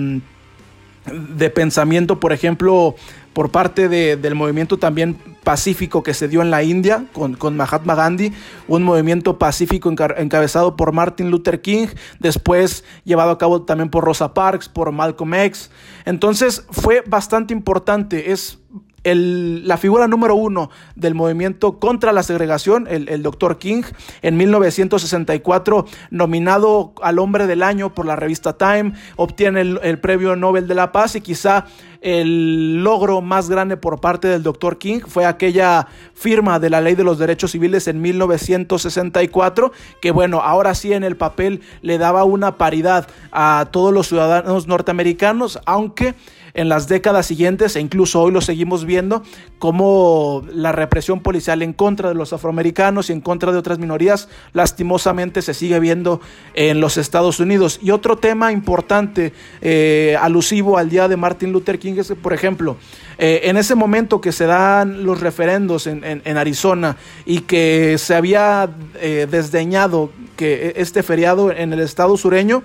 de 1.10 1.50
pensamiento, 1.50 2.20
por 2.20 2.32
ejemplo, 2.32 2.94
por 3.32 3.50
parte 3.50 3.88
de, 3.88 4.16
del 4.16 4.34
movimiento 4.34 4.78
también 4.78 5.16
pacífico 5.42 6.02
que 6.02 6.14
se 6.14 6.28
dio 6.28 6.42
en 6.42 6.50
la 6.50 6.62
India 6.62 7.06
con, 7.12 7.34
con 7.34 7.56
Mahatma 7.56 7.94
Gandhi, 7.94 8.32
un 8.68 8.82
movimiento 8.82 9.38
pacífico 9.38 9.90
encabezado 9.90 10.76
por 10.76 10.92
Martin 10.92 11.30
Luther 11.30 11.60
King, 11.60 11.88
después 12.20 12.84
llevado 13.04 13.30
a 13.30 13.38
cabo 13.38 13.62
también 13.62 13.90
por 13.90 14.04
Rosa 14.04 14.34
Parks, 14.34 14.68
por 14.68 14.92
Malcolm 14.92 15.34
X. 15.34 15.70
Entonces 16.04 16.64
fue 16.70 17.02
bastante 17.06 17.52
importante, 17.52 18.32
es 18.32 18.58
el, 19.04 19.66
la 19.66 19.76
figura 19.76 20.08
número 20.08 20.34
uno 20.34 20.70
del 20.94 21.14
movimiento 21.14 21.78
contra 21.78 22.12
la 22.12 22.22
segregación, 22.22 22.86
el, 22.88 23.22
doctor 23.22 23.58
King, 23.58 23.82
en 24.22 24.36
1964, 24.36 25.86
nominado 26.10 26.92
al 27.02 27.18
hombre 27.18 27.46
del 27.46 27.62
año 27.62 27.94
por 27.94 28.06
la 28.06 28.16
revista 28.16 28.56
Time, 28.56 28.92
obtiene 29.16 29.60
el, 29.60 29.80
el 29.82 29.98
premio 29.98 30.36
Nobel 30.36 30.68
de 30.68 30.74
la 30.74 30.92
Paz 30.92 31.16
y 31.16 31.20
quizá 31.20 31.66
el 32.02 32.82
logro 32.82 33.20
más 33.20 33.48
grande 33.48 33.76
por 33.76 34.00
parte 34.00 34.26
del 34.26 34.42
doctor 34.42 34.76
King 34.76 35.00
fue 35.06 35.24
aquella 35.24 35.86
firma 36.14 36.58
de 36.58 36.68
la 36.68 36.80
ley 36.80 36.96
de 36.96 37.04
los 37.04 37.18
derechos 37.18 37.52
civiles 37.52 37.86
en 37.86 38.02
1964, 38.02 39.72
que 40.00 40.10
bueno, 40.10 40.40
ahora 40.40 40.74
sí 40.74 40.92
en 40.92 41.04
el 41.04 41.16
papel 41.16 41.60
le 41.80 41.98
daba 41.98 42.24
una 42.24 42.56
paridad 42.56 43.06
a 43.30 43.68
todos 43.70 43.94
los 43.94 44.08
ciudadanos 44.08 44.66
norteamericanos, 44.66 45.60
aunque 45.64 46.14
en 46.54 46.68
las 46.68 46.88
décadas 46.88 47.26
siguientes, 47.26 47.76
e 47.76 47.80
incluso 47.80 48.20
hoy 48.20 48.32
lo 48.32 48.40
seguimos 48.40 48.84
viendo, 48.84 49.22
como 49.58 50.44
la 50.52 50.72
represión 50.72 51.20
policial 51.20 51.62
en 51.62 51.72
contra 51.72 52.10
de 52.10 52.14
los 52.14 52.32
afroamericanos 52.32 53.08
y 53.08 53.12
en 53.12 53.20
contra 53.20 53.52
de 53.52 53.58
otras 53.58 53.78
minorías, 53.78 54.28
lastimosamente 54.52 55.42
se 55.42 55.54
sigue 55.54 55.80
viendo 55.80 56.20
en 56.54 56.80
los 56.80 56.96
Estados 56.96 57.40
Unidos. 57.40 57.78
Y 57.82 57.90
otro 57.90 58.16
tema 58.16 58.52
importante, 58.52 59.32
eh, 59.60 60.16
alusivo 60.20 60.78
al 60.78 60.90
día 60.90 61.08
de 61.08 61.16
Martin 61.16 61.52
Luther 61.52 61.78
King, 61.78 61.94
es 61.98 62.08
que, 62.08 62.16
por 62.16 62.32
ejemplo, 62.32 62.76
eh, 63.18 63.42
en 63.44 63.56
ese 63.56 63.74
momento 63.74 64.20
que 64.20 64.32
se 64.32 64.46
dan 64.46 65.04
los 65.04 65.20
referendos 65.20 65.86
en, 65.86 66.04
en, 66.04 66.22
en 66.24 66.36
Arizona 66.36 66.96
y 67.24 67.40
que 67.40 67.96
se 67.98 68.14
había 68.14 68.68
eh, 69.00 69.26
desdeñado 69.30 70.10
que 70.36 70.72
este 70.76 71.02
feriado 71.02 71.52
en 71.52 71.72
el 71.72 71.80
estado 71.80 72.16
sureño, 72.16 72.62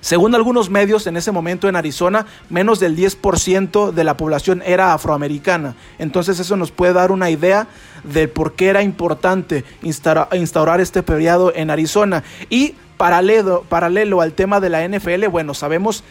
según 0.00 0.34
algunos 0.34 0.70
medios, 0.70 1.06
en 1.06 1.16
ese 1.16 1.32
momento 1.32 1.68
en 1.68 1.76
Arizona, 1.76 2.26
menos 2.50 2.80
del 2.80 2.96
10% 2.96 3.92
de 3.92 4.04
la 4.04 4.16
población 4.16 4.62
era 4.64 4.92
afroamericana. 4.92 5.74
Entonces 5.98 6.38
eso 6.38 6.56
nos 6.56 6.70
puede 6.70 6.92
dar 6.92 7.12
una 7.12 7.30
idea 7.30 7.68
de 8.04 8.28
por 8.28 8.54
qué 8.54 8.68
era 8.68 8.82
importante 8.82 9.64
instaurar, 9.82 10.80
este 10.80 11.02
periodo 11.02 11.52
en 11.54 11.70
Arizona. 11.70 12.22
Y 12.50 12.74
paralelo, 12.96 13.64
paralelo 13.68 14.20
al 14.20 14.32
tema 14.32 14.60
de 14.60 14.70
la 14.70 14.86
NFL, 14.86 15.26
bueno, 15.28 15.54
sabemos 15.54 16.04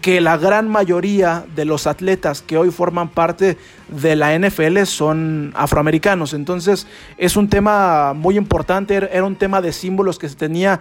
que 0.00 0.20
la 0.20 0.36
gran 0.36 0.68
mayoría 0.68 1.44
de 1.56 1.64
los 1.64 1.88
atletas 1.88 2.40
que 2.40 2.56
hoy 2.56 2.70
forman 2.70 3.08
parte 3.08 3.58
de 3.88 4.14
la 4.14 4.38
NFL 4.38 4.84
son 4.84 5.52
afroamericanos. 5.56 6.32
Entonces 6.32 6.86
es 7.18 7.36
un 7.36 7.48
tema 7.48 8.12
muy 8.14 8.36
importante, 8.36 8.94
era 8.94 9.24
un 9.24 9.34
tema 9.34 9.60
de 9.60 9.72
símbolos 9.72 10.18
que 10.18 10.28
se 10.28 10.36
tenía 10.36 10.80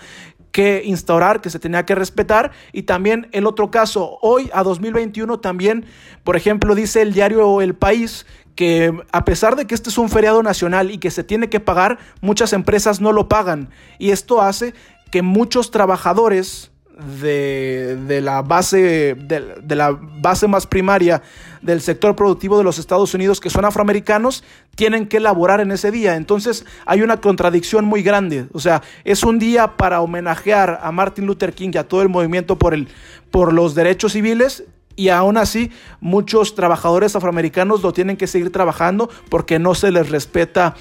que 0.56 0.84
instaurar, 0.86 1.41
que 1.41 1.50
se 1.50 1.60
tenía 1.60 1.86
que 1.86 1.96
respetar. 1.96 2.54
Y 2.72 2.84
también 2.84 3.28
el 3.34 3.46
otro 3.46 3.72
caso, 3.72 4.20
hoy 4.22 4.50
a 4.54 4.63
2021 4.63 5.41
también, 5.41 5.86
por 6.24 6.38
ejemplo, 6.38 6.76
dice 6.76 7.02
el 7.02 7.12
diario 7.12 7.60
El 7.60 7.76
País 7.76 8.26
que 8.56 8.98
a 9.12 9.26
pesar 9.26 9.58
de 9.58 9.68
que 9.68 9.76
este 9.76 9.89
es 9.89 9.98
un 9.98 10.08
feriado 10.08 10.41
nacional 10.44 10.91
y 10.91 10.98
que 10.98 11.12
se 11.12 11.26
tiene 11.26 11.50
que 11.50 11.60
pagar, 11.60 12.00
muchas 12.22 12.54
empresas 12.54 13.02
no 13.02 13.12
lo 13.12 13.28
pagan. 13.28 13.70
Y 14.00 14.12
esto 14.12 14.41
hace 14.41 14.74
que 15.12 15.22
muchos 15.22 15.72
trabajadores 15.72 16.72
de, 16.95 18.19
la 18.21 18.41
base, 18.41 19.15
de, 19.15 19.55
de, 19.62 19.75
la 19.75 19.91
base 19.91 20.47
más 20.47 20.65
primaria 20.65 21.21
del 21.62 21.81
sector 21.81 22.15
productivo 22.15 22.58
de 22.58 22.63
los 22.63 22.79
Estados 22.79 23.13
Unidos 23.13 23.39
que 23.39 23.49
son 23.49 23.65
afroamericanos 23.65 24.43
tienen 24.75 25.08
que 25.08 25.19
laborar 25.19 25.60
en 25.60 25.71
ese 25.71 25.91
día. 25.91 26.15
Entonces 26.15 26.65
hay 26.86 27.01
una 27.01 27.19
contradicción 27.19 27.86
muy 27.86 28.03
grande. 28.03 28.47
O 28.53 28.60
sea, 28.60 28.81
es 29.03 29.23
un 29.23 29.39
día 29.39 29.75
para 29.75 30.01
homenajear 30.01 30.79
a 30.81 30.91
Martin 30.91 31.25
Luther 31.25 31.53
King 31.53 31.71
y 31.73 31.77
a 31.77 31.88
todo 31.88 32.01
el 32.01 32.10
movimiento 32.10 32.58
por, 32.58 32.73
el, 32.73 32.88
por 33.31 33.51
los 33.51 33.75
derechos 33.75 34.13
civiles 34.13 34.63
y 34.95 35.10
aún 35.10 35.38
así, 35.38 35.71
muchos 35.99 36.55
trabajadores 36.55 37.15
afroamericanos 37.15 37.84
lo 37.84 37.91
tienen 37.91 38.15
que 38.15 38.27
seguir 38.27 38.51
trabajando 38.51 39.10
porque 39.29 39.60
no 39.60 39.75
se 39.75 39.91
les 39.91 40.10
respeta 40.10 40.75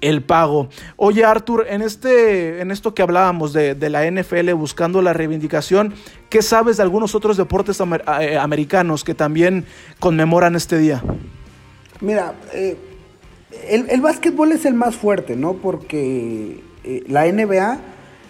el 0.00 0.22
pago. 0.22 0.68
Oye, 0.96 1.24
Arthur, 1.24 1.66
en, 1.68 1.82
este, 1.82 2.60
en 2.60 2.70
esto 2.70 2.94
que 2.94 3.02
hablábamos 3.02 3.52
de, 3.52 3.76
la 3.90 4.10
NFL 4.10 4.52
buscando 4.52 5.02
la 5.02 5.12
reivindicación, 5.12 5.94
¿qué 6.28 6.42
sabes 6.42 6.76
de 6.76 6.82
algunos 6.82 7.14
otros 7.14 7.36
deportes 7.36 7.80
amer, 7.80 8.04
eh, 8.20 8.38
americanos 8.38 9.04
que 9.04 9.14
también 9.14 9.66
conmemoran 9.98 10.56
este 10.56 10.78
día? 10.78 11.02
Mira, 12.00 12.34
eh, 12.54 12.76
el, 13.68 14.00
básquetbol 14.00 14.52
es 14.52 14.64
el 14.64 14.74
más 14.74 14.96
fuerte, 14.96 15.36
¿no? 15.36 15.54
Porque 15.54 16.62
eh, 16.84 17.04
la 17.08 17.26
NBA, 17.26 17.78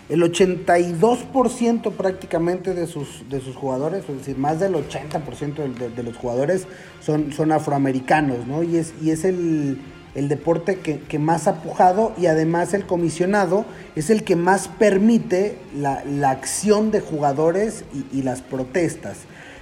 el 0.08 0.22
82% 0.22 1.92
prácticamente 1.92 2.74
de 2.74 2.86
sus, 2.86 3.28
de 3.28 3.40
sus 3.40 3.54
jugadores, 3.54 4.04
es 4.08 4.18
decir, 4.18 4.38
más 4.38 4.58
del 4.58 4.74
80% 4.74 5.54
de, 5.54 5.68
de, 5.68 5.90
de, 5.90 6.02
los 6.02 6.16
jugadores 6.16 6.66
son, 7.00 7.32
son 7.32 7.52
afroamericanos, 7.52 8.46
¿no? 8.46 8.62
Y 8.62 8.76
es, 8.76 8.92
y 9.00 9.10
es 9.10 9.24
el 9.24 9.78
el 10.14 10.28
deporte 10.28 10.76
que, 10.76 11.00
que, 11.00 11.18
más 11.18 11.46
ha 11.46 11.62
pujado 11.62 12.12
y 12.18 12.26
además 12.26 12.74
el 12.74 12.86
comisionado 12.86 13.64
es 13.94 14.10
el 14.10 14.24
que 14.24 14.36
más 14.36 14.68
permite 14.68 15.56
la, 15.76 16.04
la 16.04 16.30
acción 16.30 16.90
de 16.90 17.00
jugadores 17.00 17.84
y, 18.12 18.22
las 18.22 18.42
protestas. 18.42 19.18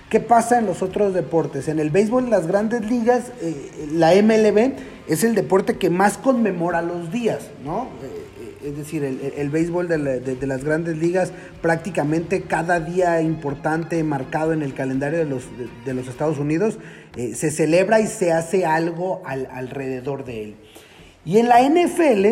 ¿Qué 0.09 0.21
pasa 0.21 0.59
en 0.59 0.67
los 0.67 0.83
otros 0.83 1.13
deportes? 1.13 1.69
En 1.69 1.79
el 1.79 1.91
béisbol, 1.91 2.25
en 2.25 2.31
las 2.31 2.47
grandes 2.47 2.89
ligas, 2.89 3.25
eh, 3.43 3.89
la 3.93 4.15
MLB 4.15 4.73
es 5.07 5.23
el 5.23 5.35
deporte 5.35 5.77
que 5.77 5.91
más 5.91 6.17
conmemora 6.17 6.81
los 6.81 7.13
días, 7.13 7.51
¿no? 7.63 7.89
Eh, 8.03 8.28
es 8.65 8.77
decir, 8.77 9.05
el, 9.05 9.21
el 9.37 9.51
béisbol 9.51 9.89
de, 9.89 10.21
de, 10.21 10.47
las 10.47 10.65
grandes 10.65 10.99
ligas, 10.99 11.33
prácticamente 11.63 12.43
cada 12.43 12.81
día 12.81 13.21
importante 13.21 14.03
marcado 14.03 14.53
en 14.53 14.63
el 14.63 14.75
calendario 14.75 15.19
de 15.19 15.25
los, 15.25 15.45
de, 15.85 15.95
los 15.95 16.09
Estados 16.09 16.39
Unidos, 16.39 16.79
eh, 17.17 17.35
se 17.35 17.51
celebra 17.51 18.01
y 18.01 18.07
se 18.07 18.33
hace 18.33 18.67
algo 18.67 19.23
al, 19.25 19.49
alrededor 19.53 20.25
de 20.25 20.45
él. 20.45 20.57
Y 21.25 21.39
en 21.39 21.49
la 21.49 21.63
NFL, 21.63 22.27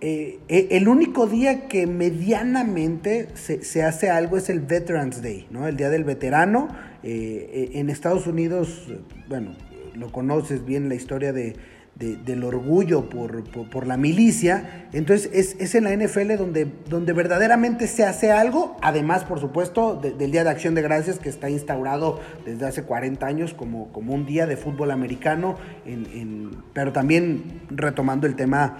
eh, 0.00 0.38
el 0.48 0.88
único 0.88 1.26
día 1.26 1.68
que 1.68 1.86
medianamente 1.86 3.28
se, 3.34 3.64
se, 3.64 3.82
hace 3.82 4.10
algo 4.10 4.36
es 4.36 4.50
el 4.50 4.60
Veterans 4.60 5.22
Day, 5.22 5.46
¿no? 5.50 5.66
El 5.66 5.76
Día 5.76 5.90
del 5.90 6.04
Veterano. 6.04 6.68
Eh, 7.04 7.70
en 7.74 7.90
Estados 7.90 8.26
Unidos, 8.26 8.86
bueno, 9.28 9.56
lo 9.94 10.12
conoces 10.12 10.64
bien 10.64 10.88
la 10.88 10.94
historia 10.94 11.32
de, 11.32 11.56
del 12.02 12.42
orgullo 12.42 13.08
por, 13.08 13.44
por, 13.44 13.86
la 13.86 13.96
milicia. 13.96 14.88
Entonces 14.92 15.30
es, 15.32 15.56
es, 15.60 15.74
en 15.74 15.84
la 15.84 15.94
NFL 15.94 16.36
donde, 16.36 16.66
donde 16.88 17.12
verdaderamente 17.12 17.86
se 17.86 18.04
hace 18.04 18.32
algo, 18.32 18.76
además 18.82 19.24
por 19.24 19.38
supuesto 19.38 19.94
del 19.96 20.32
Día 20.32 20.42
de 20.42 20.50
Acción 20.50 20.74
de 20.74 20.82
Gracias 20.82 21.20
que 21.20 21.28
está 21.28 21.48
instaurado 21.48 22.20
desde 22.44 22.66
hace 22.66 22.82
40 22.82 23.24
años 23.24 23.54
como, 23.54 23.92
como 23.92 24.14
un 24.14 24.26
día 24.26 24.46
de 24.46 24.56
fútbol 24.56 24.90
americano, 24.90 25.56
en, 25.86 26.50
pero 26.72 26.92
también 26.92 27.62
retomando 27.70 28.26
el 28.26 28.34
tema 28.34 28.78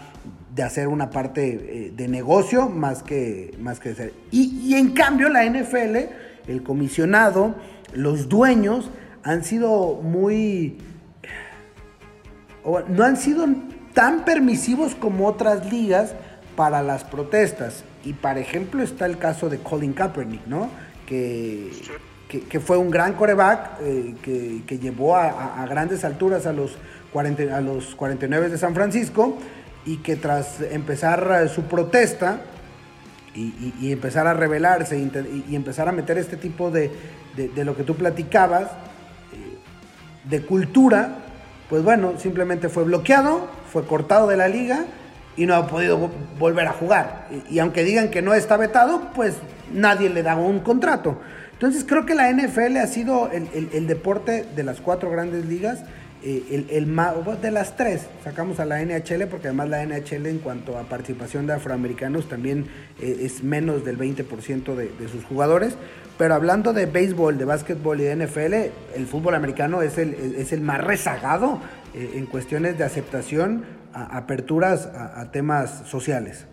de 0.53 0.65
hacer 0.65 0.89
una 0.89 1.11
parte 1.11 1.87
eh, 1.87 1.93
de 1.97 2.09
negocio 2.09 2.69
más 2.69 3.03
que, 3.03 3.57
más 3.61 3.79
que 3.79 3.91
de 3.91 3.95
ser. 3.95 4.13
Y, 4.33 4.61
y 4.65 4.75
en 4.75 4.91
cambio 4.91 5.29
la 5.29 5.45
NFL, 5.45 5.97
el 6.49 6.63
comisionado, 6.65 7.55
los 7.95 8.29
dueños 8.29 8.91
han 9.23 9.45
sido 9.45 10.01
muy 10.03 10.79
no 12.65 13.05
han 13.05 13.17
sido 13.17 13.47
tan 13.95 14.25
permisivos 14.25 14.95
como 14.95 15.27
otras 15.27 15.71
ligas 15.71 16.15
para 16.57 16.83
las 16.83 17.05
protestas. 17.05 17.85
Y 18.05 18.13
por 18.15 18.39
ejemplo 18.39 18.83
está 18.83 19.07
el 19.07 19.19
caso 19.19 19.49
de 19.49 19.59
Colin 19.59 19.93
Kaepernick, 19.93 20.47
¿no? 20.47 20.69
Que, 21.07 21.71
que, 22.49 22.61
fue 22.61 22.79
un 22.79 22.91
gran 22.91 23.13
coreback 23.15 23.81
eh, 23.83 24.15
que, 24.67 24.79
llevó 24.79 25.17
a, 25.17 25.67
grandes 25.69 26.05
alturas 26.05 26.47
a 26.47 26.53
los, 26.53 26.79
40, 27.13 27.55
a 27.55 27.61
los 27.61 27.95
49 27.95 28.49
de 28.49 28.57
San 28.57 28.75
Francisco 28.75 29.37
y 29.85 29.99
que 29.99 30.17
tras 30.17 30.61
empezar 30.63 31.49
su 31.51 31.65
protesta 31.65 32.41
y, 33.35 33.93
empezar 33.93 34.27
a 34.27 34.35
rebelarse 34.35 34.99
y, 34.99 35.55
empezar 35.55 35.89
a 35.89 35.93
meter 35.93 36.19
este 36.19 36.37
tipo 36.37 36.71
de, 36.71 36.91
de, 37.37 37.65
lo 37.65 37.77
que 37.77 37.83
tú 37.83 37.97
platicabas, 37.97 38.65
eh, 38.65 40.29
de 40.29 40.43
cultura, 40.43 41.19
pues 41.69 41.83
bueno, 41.83 42.15
simplemente 42.19 42.69
fue 42.69 42.85
bloqueado, 42.85 43.49
fue 43.73 43.87
cortado 43.87 44.27
de 44.27 44.37
la 44.37 44.49
liga 44.49 44.85
y 45.37 45.47
no 45.47 45.55
ha 45.55 45.67
podido 45.67 46.11
volver 46.39 46.67
a 46.67 46.73
jugar. 46.73 47.29
Y, 47.51 47.59
aunque 47.59 47.85
digan 47.85 48.11
que 48.11 48.23
no 48.23 48.35
está 48.35 48.57
vetado, 48.57 49.11
pues 49.15 49.35
nadie 49.73 50.11
le 50.11 50.23
da 50.23 50.37
un 50.37 50.61
contrato. 50.61 51.19
Entonces 51.53 51.85
creo 51.87 52.05
que 52.07 52.15
la 52.15 52.31
NFL 52.31 52.77
ha 52.79 52.87
sido 52.87 53.31
el, 53.31 53.87
deporte 53.87 54.45
de 54.55 54.65
las 54.65 54.81
cuatro 54.81 55.11
grandes 55.11 55.47
ligas, 55.47 55.81
eh, 56.25 56.67
el, 56.71 56.97
de 57.41 57.51
las 57.51 57.77
tres, 57.77 58.07
sacamos 58.23 58.61
a 58.61 58.65
la 58.65 58.81
NHL 58.85 59.27
porque 59.29 59.49
además 59.49 59.69
la 59.69 59.85
NHL 59.85 60.27
en 60.27 60.39
cuanto 60.39 60.79
a 60.79 60.83
participación 60.85 61.47
de 61.47 61.55
afroamericanos 61.55 62.29
también 62.29 62.67
eh, 63.01 63.19
es 63.23 63.43
menos 63.43 63.85
del 63.85 63.99
20% 63.99 64.75
de, 64.75 64.89
de 64.89 65.09
sus 65.09 65.25
jugadores, 65.25 65.77
pero 66.19 66.35
hablando 66.35 66.73
de 66.73 66.87
béisbol, 66.87 67.39
de 67.39 67.45
básquetbol 67.45 68.01
y 68.01 68.05
de 68.05 68.15
NFL, 68.15 68.55
el 68.95 69.07
fútbol 69.07 69.35
americano 69.35 69.83
es 69.83 69.99
el, 69.99 70.15
es 70.37 70.53
el 70.53 70.61
más 70.61 70.81
rezagado 70.81 71.61
eh, 71.95 72.13
en 72.15 72.27
cuestiones 72.27 72.79
de 72.79 72.85
aceptación, 72.85 73.65
a, 73.93 74.19
aperturas 74.19 74.87
a, 74.87 75.31
temas 75.31 75.83
sociales. 75.87 76.47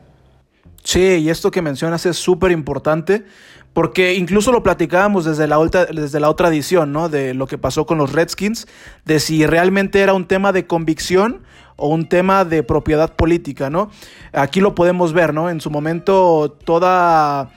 Sí, 0.83 1.01
y 1.01 1.29
esto 1.29 1.51
que 1.51 1.61
mencionas 1.61 2.05
es 2.05 2.17
súper 2.17 2.51
importante 2.51 3.25
porque 3.73 4.15
incluso 4.15 4.51
lo 4.51 4.63
platicábamos 4.63 5.25
desde 5.25 5.47
la, 5.47 5.59
otra, 5.59 5.85
desde 5.85 6.19
la 6.19 6.29
otra 6.29 6.49
edición, 6.49 6.91
¿no? 6.91 7.09
De 7.09 7.33
lo 7.33 7.47
que 7.47 7.57
pasó 7.57 7.85
con 7.85 7.97
los 7.97 8.11
Redskins, 8.11 8.67
de 9.05 9.19
si 9.19 9.45
realmente 9.45 10.01
era 10.01 10.13
un 10.13 10.25
tema 10.25 10.51
de 10.51 10.67
convicción 10.67 11.41
o 11.75 11.87
un 11.87 12.09
tema 12.09 12.45
de 12.45 12.63
propiedad 12.63 13.15
política, 13.15 13.69
¿no? 13.69 13.89
Aquí 14.33 14.59
lo 14.59 14.75
podemos 14.75 15.13
ver, 15.13 15.33
¿no? 15.33 15.49
En 15.49 15.61
su 15.61 15.69
momento 15.69 16.57
toda 16.65 17.51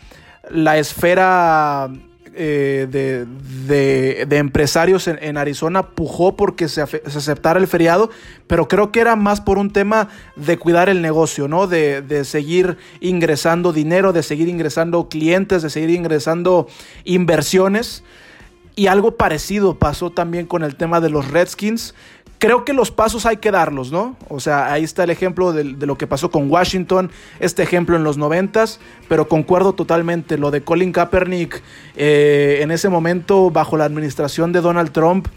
la 0.50 0.78
esfera 0.78 1.90
eh, 2.34 2.86
de, 2.90 4.36
empresarios 4.38 5.06
en, 5.08 5.36
Arizona 5.36 5.90
pujó 5.90 6.36
porque 6.36 6.68
se, 6.68 6.80
aceptara 6.80 7.60
el 7.60 7.66
feriado, 7.66 8.10
pero 8.46 8.68
creo 8.68 8.90
que 8.90 9.00
era 9.00 9.16
más 9.16 9.40
por 9.40 9.58
un 9.58 9.72
tema 9.72 10.08
de 10.36 10.58
cuidar 10.58 10.88
el 10.88 11.02
negocio, 11.02 11.48
¿no? 11.48 11.66
De, 11.66 12.02
de, 12.02 12.24
seguir 12.24 12.78
ingresando 13.00 13.72
dinero, 13.72 14.12
de 14.12 14.22
seguir 14.22 14.48
ingresando 14.48 15.08
clientes, 15.08 15.62
de 15.62 15.70
seguir 15.70 15.90
ingresando 15.90 16.68
inversiones. 17.04 18.02
Y 18.74 18.86
algo 18.86 19.16
parecido 19.16 19.78
pasó 19.78 20.10
también 20.10 20.46
con 20.46 20.62
el 20.62 20.76
tema 20.76 21.00
de 21.00 21.10
los 21.10 21.30
Redskins 21.30 21.94
creo 22.42 22.64
que 22.64 22.72
los 22.72 22.90
pasos 22.90 23.24
hay 23.24 23.36
que 23.36 23.52
darlos, 23.52 23.92
¿no? 23.92 24.16
O 24.28 24.40
sea, 24.40 24.72
ahí 24.72 24.82
está 24.82 25.04
el 25.04 25.10
ejemplo 25.10 25.52
de, 25.52 25.62
lo 25.62 25.96
que 25.96 26.08
pasó 26.08 26.32
con 26.32 26.50
Washington, 26.50 27.08
este 27.38 27.62
ejemplo 27.62 27.94
en 27.94 28.02
los 28.02 28.18
noventas, 28.18 28.80
pero 29.08 29.28
concuerdo 29.28 29.74
totalmente, 29.74 30.36
lo 30.36 30.50
de 30.50 30.64
Colin 30.64 30.90
Kaepernick 30.90 31.62
eh, 31.94 32.58
en 32.60 32.72
ese 32.72 32.88
momento 32.88 33.52
bajo 33.52 33.76
la 33.76 33.84
administración 33.84 34.50
de 34.50 34.60
Donald 34.60 34.90
Trump, 34.90 35.28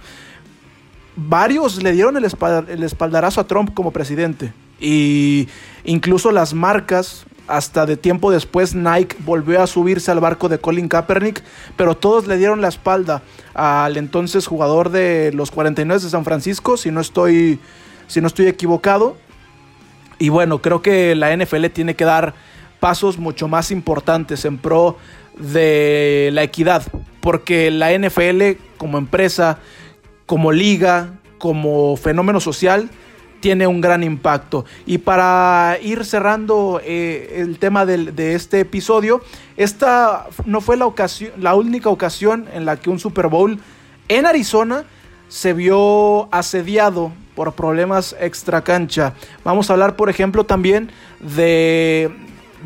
varios 1.16 1.84
le 1.84 1.92
dieron 1.92 2.18
el, 2.18 2.26
el 2.70 2.84
espaldarazo 2.84 3.40
a 3.40 3.46
Trump 3.46 3.76
como 3.76 3.92
presidente 3.92 4.52
y 4.80 5.48
incluso 5.84 6.32
las 6.32 6.56
marcas 6.56 7.28
hasta 7.48 7.86
de 7.86 7.98
tiempo 7.98 8.32
después 8.32 8.74
Nike 8.76 9.16
volvió 9.20 9.62
a 9.62 9.68
subirse 9.68 10.12
al 10.12 10.20
barco 10.20 10.50
de 10.50 10.60
Colin 10.60 10.88
Kaepernick, 10.88 11.44
pero 11.76 11.96
todos 11.96 12.28
le 12.28 12.38
dieron 12.38 12.62
la 12.62 12.68
espalda 12.68 13.22
al 13.54 13.98
entonces 13.98 14.48
jugador 14.48 14.90
de 14.90 15.32
los 15.34 15.52
49 15.52 16.02
de 16.04 16.10
San 16.10 16.26
Francisco, 16.26 16.78
si 16.78 16.92
no 16.92 17.02
estoy, 17.02 17.60
si 18.08 18.22
no 18.22 18.28
estoy 18.28 18.48
equivocado. 18.48 19.18
Y 20.18 20.30
bueno, 20.30 20.62
creo 20.62 20.82
que 20.82 21.16
la 21.16 21.36
NFL 21.36 21.68
tiene 21.68 21.96
que 21.96 22.06
dar 22.06 22.34
pasos 22.80 23.18
mucho 23.18 23.48
más 23.48 23.72
importantes 23.72 24.46
en 24.46 24.58
pro 24.58 24.98
de 25.38 26.30
la 26.34 26.44
equidad, 26.44 26.84
porque 27.20 27.70
la 27.72 27.98
NFL 27.98 28.62
como 28.78 28.98
empresa, 28.98 29.60
como 30.26 30.52
liga, 30.52 31.10
como 31.38 31.98
fenómeno 31.98 32.40
social, 32.40 32.90
tiene 33.46 33.68
un 33.68 33.80
gran 33.80 34.02
impacto. 34.02 34.66
Y 34.88 34.98
para 34.98 35.78
ir 35.80 36.04
cerrando 36.04 36.82
eh, 36.84 37.36
el 37.38 37.60
tema 37.60 37.86
de 37.86 38.34
este 38.34 38.62
episodio, 38.62 39.22
esta 39.56 40.26
no 40.46 40.62
fue 40.62 40.78
la, 40.78 40.88
ocasión, 40.88 41.32
la 41.38 41.54
única 41.54 41.90
ocasión 41.90 42.48
en 42.56 42.66
la 42.66 42.78
que 42.78 42.90
un 42.90 42.98
Super 42.98 43.28
Bowl 43.28 43.60
en 44.08 44.26
Arizona 44.26 44.86
se 45.28 45.54
vio 45.54 46.28
asediado 46.34 47.12
por 47.36 47.54
problemas 47.54 48.16
extra 48.20 48.64
cancha. 48.64 49.14
Vamos 49.44 49.70
a 49.70 49.74
hablar, 49.74 49.96
por 49.96 50.10
ejemplo, 50.10 50.48
también 50.48 50.90
de, 51.20 52.10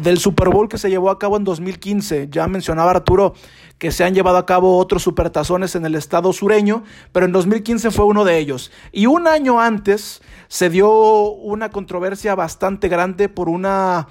del 0.01 0.17
Super 0.17 0.47
Bowl 0.47 0.69
que 0.69 0.77
se 0.77 0.89
llevó 0.89 1.09
a 1.09 1.19
cabo 1.19 1.36
en 1.36 1.43
2015. 1.43 2.30
Ya 2.32 2.47
mencionaba 2.47 2.91
Arturo 2.91 3.34
que 3.80 3.91
se 3.91 4.03
han 4.03 4.13
llevado 4.13 4.38
a 4.38 4.45
cabo 4.45 4.77
otros 4.77 5.01
supertazones 5.01 5.73
en 5.73 5.86
el 5.86 5.95
estado 5.95 6.32
sureño, 6.34 6.84
pero 7.11 7.25
en 7.25 7.32
2015 7.32 7.91
fue 7.91 8.05
uno 8.05 8.25
de 8.25 8.38
ellos. 8.38 8.71
Y 8.91 9.07
un 9.07 9.27
año 9.27 9.59
antes 9.59 10.21
se 10.49 10.69
dio 10.69 10.91
una 11.32 11.69
controversia 11.69 12.36
bastante 12.36 12.89
grande 12.89 13.30
por 13.30 13.49
una 13.49 14.07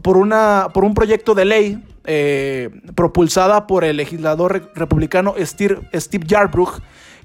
por, 0.00 0.16
una, 0.16 0.68
por 0.72 0.84
un 0.84 0.94
proyecto 0.94 1.34
de 1.34 1.44
ley 1.44 1.84
eh, 2.04 2.70
propulsada 2.94 3.66
por 3.66 3.84
el 3.84 3.98
legislador 3.98 4.72
republicano 4.74 5.34
Steve, 5.38 5.88
Steve 5.92 6.26
Yarbrough, 6.26 6.80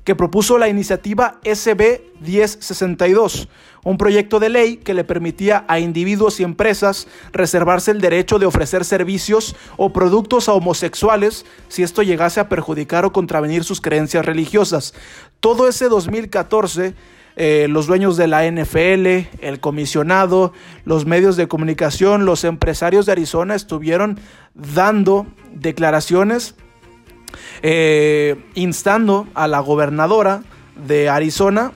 que 0.07 0.15
propuso 0.15 0.57
la 0.57 0.69
iniciativa 0.69 1.41
SB 1.43 1.99
1062, 2.21 3.49
un 3.83 3.97
proyecto 3.97 4.39
de 4.39 4.47
ley 4.47 4.77
que 4.77 4.93
le 4.93 5.03
permitía 5.03 5.65
a 5.67 5.79
individuos 5.79 6.39
y 6.39 6.43
empresas 6.43 7.09
reservarse 7.33 7.91
el 7.91 7.99
derecho 7.99 8.39
de 8.39 8.45
ofrecer 8.45 8.85
servicios 8.85 9.53
o 9.75 9.91
productos 9.91 10.47
a 10.47 10.53
homosexuales 10.53 11.45
si 11.67 11.83
esto 11.83 12.03
llegase 12.03 12.39
a 12.39 12.47
perjudicar 12.47 13.03
o 13.03 13.11
contravenir 13.11 13.65
sus 13.65 13.81
creencias 13.81 14.25
religiosas. 14.25 14.93
Todo 15.41 15.67
ese 15.67 15.89
2014 15.89 16.95
eh, 17.35 17.67
los 17.69 17.85
dueños 17.85 18.15
de 18.15 18.27
la 18.27 18.49
NFL, 18.49 19.27
el 19.45 19.59
comisionado, 19.59 20.53
los 20.85 21.05
medios 21.05 21.35
de 21.35 21.49
comunicación, 21.49 22.25
los 22.25 22.45
empresarios 22.45 23.05
de 23.05 23.11
Arizona 23.11 23.55
estuvieron 23.55 24.21
dando 24.55 25.27
declaraciones 25.51 26.55
eh, 27.61 28.35
instando 28.55 29.27
a 29.33 29.47
la 29.47 29.59
gobernadora 29.59 30.43
de 30.87 31.09
Arizona 31.09 31.71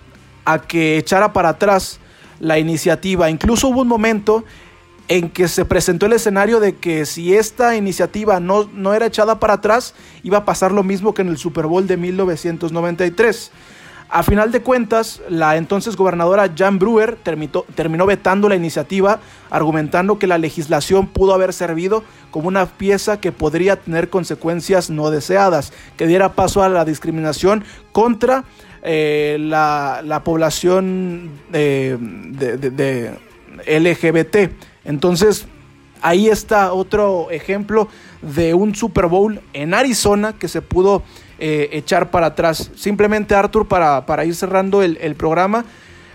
a 0.46 0.60
que 0.60 0.98
echara 0.98 1.34
para 1.34 1.50
atrás 1.50 2.00
la 2.40 2.60
iniciativa. 2.60 3.30
Incluso 3.30 3.68
hubo 3.68 3.82
un 3.82 3.88
momento 3.88 4.44
en 5.08 5.30
que 5.30 5.48
se 5.48 5.66
presentó 5.66 6.06
el 6.06 6.14
escenario 6.14 6.60
de 6.60 6.76
que 6.76 7.06
si 7.06 7.36
esta 7.36 7.76
iniciativa 7.76 8.40
no, 8.40 8.70
no 8.74 8.94
era 8.94 9.08
echada 9.08 9.40
para 9.40 9.56
atrás, 9.56 9.94
iba 10.24 10.40
a 10.40 10.46
pasar 10.46 10.72
lo 10.72 10.84
mismo 10.84 11.14
que 11.14 11.22
en 11.22 11.28
el 11.28 11.38
Super 11.38 11.66
Bowl 11.66 11.86
de 11.86 11.98
1993. 11.98 13.52
A 14.14 14.24
final 14.24 14.52
de 14.52 14.62
cuentas, 14.62 15.22
la 15.30 15.56
entonces 15.56 15.96
gobernadora 15.96 16.52
Jan 16.54 16.80
Brewer 16.80 17.16
terminó, 17.16 18.06
vetando 18.06 18.50
la 18.50 18.58
iniciativa, 18.58 19.22
argumentando 19.50 20.20
que 20.20 20.28
la 20.28 20.38
legislación 20.38 21.08
pudo 21.08 21.34
haber 21.34 21.54
servido 21.54 22.04
como 22.30 22.50
una 22.50 22.66
pieza 22.66 23.22
que 23.22 23.32
podría 23.32 23.78
tener 23.78 24.10
consecuencias 24.10 24.90
no 24.90 25.12
deseadas, 25.12 25.72
que 25.96 26.08
diera 26.08 26.34
paso 26.34 26.62
a 26.62 26.68
la 26.68 26.84
discriminación 26.84 27.64
contra 27.94 28.44
eh, 28.84 29.38
la, 29.40 30.22
población 30.26 31.32
de, 31.50 31.98
de 31.98 33.18
LGBT. 33.66 34.52
Entonces, 34.84 35.48
ahí 36.02 36.28
está 36.28 36.74
otro 36.74 37.32
ejemplo 37.32 37.88
de 38.22 38.56
un 38.56 38.76
Super 38.76 39.06
Bowl 39.06 39.40
en 39.54 39.74
Arizona 39.74 40.34
que 40.34 40.50
se 40.50 40.62
pudo 40.62 41.02
eh, 41.44 41.70
echar 41.72 42.12
para 42.12 42.28
atrás. 42.28 42.70
Simplemente, 42.76 43.34
Arthur, 43.34 43.68
para, 43.68 44.06
para 44.06 44.26
ir 44.26 44.36
cerrando 44.36 44.84
el, 44.84 45.16
programa, 45.16 45.66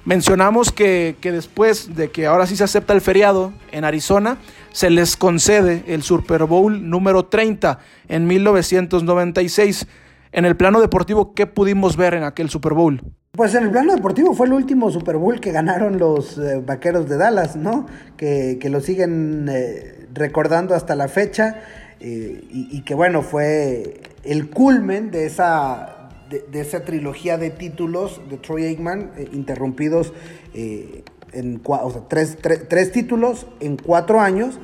Mencionamos 0.05 0.71
que, 0.71 1.17
que 1.21 1.33
después 1.33 1.97
de 1.97 2.13
que 2.13 2.27
ahora 2.27 2.47
sí 2.47 2.55
se 2.55 2.63
acepta 2.63 2.93
el 2.93 3.01
feriado 3.01 3.53
en 3.73 3.83
Arizona, 3.83 4.39
se 4.71 4.89
les 4.89 5.17
concede 5.17 5.83
el 5.89 6.05
Super 6.05 6.45
Bowl 6.45 6.89
número 6.89 7.25
30 7.25 7.81
en 8.07 8.29
1996. 8.29 9.89
En 10.31 10.45
el 10.45 10.57
plano 10.57 10.81
deportivo, 10.81 11.35
¿qué 11.35 11.49
pudimos 11.49 11.97
ver 11.97 12.15
en 12.15 12.23
aquel 12.23 12.49
Super 12.49 12.75
Bowl? 12.75 13.03
Pues 13.33 13.53
en 13.57 13.65
el 13.65 13.71
plano 13.73 13.95
deportivo 13.97 14.33
fue 14.33 14.47
el 14.47 14.53
último 14.53 14.93
Super 14.93 15.17
Bowl 15.17 15.41
que 15.41 15.51
ganaron 15.51 15.99
los 15.99 16.39
eh, 16.39 16.63
Vaqueros 16.65 17.09
de 17.09 17.17
Dallas, 17.17 17.57
¿no? 17.57 17.87
Que, 18.17 18.59
que 18.61 18.71
lo 18.71 18.81
siguen 18.81 19.49
eh, 19.51 20.07
recordando 20.15 20.77
hasta 20.77 20.95
la 20.95 21.09
fecha 21.09 21.63
eh, 22.09 22.41
y, 22.51 22.83
que 22.83 22.95
bueno, 22.95 23.23
fue 23.23 24.01
el 24.23 24.49
culmen 24.49 25.11
de 25.11 25.27
esa, 25.27 26.11
de, 26.31 26.61
esa 26.61 26.85
trilogía 26.85 27.37
de 27.37 27.51
títulos 27.51 28.21
de 28.31 28.37
Troy 28.37 28.65
Aikman, 28.65 29.11
eh, 29.17 29.29
interrumpidos 29.33 30.13
en 30.55 31.61
o 31.65 31.91
sea, 31.91 32.03
tres, 32.09 32.39
tres, 32.41 32.69
tres, 32.69 32.93
títulos 32.93 33.47
en 33.61 33.77
cuatro 33.77 34.21
años, 34.21 34.59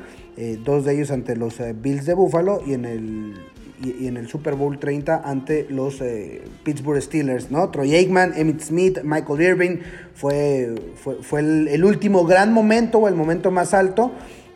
dos 0.64 0.84
de 0.84 0.94
ellos 0.94 1.10
ante 1.10 1.36
los 1.36 1.60
Bills 1.82 2.06
de 2.06 2.14
Buffalo 2.14 2.62
y 2.64 2.74
en 2.74 2.84
el 2.84 3.34
y, 3.84 4.06
en 4.06 4.16
el 4.16 4.28
Super 4.28 4.54
Bowl 4.54 4.78
30 4.78 5.22
ante 5.24 5.66
los 5.68 6.00
eh, 6.00 6.42
Pittsburgh 6.64 7.00
Steelers, 7.02 7.50
¿no? 7.50 7.70
Troy 7.70 7.94
Aikman, 7.94 8.32
Emmitt 8.36 8.60
Smith, 8.60 9.00
Michael 9.02 9.40
Irving, 9.40 9.76
fue, 10.14 10.74
fue, 10.96 11.16
fue 11.22 11.40
el, 11.40 11.84
último 11.84 12.24
gran 12.24 12.52
momento 12.52 12.98
o 12.98 13.08
el 13.08 13.14
momento 13.14 13.50
más 13.50 13.74
alto 13.74 14.12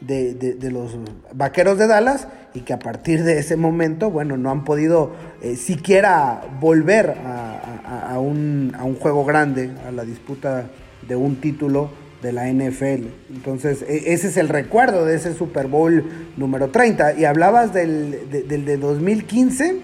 de, 0.06 0.70
los 0.70 0.96
Vaqueros 1.34 1.78
de 1.78 1.86
Dallas 1.86 2.28
y 2.54 2.60
que 2.60 2.72
a 2.72 2.78
partir 2.78 3.24
de 3.24 3.38
ese 3.38 3.56
momento, 3.56 4.10
bueno, 4.10 4.36
no 4.36 4.50
han 4.50 4.64
podido 4.64 5.12
eh, 5.42 5.56
siquiera 5.56 6.42
volver 6.60 7.14
a, 7.24 8.18
un, 8.18 8.74
a 8.78 8.84
un 8.84 8.96
juego 8.96 9.24
grande, 9.24 9.70
a 9.86 9.90
la 9.90 10.04
disputa 10.04 10.66
de 11.06 11.16
un 11.16 11.36
título 11.36 11.90
de 12.22 12.32
la 12.32 12.50
NFL. 12.50 13.06
Entonces, 13.30 13.82
e, 13.82 14.12
ese 14.12 14.28
es 14.28 14.36
el 14.36 14.48
recuerdo 14.48 15.04
de 15.04 15.16
ese 15.16 15.34
Super 15.34 15.66
Bowl 15.66 16.04
número 16.36 16.68
30. 16.68 17.18
Y 17.18 17.24
hablabas 17.24 17.74
del 17.74 18.30
de, 18.30 18.42
del 18.42 18.64
de 18.64 18.76
2015, 18.78 19.80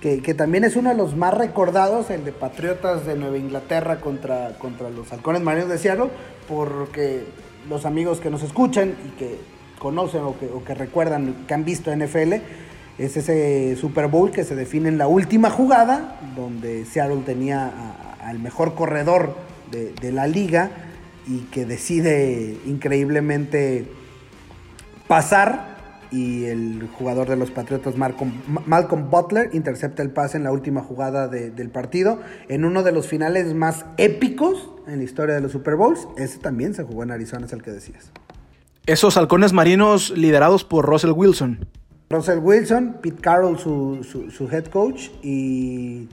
que, 0.00 0.22
que, 0.22 0.34
también 0.34 0.64
es 0.64 0.76
uno 0.76 0.90
de 0.90 0.96
los 0.96 1.16
más 1.16 1.34
recordados, 1.34 2.10
el 2.10 2.24
de 2.24 2.32
Patriotas 2.32 3.06
de 3.06 3.16
Nueva 3.16 3.38
Inglaterra 3.38 4.00
contra, 4.00 4.56
contra 4.58 4.90
los 4.90 5.12
Halcones 5.12 5.42
Marinos 5.42 5.68
de 5.68 5.78
Seattle, 5.78 6.10
porque 6.48 7.24
los 7.68 7.86
amigos 7.86 8.20
que 8.20 8.30
nos 8.30 8.42
escuchan 8.42 8.94
y 9.06 9.18
que 9.18 9.53
conocen 9.84 10.22
o 10.22 10.34
que, 10.64 10.74
recuerdan, 10.74 11.44
que 11.46 11.52
han 11.52 11.66
visto 11.66 11.94
NFL, 11.94 12.32
es 12.96 13.18
ese 13.18 13.76
Super 13.76 14.08
Bowl 14.08 14.30
que 14.30 14.42
se 14.42 14.56
define 14.56 14.88
en 14.88 14.96
la 14.96 15.08
última 15.08 15.50
jugada, 15.50 16.18
donde 16.34 16.86
Seattle 16.86 17.20
tenía 17.26 17.70
al 18.22 18.38
mejor 18.38 18.74
corredor 18.74 19.36
de, 19.70 20.10
la 20.10 20.26
liga 20.26 20.70
y 21.26 21.40
que 21.50 21.66
decide 21.66 22.56
increíblemente 22.64 23.86
pasar 25.06 25.76
y 26.10 26.44
el 26.44 26.88
jugador 26.96 27.28
de 27.28 27.36
los 27.36 27.50
Patriotas 27.50 27.96
Malcolm, 27.98 29.10
Butler 29.10 29.50
intercepta 29.52 30.02
el 30.02 30.12
pase 30.12 30.38
en 30.38 30.44
la 30.44 30.52
última 30.52 30.80
jugada 30.80 31.28
de, 31.28 31.50
del 31.50 31.68
partido 31.68 32.20
en 32.48 32.64
uno 32.64 32.82
de 32.82 32.92
los 32.92 33.06
finales 33.06 33.52
más 33.52 33.84
épicos 33.98 34.70
en 34.86 34.96
la 34.98 35.04
historia 35.04 35.34
de 35.34 35.42
los 35.42 35.52
Super 35.52 35.76
Bowls. 35.76 36.08
Ese 36.16 36.38
también 36.38 36.72
se 36.72 36.84
jugó 36.84 37.02
en 37.02 37.10
Arizona, 37.10 37.44
es 37.44 37.52
el 37.52 37.62
que 37.62 37.72
decías. 37.72 38.12
Esos 38.86 39.16
halcones 39.16 39.52
marinos 39.52 40.10
liderados 40.10 40.62
por 40.64 40.84
Russell 40.84 41.12
Wilson. 41.12 41.66
Russell 42.10 42.38
Wilson, 42.38 42.98
Pete 43.00 43.20
Carroll 43.20 43.58
su, 43.58 44.06
su, 44.08 44.30
su 44.30 44.48
head 44.50 44.66
coach 44.66 45.08
y, 45.22 46.08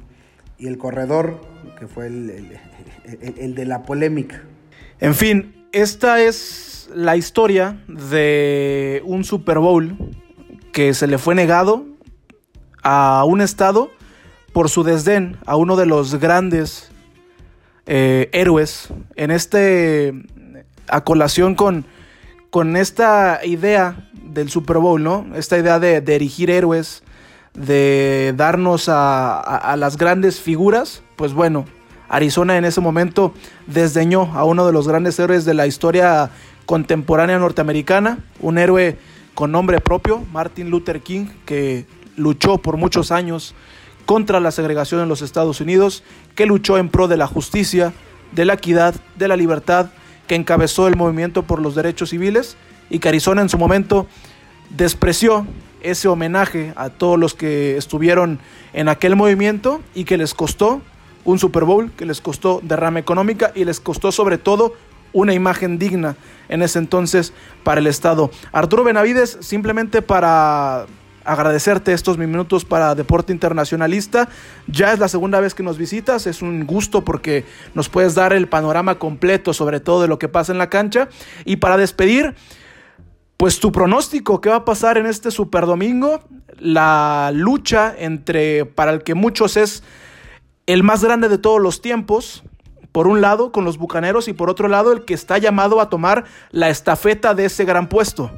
y, 0.58 0.68
el 0.68 0.78
corredor 0.78 1.42
que 1.78 1.88
fue 1.88 2.08
el, 2.08 2.30
el, 2.30 2.60
el, 3.22 3.40
el 3.40 3.56
de 3.56 3.66
la 3.66 3.84
polémica. 3.84 4.42
En 5.00 5.16
fin, 5.16 5.68
esta 5.74 6.22
es 6.22 6.90
la 6.96 7.18
historia 7.18 7.84
de 7.88 9.02
un 9.06 9.26
Super 9.26 9.60
Bowl 9.60 9.98
que 10.72 10.94
se 10.94 11.08
le 11.08 11.18
fue 11.18 11.36
negado 11.36 11.86
a 12.84 13.26
un 13.28 13.42
estado 13.42 13.92
por 14.54 14.70
su 14.70 14.84
desdén 14.84 15.38
a 15.46 15.56
uno 15.56 15.76
de 15.76 15.86
los 15.86 16.16
grandes 16.16 16.90
eh, 17.86 18.30
héroes 18.32 18.90
en 19.16 19.32
este 19.32 20.14
a 20.88 21.04
colación 21.04 21.56
con, 21.56 21.86
con 22.52 22.78
esta 22.78 23.40
idea 23.44 24.08
del 24.14 24.50
Super 24.50 24.78
Bowl, 24.78 25.02
¿no? 25.02 25.26
Esta 25.36 25.58
idea 25.58 25.80
de, 25.80 25.96
erigir 25.96 26.52
héroes, 26.52 27.02
de 27.54 28.34
darnos 28.38 28.88
a, 28.88 29.40
a 29.40 29.76
las 29.78 29.98
grandes 29.98 30.40
figuras, 30.40 31.02
pues 31.16 31.34
bueno, 31.34 31.66
Arizona 32.10 32.58
en 32.58 32.66
ese 32.66 32.82
momento 32.82 33.34
desdeñó 33.68 34.34
a 34.36 34.44
uno 34.44 34.68
de 34.68 34.74
los 34.74 34.88
grandes 34.88 35.18
héroes 35.18 35.46
de 35.46 35.54
la 35.54 35.66
historia 35.66 36.30
contemporánea 36.66 37.40
norteamericana, 37.40 38.20
un 38.42 38.58
héroe 38.58 38.98
con 39.34 39.52
nombre 39.52 39.80
propio, 39.80 40.22
Martin 40.32 40.70
Luther 40.70 41.02
King, 41.02 41.28
que 41.46 41.86
luchó 42.18 42.58
por 42.58 42.76
muchos 42.76 43.12
años 43.12 43.56
contra 44.06 44.42
la 44.42 44.52
segregación 44.52 45.02
en 45.02 45.08
los 45.08 45.22
Estados 45.22 45.62
Unidos, 45.62 46.04
que 46.36 46.46
luchó 46.46 46.78
en 46.78 46.90
pro 46.90 47.08
de 47.08 47.16
la 47.16 47.28
justicia, 47.28 47.94
de 48.34 48.44
la 48.44 48.54
equidad, 48.54 48.96
de 49.16 49.28
la 49.30 49.38
libertad, 49.38 49.92
que 50.32 50.36
encabezó 50.36 50.88
el 50.88 50.96
movimiento 50.96 51.44
por 51.44 51.62
los 51.62 51.76
derechos 51.76 52.12
civiles 52.12 52.56
y 52.90 53.00
que 53.00 53.10
Arizona 53.10 53.42
en 53.42 53.50
su 53.50 53.58
momento 53.58 54.08
despreció 54.70 55.46
ese 55.82 56.08
homenaje 56.08 56.72
a 56.78 56.90
todos 56.90 57.20
los 57.20 57.34
que 57.34 57.76
estuvieron 57.76 58.40
en 58.72 58.88
aquel 58.88 59.18
movimiento 59.18 59.82
y 59.94 60.06
que 60.06 60.16
les 60.16 60.34
costó 60.34 60.82
un 61.26 61.38
Super 61.38 61.66
Bowl 61.66 61.92
que 61.98 62.06
les 62.06 62.22
costó 62.22 62.62
derrama 62.64 63.00
económica 63.00 63.52
y 63.56 63.66
les 63.66 63.82
costó 63.82 64.14
sobre 64.14 64.38
todo 64.38 64.74
una 65.12 65.34
imagen 65.34 65.78
digna 65.78 66.16
en 66.48 66.62
ese 66.62 66.80
entonces 66.80 67.34
para 67.66 67.82
el 67.82 67.88
Estado. 67.88 68.32
Arturo 68.54 68.86
Benavides, 68.86 69.38
simplemente 69.42 70.02
para 70.02 70.86
agradecerte 71.26 71.94
estos 71.94 72.18
minutos 72.18 72.66
para 72.66 72.96
Deporte 72.96 73.34
Internacionalista. 73.34 74.30
Ya 74.68 74.94
es 74.94 75.00
la 75.00 75.08
segunda 75.08 75.40
vez 75.40 75.54
que 75.54 75.64
nos 75.64 75.78
visitas, 75.78 76.28
es 76.28 76.42
un 76.42 76.66
gusto 76.66 77.04
porque 77.04 77.46
nos 77.74 77.90
puedes 77.90 78.16
dar 78.16 78.34
el 78.34 78.48
panorama 78.48 79.00
completo 79.00 79.54
sobre 79.54 79.80
todo 79.80 80.02
de 80.02 80.08
lo 80.08 80.20
que 80.20 80.28
pasa 80.28 80.52
en 80.52 80.58
la 80.58 80.70
cancha. 80.70 81.10
Y 81.46 81.58
para 81.58 81.78
despedir, 81.78 82.36
pues 83.38 83.60
tu 83.60 83.72
pronóstico, 83.72 84.42
¿qué 84.42 84.50
va 84.50 84.58
a 84.58 84.66
pasar 84.66 84.98
en 84.98 85.06
este 85.06 85.32
Super 85.32 85.66
Domingo? 85.66 86.22
La 86.60 87.32
lucha 87.34 87.96
entre, 87.98 88.66
para 88.66 88.92
el 88.92 89.04
que 89.04 89.16
muchos 89.16 89.58
es 89.58 89.84
el 90.68 90.84
más 90.84 91.04
grande 91.04 91.28
de 91.28 91.38
todos 91.38 91.60
los 91.60 91.82
tiempos, 91.82 92.44
por 92.92 93.08
un 93.08 93.22
lado 93.22 93.52
con 93.52 93.66
los 93.66 93.78
Bucaneros 93.78 94.28
y 94.28 94.34
por 94.34 94.50
otro 94.50 94.68
lado 94.68 94.92
el 94.92 95.06
que 95.06 95.14
está 95.14 95.38
llamado 95.38 95.82
a 95.82 95.90
tomar 95.90 96.26
la 96.52 96.70
estafeta 96.70 97.34
de 97.34 97.46
ese 97.46 97.66
gran 97.66 97.90
puesto. 97.90 98.32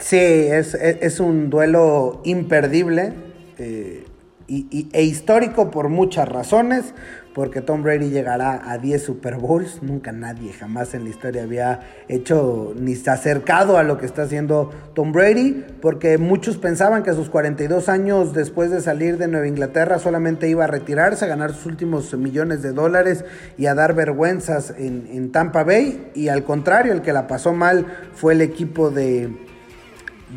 Sí, 0.00 0.16
es, 0.16 0.74
es 0.74 1.18
un 1.18 1.50
duelo 1.50 2.20
imperdible 2.24 3.14
eh, 3.58 4.04
y, 4.46 4.66
y, 4.70 4.88
e 4.92 5.02
histórico 5.02 5.70
por 5.72 5.88
muchas 5.88 6.28
razones, 6.28 6.94
porque 7.34 7.60
Tom 7.60 7.82
Brady 7.82 8.08
llegará 8.08 8.70
a 8.70 8.78
10 8.78 9.02
Super 9.02 9.36
Bowls, 9.36 9.82
nunca 9.82 10.12
nadie 10.12 10.52
jamás 10.52 10.94
en 10.94 11.02
la 11.02 11.10
historia 11.10 11.42
había 11.42 11.80
hecho 12.08 12.74
ni 12.78 12.94
se 12.94 13.10
acercado 13.10 13.76
a 13.76 13.82
lo 13.82 13.98
que 13.98 14.06
está 14.06 14.22
haciendo 14.22 14.70
Tom 14.94 15.12
Brady, 15.12 15.64
porque 15.82 16.16
muchos 16.16 16.58
pensaban 16.58 17.02
que 17.02 17.10
a 17.10 17.14
sus 17.14 17.28
42 17.28 17.88
años 17.88 18.32
después 18.32 18.70
de 18.70 18.80
salir 18.80 19.18
de 19.18 19.26
Nueva 19.26 19.48
Inglaterra 19.48 19.98
solamente 19.98 20.48
iba 20.48 20.64
a 20.64 20.68
retirarse, 20.68 21.24
a 21.24 21.28
ganar 21.28 21.52
sus 21.52 21.66
últimos 21.66 22.16
millones 22.16 22.62
de 22.62 22.72
dólares 22.72 23.24
y 23.56 23.66
a 23.66 23.74
dar 23.74 23.94
vergüenzas 23.94 24.74
en, 24.78 25.08
en 25.12 25.32
Tampa 25.32 25.64
Bay, 25.64 26.10
y 26.14 26.28
al 26.28 26.44
contrario, 26.44 26.92
el 26.92 27.02
que 27.02 27.12
la 27.12 27.26
pasó 27.26 27.52
mal 27.52 27.86
fue 28.14 28.34
el 28.34 28.40
equipo 28.40 28.90
de 28.90 29.47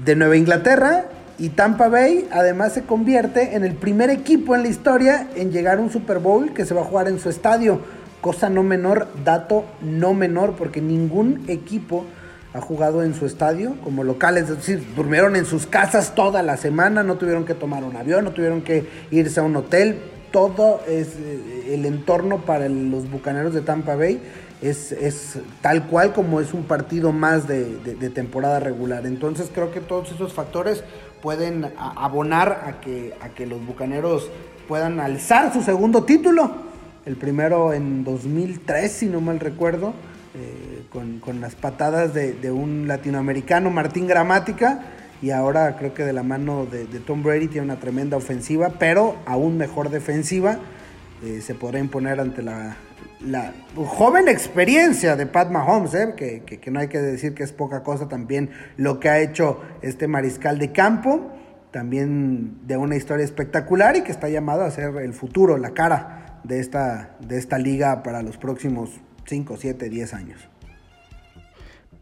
de 0.06 0.16
Nueva 0.16 0.38
Inglaterra 0.38 1.06
y 1.38 1.50
Tampa 1.50 1.88
Bay 1.88 2.28
además 2.32 2.74
se 2.74 2.84
convierte 2.84 3.56
en 3.56 3.64
el 3.64 3.74
primer 3.74 4.10
equipo 4.10 4.56
en 4.56 4.64
la 4.64 4.70
historia 4.70 5.28
en 5.36 5.52
llegar 5.52 5.80
a 5.80 5.82
un 5.82 5.92
Super 5.92 6.20
Bowl 6.20 6.54
que 6.54 6.66
se 6.66 6.74
va 6.74 6.82
a 6.82 6.86
jugar 6.86 7.08
en 7.08 7.20
su 7.20 7.30
estadio. 7.30 7.82
Cosa 8.22 8.50
no 8.50 8.62
menor, 8.62 9.08
dato 9.26 9.66
no 9.82 10.14
menor, 10.14 10.54
porque 10.56 10.82
ningún 10.82 11.44
equipo 11.48 12.06
ha 12.54 12.62
jugado 12.62 13.02
en 13.02 13.16
su 13.16 13.26
estadio 13.26 13.76
como 13.84 14.04
locales, 14.04 14.50
es 14.50 14.58
decir, 14.58 14.86
durmieron 14.96 15.36
en 15.36 15.46
sus 15.46 15.66
casas 15.66 16.14
toda 16.14 16.44
la 16.44 16.58
semana, 16.58 17.02
no 17.02 17.16
tuvieron 17.16 17.46
que 17.46 17.56
tomar 17.56 17.84
un 17.84 17.96
avión, 17.96 18.26
no 18.26 18.32
tuvieron 18.32 18.62
que 18.62 18.86
irse 19.10 19.40
a 19.40 19.44
un 19.44 19.56
hotel, 19.56 19.98
todo 20.32 20.82
es 20.88 21.16
el 21.68 21.86
entorno 21.86 22.46
para 22.46 22.70
los 22.70 23.10
bucaneros 23.10 23.54
de 23.54 23.62
Tampa 23.62 23.96
Bay 23.96 24.22
es, 24.62 24.92
es, 24.92 25.40
tal 25.62 25.88
cual 25.88 26.14
como 26.14 26.40
es 26.40 26.54
un 26.54 26.64
partido 26.64 27.12
más 27.12 27.48
de, 27.48 28.10
temporada 28.14 28.60
regular. 28.60 29.06
Entonces 29.06 29.50
creo 29.54 29.72
que 29.72 29.80
todos 29.80 30.12
esos 30.12 30.34
factores 30.34 30.84
pueden 31.22 31.72
abonar 31.78 32.64
a 32.66 32.80
que, 32.80 33.14
a 33.22 33.30
que 33.30 33.46
los 33.46 33.66
Bucaneros 33.66 34.30
puedan 34.68 35.00
alzar 35.00 35.52
su 35.52 35.64
segundo 35.64 36.04
título. 36.04 36.52
El 37.06 37.16
primero 37.16 37.74
en 37.74 38.04
2003, 38.04 38.92
si 38.92 39.08
no 39.08 39.22
mal 39.22 39.40
recuerdo, 39.40 39.94
eh, 40.36 40.84
con, 40.92 41.20
con, 41.20 41.42
las 41.42 41.56
patadas 41.56 42.14
de, 42.14 42.52
un 42.52 42.88
latinoamericano, 42.88 43.72
Martín 43.72 44.06
Gramática. 44.06 44.86
Y 45.24 45.32
ahora 45.32 45.76
creo 45.78 45.94
que 45.94 46.04
de 46.04 46.14
la 46.14 46.24
mano 46.24 46.66
de, 46.66 46.86
de 46.86 47.00
Tom 47.00 47.22
Brady 47.24 47.48
tiene 47.48 47.66
una 47.66 47.80
tremenda 47.80 48.18
ofensiva, 48.18 48.70
pero 48.80 49.18
aún 49.26 49.58
mejor 49.58 49.90
defensiva. 49.90 50.60
Eh, 51.24 51.42
se 51.42 51.54
podrá 51.54 51.78
imponer 51.80 52.20
ante 52.20 52.42
la 52.42 52.78
la 53.26 53.54
joven 53.76 54.28
experiencia 54.28 55.16
de 55.16 55.26
Pat 55.26 55.52
Mahomes, 55.52 55.94
¿eh? 55.94 56.14
que, 56.16 56.44
que, 56.44 56.60
que, 56.60 56.72
no 56.72 56.80
hay 56.80 56.88
que 56.88 57.00
decir 57.00 57.34
que 57.34 57.44
es 57.44 57.52
poca 57.52 57.84
cosa 57.84 58.08
también 58.08 58.52
lo 58.78 59.00
que 59.00 59.10
ha 59.10 59.20
hecho 59.20 59.62
este 59.82 60.08
mariscal 60.08 60.60
de 60.60 60.72
campo, 60.72 61.32
también 61.72 62.66
de 62.68 62.78
una 62.78 62.96
historia 62.96 63.24
espectacular 63.24 63.96
y 63.96 64.02
que 64.02 64.12
está 64.12 64.30
llamado 64.30 64.64
a 64.64 64.72
ser 64.72 64.96
el 64.98 65.14
futuro, 65.14 65.58
la 65.58 65.72
cara 65.72 66.40
de 66.44 66.60
esta, 66.60 67.16
de 67.20 67.38
esta 67.38 67.58
liga 67.58 68.04
para 68.04 68.22
los 68.24 68.38
próximos 68.38 68.90
5, 69.26 69.58
7, 69.58 69.90
10 69.90 70.14
años. 70.14 70.50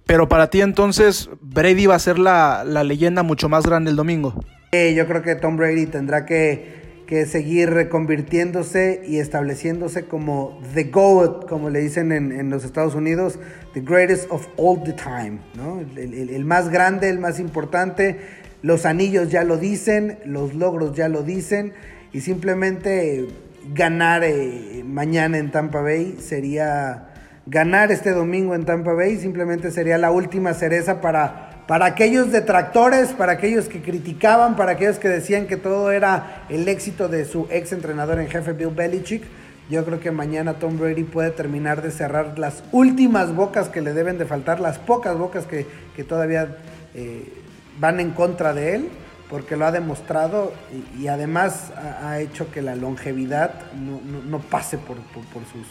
Pero 0.06 0.28
para 0.28 0.50
ti 0.50 0.62
entonces 0.62 1.30
Brady 1.42 1.86
va 1.86 1.96
a 1.96 2.00
ser 2.00 2.18
la, 2.18 2.64
la 2.66 2.84
leyenda 2.84 3.22
mucho 3.22 3.48
más 3.50 3.66
grande 3.66 3.92
el 3.92 3.96
domingo. 3.96 4.34
Eh, 4.72 4.94
yo 4.96 5.08
creo 5.08 5.24
que 5.24 5.36
Tom 5.36 5.58
Brady 5.58 5.88
tendrá 5.88 6.26
que, 6.26 6.79
que, 7.10 7.26
seguir 7.26 7.72
reconvirtiéndose 7.72 9.02
y 9.04 9.18
estableciéndose 9.18 10.06
como 10.06 10.62
The 10.76 10.84
GOAT, 10.86 11.50
como 11.50 11.72
le 11.72 11.80
dicen 11.80 12.12
en, 12.12 12.32
en, 12.32 12.52
los 12.52 12.64
Estados 12.64 12.94
Unidos, 12.94 13.40
The 13.74 13.82
Greatest 13.82 14.32
of 14.32 14.48
All 14.58 14.84
the 14.84 14.94
Time, 14.94 15.40
¿no? 15.56 15.80
el, 15.80 16.30
el, 16.30 16.46
más 16.46 16.70
grande, 16.70 17.10
el 17.10 17.18
más 17.18 17.40
importante. 17.40 18.18
Los 18.62 18.86
anillos 18.86 19.32
ya 19.32 19.44
lo 19.44 19.58
dicen, 19.58 20.20
los 20.24 20.54
logros 20.54 20.96
ya 20.96 21.10
lo 21.10 21.24
dicen 21.24 21.74
y 22.14 22.22
simplemente 22.22 23.28
ganar 23.74 24.24
eh, 24.24 24.84
mañana 24.86 25.40
en 25.40 25.50
Tampa 25.50 25.82
Bay 25.82 26.18
sería 26.20 27.08
ganar 27.46 27.92
este 27.92 28.12
domingo 28.12 28.54
en 28.54 28.66
Tampa 28.66 28.94
Bay 28.94 29.18
simplemente 29.18 29.72
sería 29.72 29.98
la 29.98 30.12
última 30.12 30.54
cereza 30.54 31.02
para, 31.02 31.49
para 31.70 31.86
aquellos 31.86 32.32
detractores, 32.32 33.10
para 33.10 33.34
aquellos 33.34 33.68
que 33.68 33.80
criticaban, 33.80 34.56
para 34.56 34.72
aquellos 34.72 34.98
que 34.98 35.08
decían 35.08 35.46
que 35.46 35.56
todo 35.56 35.92
era 35.92 36.46
el 36.50 36.68
éxito 36.68 37.08
de 37.08 37.26
su 37.26 37.46
ex 37.52 37.74
entrenador 37.74 38.20
en 38.20 38.28
jefe 38.28 38.54
Bill 38.54 38.70
Belichick. 38.70 39.22
Yo 39.70 39.86
creo 39.86 40.00
que 40.00 40.10
mañana 40.10 40.56
Tom 40.56 40.80
Brady 40.80 41.04
puede 41.04 41.30
terminar 41.30 41.84
de 41.84 41.92
cerrar 41.92 42.40
las 42.40 42.64
últimas 42.72 43.36
bocas 43.36 43.70
que 43.70 43.82
le 43.82 43.94
deben 43.94 44.18
de 44.18 44.26
faltar, 44.26 44.60
las 44.60 44.80
pocas 44.80 45.16
bocas 45.16 45.46
que, 45.46 45.68
que 45.96 46.04
todavía 46.04 46.58
eh, 46.96 47.32
van 47.80 48.00
en 48.00 48.14
contra 48.14 48.56
de 48.56 48.74
él, 48.74 48.90
porque 49.30 49.56
lo 49.56 49.68
ha 49.68 49.72
demostrado 49.72 50.54
y, 51.00 51.06
además 51.06 51.72
ha, 52.04 52.20
hecho 52.20 52.50
que 52.50 52.64
la 52.64 52.74
longevidad 52.76 53.54
no, 53.76 54.02
no, 54.28 54.40
pase 54.40 54.80
por, 54.80 54.98
por, 54.98 55.44
sus, 55.46 55.68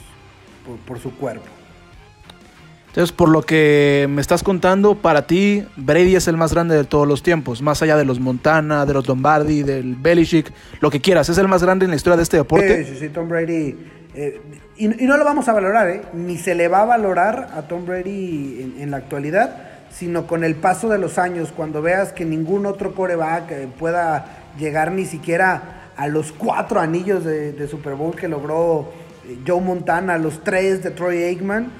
por 0.87 1.01
su 1.01 1.17
cuerpo. 1.17 1.49
Entonces, 2.89 3.13
por 3.13 3.29
lo 3.29 3.43
que 3.43 4.07
me 4.09 4.21
estás 4.21 4.43
contando, 4.43 4.95
para 4.95 5.27
ti 5.27 5.65
Brady 5.77 6.17
es 6.17 6.27
el 6.27 6.37
más 6.37 6.55
grande 6.55 6.75
de 6.75 6.85
todos 6.85 7.07
los 7.07 7.23
tiempos, 7.23 7.61
más 7.61 7.83
allá 7.83 7.97
de 7.97 8.05
los 8.05 8.19
Montana, 8.19 8.87
de 8.87 8.95
los 8.95 9.07
Lombardi, 9.07 9.63
del 9.63 9.95
Belichick, 9.95 10.51
lo 10.81 10.91
que 10.91 11.01
quieras, 11.01 11.29
es 11.29 11.37
el 11.39 11.49
más 11.49 11.63
grande 11.63 11.85
en 11.85 11.91
la 11.91 11.97
historia 11.97 12.17
de 12.17 12.23
este 12.23 12.39
deporte. 12.39 12.85
Sí, 12.85 12.95
sí, 12.95 13.01
sí 13.01 13.09
Tom 13.11 13.29
Brady. 13.29 13.77
Eh, 14.15 14.41
y, 14.79 15.05
y, 15.05 15.07
no 15.07 15.19
lo 15.19 15.25
vamos 15.25 15.49
a 15.49 15.53
valorar, 15.53 15.89
¿eh? 15.91 16.03
ni 16.15 16.39
se 16.39 16.55
le 16.55 16.67
va 16.69 16.83
a 16.83 16.87
valorar 16.87 17.51
a 17.55 17.63
Tom 17.63 17.85
Brady 17.85 18.75
en, 18.81 18.91
la 18.91 18.97
actualidad, 18.97 19.57
sino 19.93 20.27
con 20.27 20.43
el 20.43 20.55
paso 20.55 20.89
de 20.89 20.99
los 20.99 21.19
años, 21.19 21.53
cuando 21.55 21.83
veas 21.83 22.13
que 22.13 22.25
ningún 22.25 22.65
otro 22.65 22.95
coreback 22.95 23.51
eh, 23.51 23.69
pueda 23.79 24.27
llegar 24.59 24.93
ni 24.93 25.05
siquiera 25.05 25.91
a 25.95 26.09
los 26.09 26.33
cuatro 26.33 26.81
anillos 26.81 27.25
de, 27.25 27.53
de 27.53 27.69
Super 27.69 27.95
Bowl 27.95 28.17
que 28.17 28.29
logró 28.29 28.91
eh, 29.29 29.37
Joe 29.47 29.61
Montana, 29.61 30.17
los 30.17 30.43
tres 30.43 30.83
de 30.83 30.91
Troy 30.91 31.23
Aikman 31.23 31.71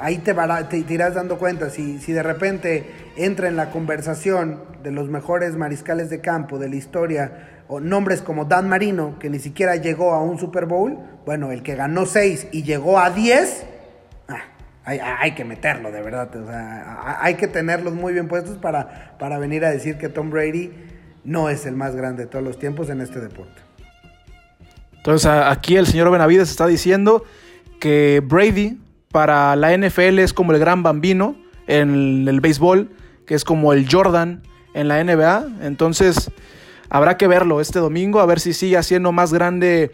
ahí 0.00 0.18
te, 0.18 0.34
te, 0.34 0.82
te, 0.82 0.94
irás 0.94 1.14
dando 1.14 1.38
cuenta, 1.38 1.70
si, 1.70 1.98
si 1.98 2.12
de 2.12 2.22
repente 2.22 2.90
entra 3.16 3.48
en 3.48 3.56
la 3.56 3.70
conversación 3.70 4.62
de 4.82 4.92
los 4.92 5.08
mejores 5.08 5.56
mariscales 5.56 6.10
de 6.10 6.20
campo 6.20 6.58
de 6.58 6.68
la 6.68 6.76
historia, 6.76 7.62
o 7.68 7.80
nombres 7.80 8.22
como 8.22 8.46
Dan 8.46 8.68
Marino, 8.68 9.18
que 9.18 9.28
ni 9.28 9.38
siquiera 9.38 9.76
llegó 9.76 10.14
a 10.14 10.22
un 10.22 10.38
Super 10.38 10.66
Bowl, 10.66 10.98
bueno, 11.26 11.52
el 11.52 11.62
que 11.62 11.74
ganó 11.74 12.06
6 12.06 12.48
y 12.50 12.62
llegó 12.62 12.98
a 12.98 13.10
10, 13.10 13.66
ah, 14.28 14.36
hay, 14.84 15.00
hay, 15.00 15.34
que 15.34 15.44
meterlo, 15.44 15.92
de 15.92 16.00
verdad, 16.00 16.34
o 16.34 16.46
sea, 16.46 17.18
hay 17.20 17.34
que 17.34 17.46
tenerlos 17.46 17.92
muy 17.92 18.14
bien 18.14 18.26
puestos 18.26 18.56
para, 18.56 19.16
para 19.18 19.38
venir 19.38 19.64
a 19.66 19.70
decir 19.70 19.98
que 19.98 20.08
Tom 20.08 20.30
Brady 20.30 20.72
no 21.24 21.50
es 21.50 21.66
el 21.66 21.76
más 21.76 21.94
grande 21.94 22.24
de 22.24 22.30
todos 22.30 22.44
los 22.44 22.58
tiempos 22.58 22.88
en 22.88 23.02
este 23.02 23.20
deporte. 23.20 23.60
Entonces 24.96 25.30
aquí 25.30 25.76
el 25.76 25.86
señor 25.86 26.10
Benavides 26.10 26.50
está 26.50 26.66
diciendo 26.66 27.24
que 27.80 28.22
Brady 28.24 28.80
para 29.10 29.56
la 29.56 29.76
NFL 29.76 30.18
es 30.18 30.32
como 30.32 30.52
el 30.52 30.58
gran 30.58 30.82
bambino 30.82 31.36
en 31.66 32.26
el 32.28 32.40
béisbol, 32.40 32.90
que 33.26 33.34
es 33.34 33.44
como 33.44 33.72
el 33.72 33.86
Jordan 33.90 34.42
en 34.74 34.88
la 34.88 35.02
NBA. 35.02 35.46
Entonces 35.62 36.30
habrá 36.90 37.16
que 37.16 37.26
verlo 37.26 37.60
este 37.60 37.78
domingo, 37.78 38.20
a 38.20 38.26
ver 38.26 38.40
si 38.40 38.52
sigue 38.52 38.82
siendo 38.82 39.12
más 39.12 39.32
grande 39.32 39.92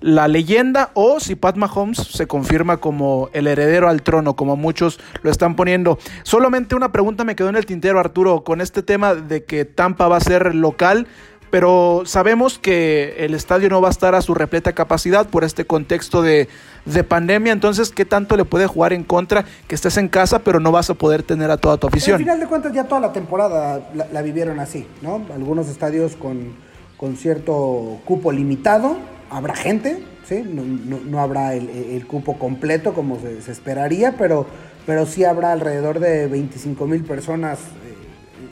la 0.00 0.28
leyenda 0.28 0.90
o 0.92 1.18
si 1.18 1.34
Pat 1.34 1.56
Mahomes 1.56 1.96
se 1.96 2.26
confirma 2.26 2.76
como 2.76 3.30
el 3.32 3.46
heredero 3.46 3.88
al 3.88 4.02
trono, 4.02 4.36
como 4.36 4.54
muchos 4.54 5.00
lo 5.22 5.30
están 5.30 5.56
poniendo. 5.56 5.98
Solamente 6.24 6.74
una 6.74 6.92
pregunta 6.92 7.24
me 7.24 7.34
quedó 7.34 7.48
en 7.48 7.56
el 7.56 7.64
tintero, 7.64 7.98
Arturo, 7.98 8.44
con 8.44 8.60
este 8.60 8.82
tema 8.82 9.14
de 9.14 9.44
que 9.44 9.64
Tampa 9.64 10.08
va 10.08 10.18
a 10.18 10.20
ser 10.20 10.54
local 10.54 11.06
pero 11.50 12.02
sabemos 12.04 12.58
que 12.58 13.14
el 13.18 13.34
estadio 13.34 13.68
no 13.68 13.80
va 13.80 13.88
a 13.88 13.90
estar 13.90 14.14
a 14.14 14.22
su 14.22 14.34
repleta 14.34 14.72
capacidad 14.72 15.26
por 15.28 15.44
este 15.44 15.64
contexto 15.64 16.22
de, 16.22 16.48
de, 16.84 17.04
pandemia, 17.04 17.52
entonces, 17.52 17.90
¿qué 17.90 18.04
tanto 18.04 18.36
le 18.36 18.44
puede 18.44 18.66
jugar 18.66 18.92
en 18.92 19.04
contra 19.04 19.44
que 19.68 19.74
estés 19.74 19.96
en 19.96 20.08
casa, 20.08 20.40
pero 20.40 20.60
no 20.60 20.72
vas 20.72 20.90
a 20.90 20.94
poder 20.94 21.22
tener 21.22 21.50
a 21.50 21.56
toda 21.56 21.76
tu 21.76 21.86
afición? 21.86 22.16
Al 22.16 22.22
final 22.22 22.40
de 22.40 22.46
cuentas, 22.46 22.72
ya 22.72 22.84
toda 22.84 23.00
la 23.00 23.12
temporada 23.12 23.88
la, 23.94 24.06
la 24.12 24.22
vivieron 24.22 24.58
así, 24.60 24.86
¿no? 25.02 25.24
Algunos 25.32 25.68
estadios 25.68 26.16
con, 26.16 26.54
con, 26.96 27.16
cierto 27.16 28.00
cupo 28.04 28.32
limitado, 28.32 28.96
habrá 29.30 29.54
gente, 29.54 30.04
¿sí? 30.24 30.42
No, 30.44 30.62
no, 30.62 31.00
no 31.04 31.20
habrá 31.20 31.54
el, 31.54 31.68
el, 31.68 32.06
cupo 32.06 32.38
completo 32.38 32.94
como 32.94 33.20
se, 33.20 33.42
se, 33.42 33.52
esperaría, 33.52 34.16
pero, 34.18 34.46
pero 34.86 35.06
sí 35.06 35.24
habrá 35.24 35.52
alrededor 35.52 36.00
de 36.00 36.26
25 36.26 36.86
mil 36.86 37.04
personas 37.04 37.58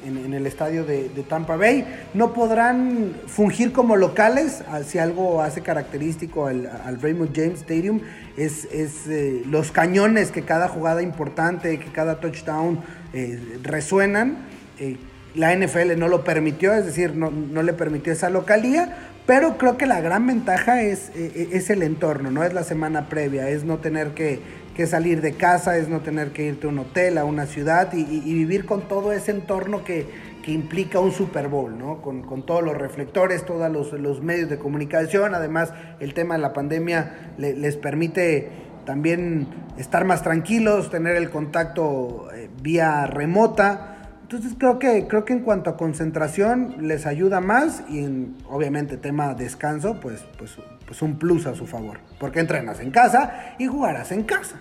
en, 0.05 0.19
en, 0.19 0.35
el 0.35 0.47
estadio 0.47 0.85
de, 0.85 1.09
de, 1.09 1.23
Tampa 1.23 1.57
Bay. 1.57 1.87
No 2.15 2.33
podrán 2.33 3.15
fungir 3.27 3.73
como 3.73 3.97
locales, 3.97 4.63
si 4.87 4.99
algo 4.99 5.43
hace 5.43 5.63
característico 5.63 6.47
al, 6.47 6.67
al 6.67 7.01
Raymond 7.01 7.35
James 7.35 7.61
Stadium, 7.61 8.01
es, 8.37 8.67
es 8.73 9.07
eh, 9.09 9.43
los 9.47 9.73
cañones 9.73 10.31
que 10.31 10.43
cada 10.43 10.69
jugada 10.69 11.03
importante, 11.03 11.79
que 11.79 11.91
cada 11.91 12.21
touchdown 12.21 12.81
eh, 13.13 13.59
resuenan. 13.63 14.39
Eh, 14.79 14.97
la 15.35 15.57
NFL 15.57 15.99
no 15.99 16.09
lo 16.09 16.25
permitió, 16.25 16.75
es 16.75 16.85
decir, 16.85 17.15
no, 17.15 17.31
no, 17.31 17.63
le 17.63 17.73
permitió 17.73 18.13
esa 18.13 18.29
localía, 18.29 18.97
pero 19.25 19.57
creo 19.57 19.79
que 19.79 19.87
la 19.87 20.03
gran 20.03 20.27
ventaja 20.27 20.83
es, 20.83 21.11
es 21.15 21.71
el 21.71 21.83
entorno, 21.83 22.31
no 22.31 22.45
es 22.45 22.53
la 22.53 22.65
semana 22.65 23.09
previa, 23.09 23.49
es 23.49 23.65
no 23.65 23.79
tener 23.79 24.09
que 24.09 24.41
que 24.75 24.87
salir 24.87 25.21
de 25.21 25.35
casa, 25.35 25.77
es 25.77 25.89
no 25.89 26.01
tener 26.01 26.33
que 26.33 26.45
irte 26.47 26.67
a 26.67 26.71
un 26.71 26.79
hotel, 26.79 27.19
a 27.19 27.25
una 27.25 27.47
ciudad 27.47 27.93
y, 27.93 28.05
vivir 28.21 28.65
con 28.65 28.89
todo 28.89 29.13
ese 29.13 29.31
entorno 29.31 29.85
que, 29.85 30.07
que 30.43 30.53
implica 30.53 30.99
un 30.99 31.13
Super 31.13 31.49
Bowl, 31.49 31.79
¿no? 31.79 32.01
Con, 32.01 32.23
con 32.23 32.45
todos 32.45 32.63
los 32.63 32.77
reflectores, 32.77 33.45
todos 33.45 33.71
los, 33.71 33.93
los, 33.93 34.23
medios 34.23 34.49
de 34.49 34.59
comunicación, 34.59 35.35
además 35.35 35.73
el 36.01 36.15
tema 36.15 36.35
de 36.35 36.41
la 36.41 36.53
pandemia 36.53 37.35
le, 37.39 37.55
les 37.55 37.77
permite 37.77 38.51
también 38.85 39.47
estar 39.77 40.05
más 40.05 40.23
tranquilos, 40.23 40.91
tener 40.91 41.17
el 41.17 41.31
contacto 41.31 42.29
eh, 42.35 42.51
vía 42.63 43.07
remota. 43.07 43.99
Entonces 44.23 44.55
creo 44.59 44.79
que, 44.79 45.07
creo 45.07 45.25
que 45.25 45.35
en 45.35 45.41
cuanto 45.41 45.71
a 45.71 45.77
concentración 45.77 46.89
les 46.89 47.07
ayuda 47.07 47.41
más 47.41 47.85
y 47.89 47.99
en, 47.99 48.37
obviamente 48.49 48.97
tema 48.97 49.35
descanso, 49.35 50.01
pues, 50.01 50.25
pues 50.39 50.57
pues 50.93 51.01
un 51.01 51.19
plus 51.19 51.47
a 51.47 51.55
su 51.55 51.67
favor. 51.67 52.01
Porque 52.21 52.39
entrenas 52.39 52.79
en 52.81 52.91
casa 52.91 53.55
y 53.59 53.67
jugarás 53.67 54.13
en 54.13 54.25
casa. 54.25 54.57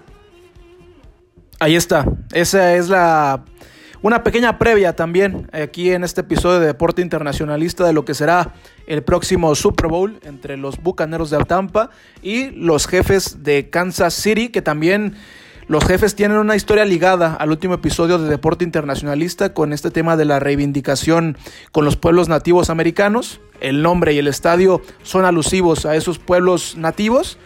Ahí 1.59 1.75
está. 1.75 2.05
Esa 2.31 2.73
es 2.75 2.87
la. 2.87 3.43
Una 4.01 4.23
pequeña 4.23 4.57
previa 4.57 4.95
también 4.95 5.49
aquí 5.51 5.91
en 5.91 6.05
este 6.05 6.21
episodio 6.21 6.61
de 6.61 6.67
Deporte 6.67 7.01
Internacionalista 7.01 7.85
de 7.85 7.91
lo 7.91 8.05
que 8.05 8.13
será 8.13 8.53
el 8.87 9.03
próximo 9.03 9.53
Super 9.55 9.87
Bowl 9.87 10.21
entre 10.23 10.55
los 10.55 10.81
Bucaneros 10.81 11.31
de 11.31 11.43
Tampa 11.43 11.89
y 12.21 12.51
los 12.51 12.87
jefes 12.87 13.43
de 13.43 13.69
Kansas 13.69 14.13
City, 14.13 14.47
que 14.47 14.61
también 14.61 15.15
los 15.71 15.85
jefes 15.85 16.15
tienen 16.15 16.37
una 16.37 16.57
historia 16.57 16.83
ligada 16.83 17.33
al 17.35 17.49
último 17.49 17.75
episodio 17.75 18.17
de 18.19 18.27
Deporte 18.27 18.65
Internacionalista 18.65 19.53
con 19.53 19.71
este 19.71 19.89
tema 19.89 20.17
de 20.17 20.25
la 20.25 20.37
reivindicación 20.37 21.37
con 21.71 21.85
los 21.85 21.95
pueblos 21.95 22.27
nativos 22.27 22.69
americanos. 22.69 23.39
El 23.61 23.81
nombre 23.81 24.11
y 24.11 24.17
el 24.17 24.27
estadio 24.27 24.81
son 25.03 25.23
alusivos 25.23 25.85
a 25.85 25.95
esos 25.95 26.19
pueblos 26.19 26.75
nativos. 26.75 27.37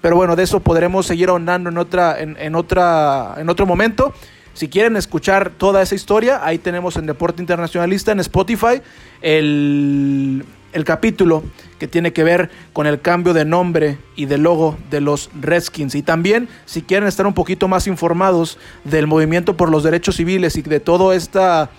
Pero 0.00 0.16
bueno, 0.16 0.34
de 0.34 0.44
eso 0.44 0.60
podremos 0.60 1.04
seguir 1.04 1.28
ahondando 1.28 1.68
en, 1.68 1.76
otra, 1.76 2.18
en, 2.18 2.38
en, 2.40 2.54
otra, 2.54 3.34
en 3.36 3.50
otro 3.50 3.66
momento. 3.66 4.14
Si 4.54 4.68
quieren 4.68 4.96
escuchar 4.96 5.50
toda 5.50 5.82
esa 5.82 5.94
historia, 5.94 6.40
ahí 6.42 6.56
tenemos 6.56 6.96
en 6.96 7.04
Deporte 7.04 7.42
Internacionalista, 7.42 8.12
en 8.12 8.20
Spotify, 8.20 8.80
el, 9.20 10.42
el 10.74 10.84
capítulo 10.84 11.42
que 11.78 11.88
tiene 11.88 12.12
que 12.12 12.24
ver 12.24 12.50
con 12.72 12.86
el 12.86 13.00
cambio 13.00 13.32
de 13.32 13.44
nombre 13.44 13.98
y 14.16 14.26
de 14.26 14.38
logo 14.38 14.76
de 14.90 15.00
los 15.00 15.30
Redskins. 15.40 15.94
Y 15.94 16.02
también, 16.02 16.48
si 16.66 16.82
quieren 16.82 17.08
estar 17.08 17.26
un 17.26 17.32
poquito 17.32 17.68
más 17.68 17.86
informados 17.86 18.58
del 18.84 19.06
movimiento 19.06 19.56
por 19.56 19.70
los 19.70 19.82
derechos 19.82 20.16
civiles 20.16 20.56
y 20.56 20.62
de 20.62 20.80
toda 20.80 21.14
esta 21.14 21.70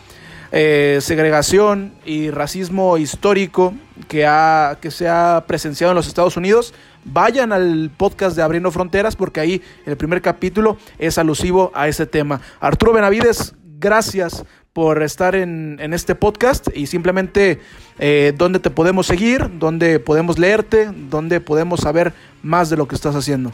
eh, 0.51 0.99
segregación 1.01 1.93
y 2.05 2.29
racismo 2.29 2.97
histórico 2.97 3.73
que, 4.07 4.25
ha, 4.25 4.77
que 4.81 4.91
se 4.91 5.09
ha 5.09 5.43
presenciado 5.45 5.91
en 5.91 5.95
los 5.95 6.07
Estados 6.07 6.37
Unidos, 6.37 6.73
vayan 7.03 7.51
al 7.51 7.91
podcast 7.95 8.35
de 8.37 8.43
Abriendo 8.43 8.71
Fronteras 8.71 9.15
porque 9.15 9.41
ahí 9.41 9.61
el 9.85 9.97
primer 9.97 10.21
capítulo 10.21 10.77
es 10.97 11.17
alusivo 11.17 11.71
a 11.75 11.89
ese 11.89 12.05
tema. 12.05 12.39
Arturo 12.61 12.93
Benavides, 12.93 13.55
gracias 13.77 14.45
por 14.75 15.03
estar 15.03 15.35
en, 15.35 15.77
en 15.79 15.93
este 15.93 16.15
podcast 16.15 16.67
y 16.75 16.87
simplemente 16.87 17.61
eh, 17.97 18.33
dónde 18.37 18.59
te 18.59 18.69
podemos 18.69 19.07
seguir, 19.07 19.57
dónde 19.57 20.01
podemos 20.01 20.37
leerte, 20.37 20.89
dónde 21.09 21.39
podemos 21.39 21.79
saber 21.79 22.11
más 22.43 22.69
de 22.69 22.75
lo 22.75 22.85
que 22.85 22.95
estás 22.95 23.15
haciendo. 23.15 23.53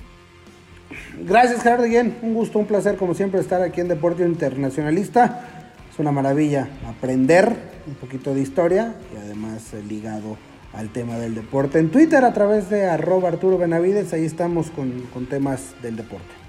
Gracias 1.19 1.61
Gerardo 1.61 1.83
Guillén, 1.83 2.17
un 2.23 2.33
gusto, 2.33 2.57
un 2.57 2.65
placer 2.65 2.95
como 2.97 3.13
siempre 3.13 3.39
estar 3.39 3.61
aquí 3.61 3.81
en 3.81 3.87
Deporte 3.87 4.23
Internacionalista. 4.23 5.45
Es 5.93 5.99
una 5.99 6.11
maravilla 6.11 6.67
aprender 6.89 7.55
un 7.85 7.93
poquito 7.93 8.33
de 8.33 8.41
historia 8.41 8.95
y 9.13 9.23
además 9.23 9.75
eh, 9.75 9.83
ligado 9.87 10.37
al 10.73 10.89
tema 10.89 11.19
del 11.19 11.35
deporte. 11.35 11.77
En 11.77 11.91
Twitter 11.91 12.25
a 12.25 12.33
través 12.33 12.71
de 12.71 12.85
arroba 12.85 13.29
Arturo 13.29 13.59
Benavides, 13.59 14.11
ahí 14.13 14.25
estamos 14.25 14.71
con, 14.71 15.01
con 15.13 15.27
temas 15.27 15.75
del 15.83 15.97
deporte. 15.97 16.41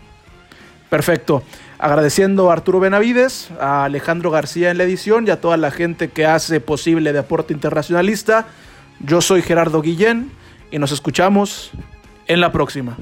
Perfecto. 0.89 1.43
Agradeciendo 1.83 2.49
a 2.49 2.53
Arturo 2.53 2.79
Benavides, 2.79 3.51
a 3.59 3.83
Alejandro 3.83 4.31
García 4.31 4.71
en 4.71 4.79
la 4.79 4.85
edición 4.85 5.27
y 5.27 5.31
a 5.31 5.41
toda 5.41 5.57
la 5.57 5.73
gente 5.73 6.11
que 6.11 6.25
hace 6.25 6.61
posible 6.61 7.13
Deporte 7.13 7.53
Internacionalista. 7.53 8.47
Yo 9.01 9.21
soy 9.21 9.43
Gerardo 9.43 9.83
Guillén 9.83 10.31
y 10.71 10.79
nos 10.79 10.93
escuchamos 10.93 11.73
en 12.29 12.41
la 12.41 12.53
próxima. 12.53 12.97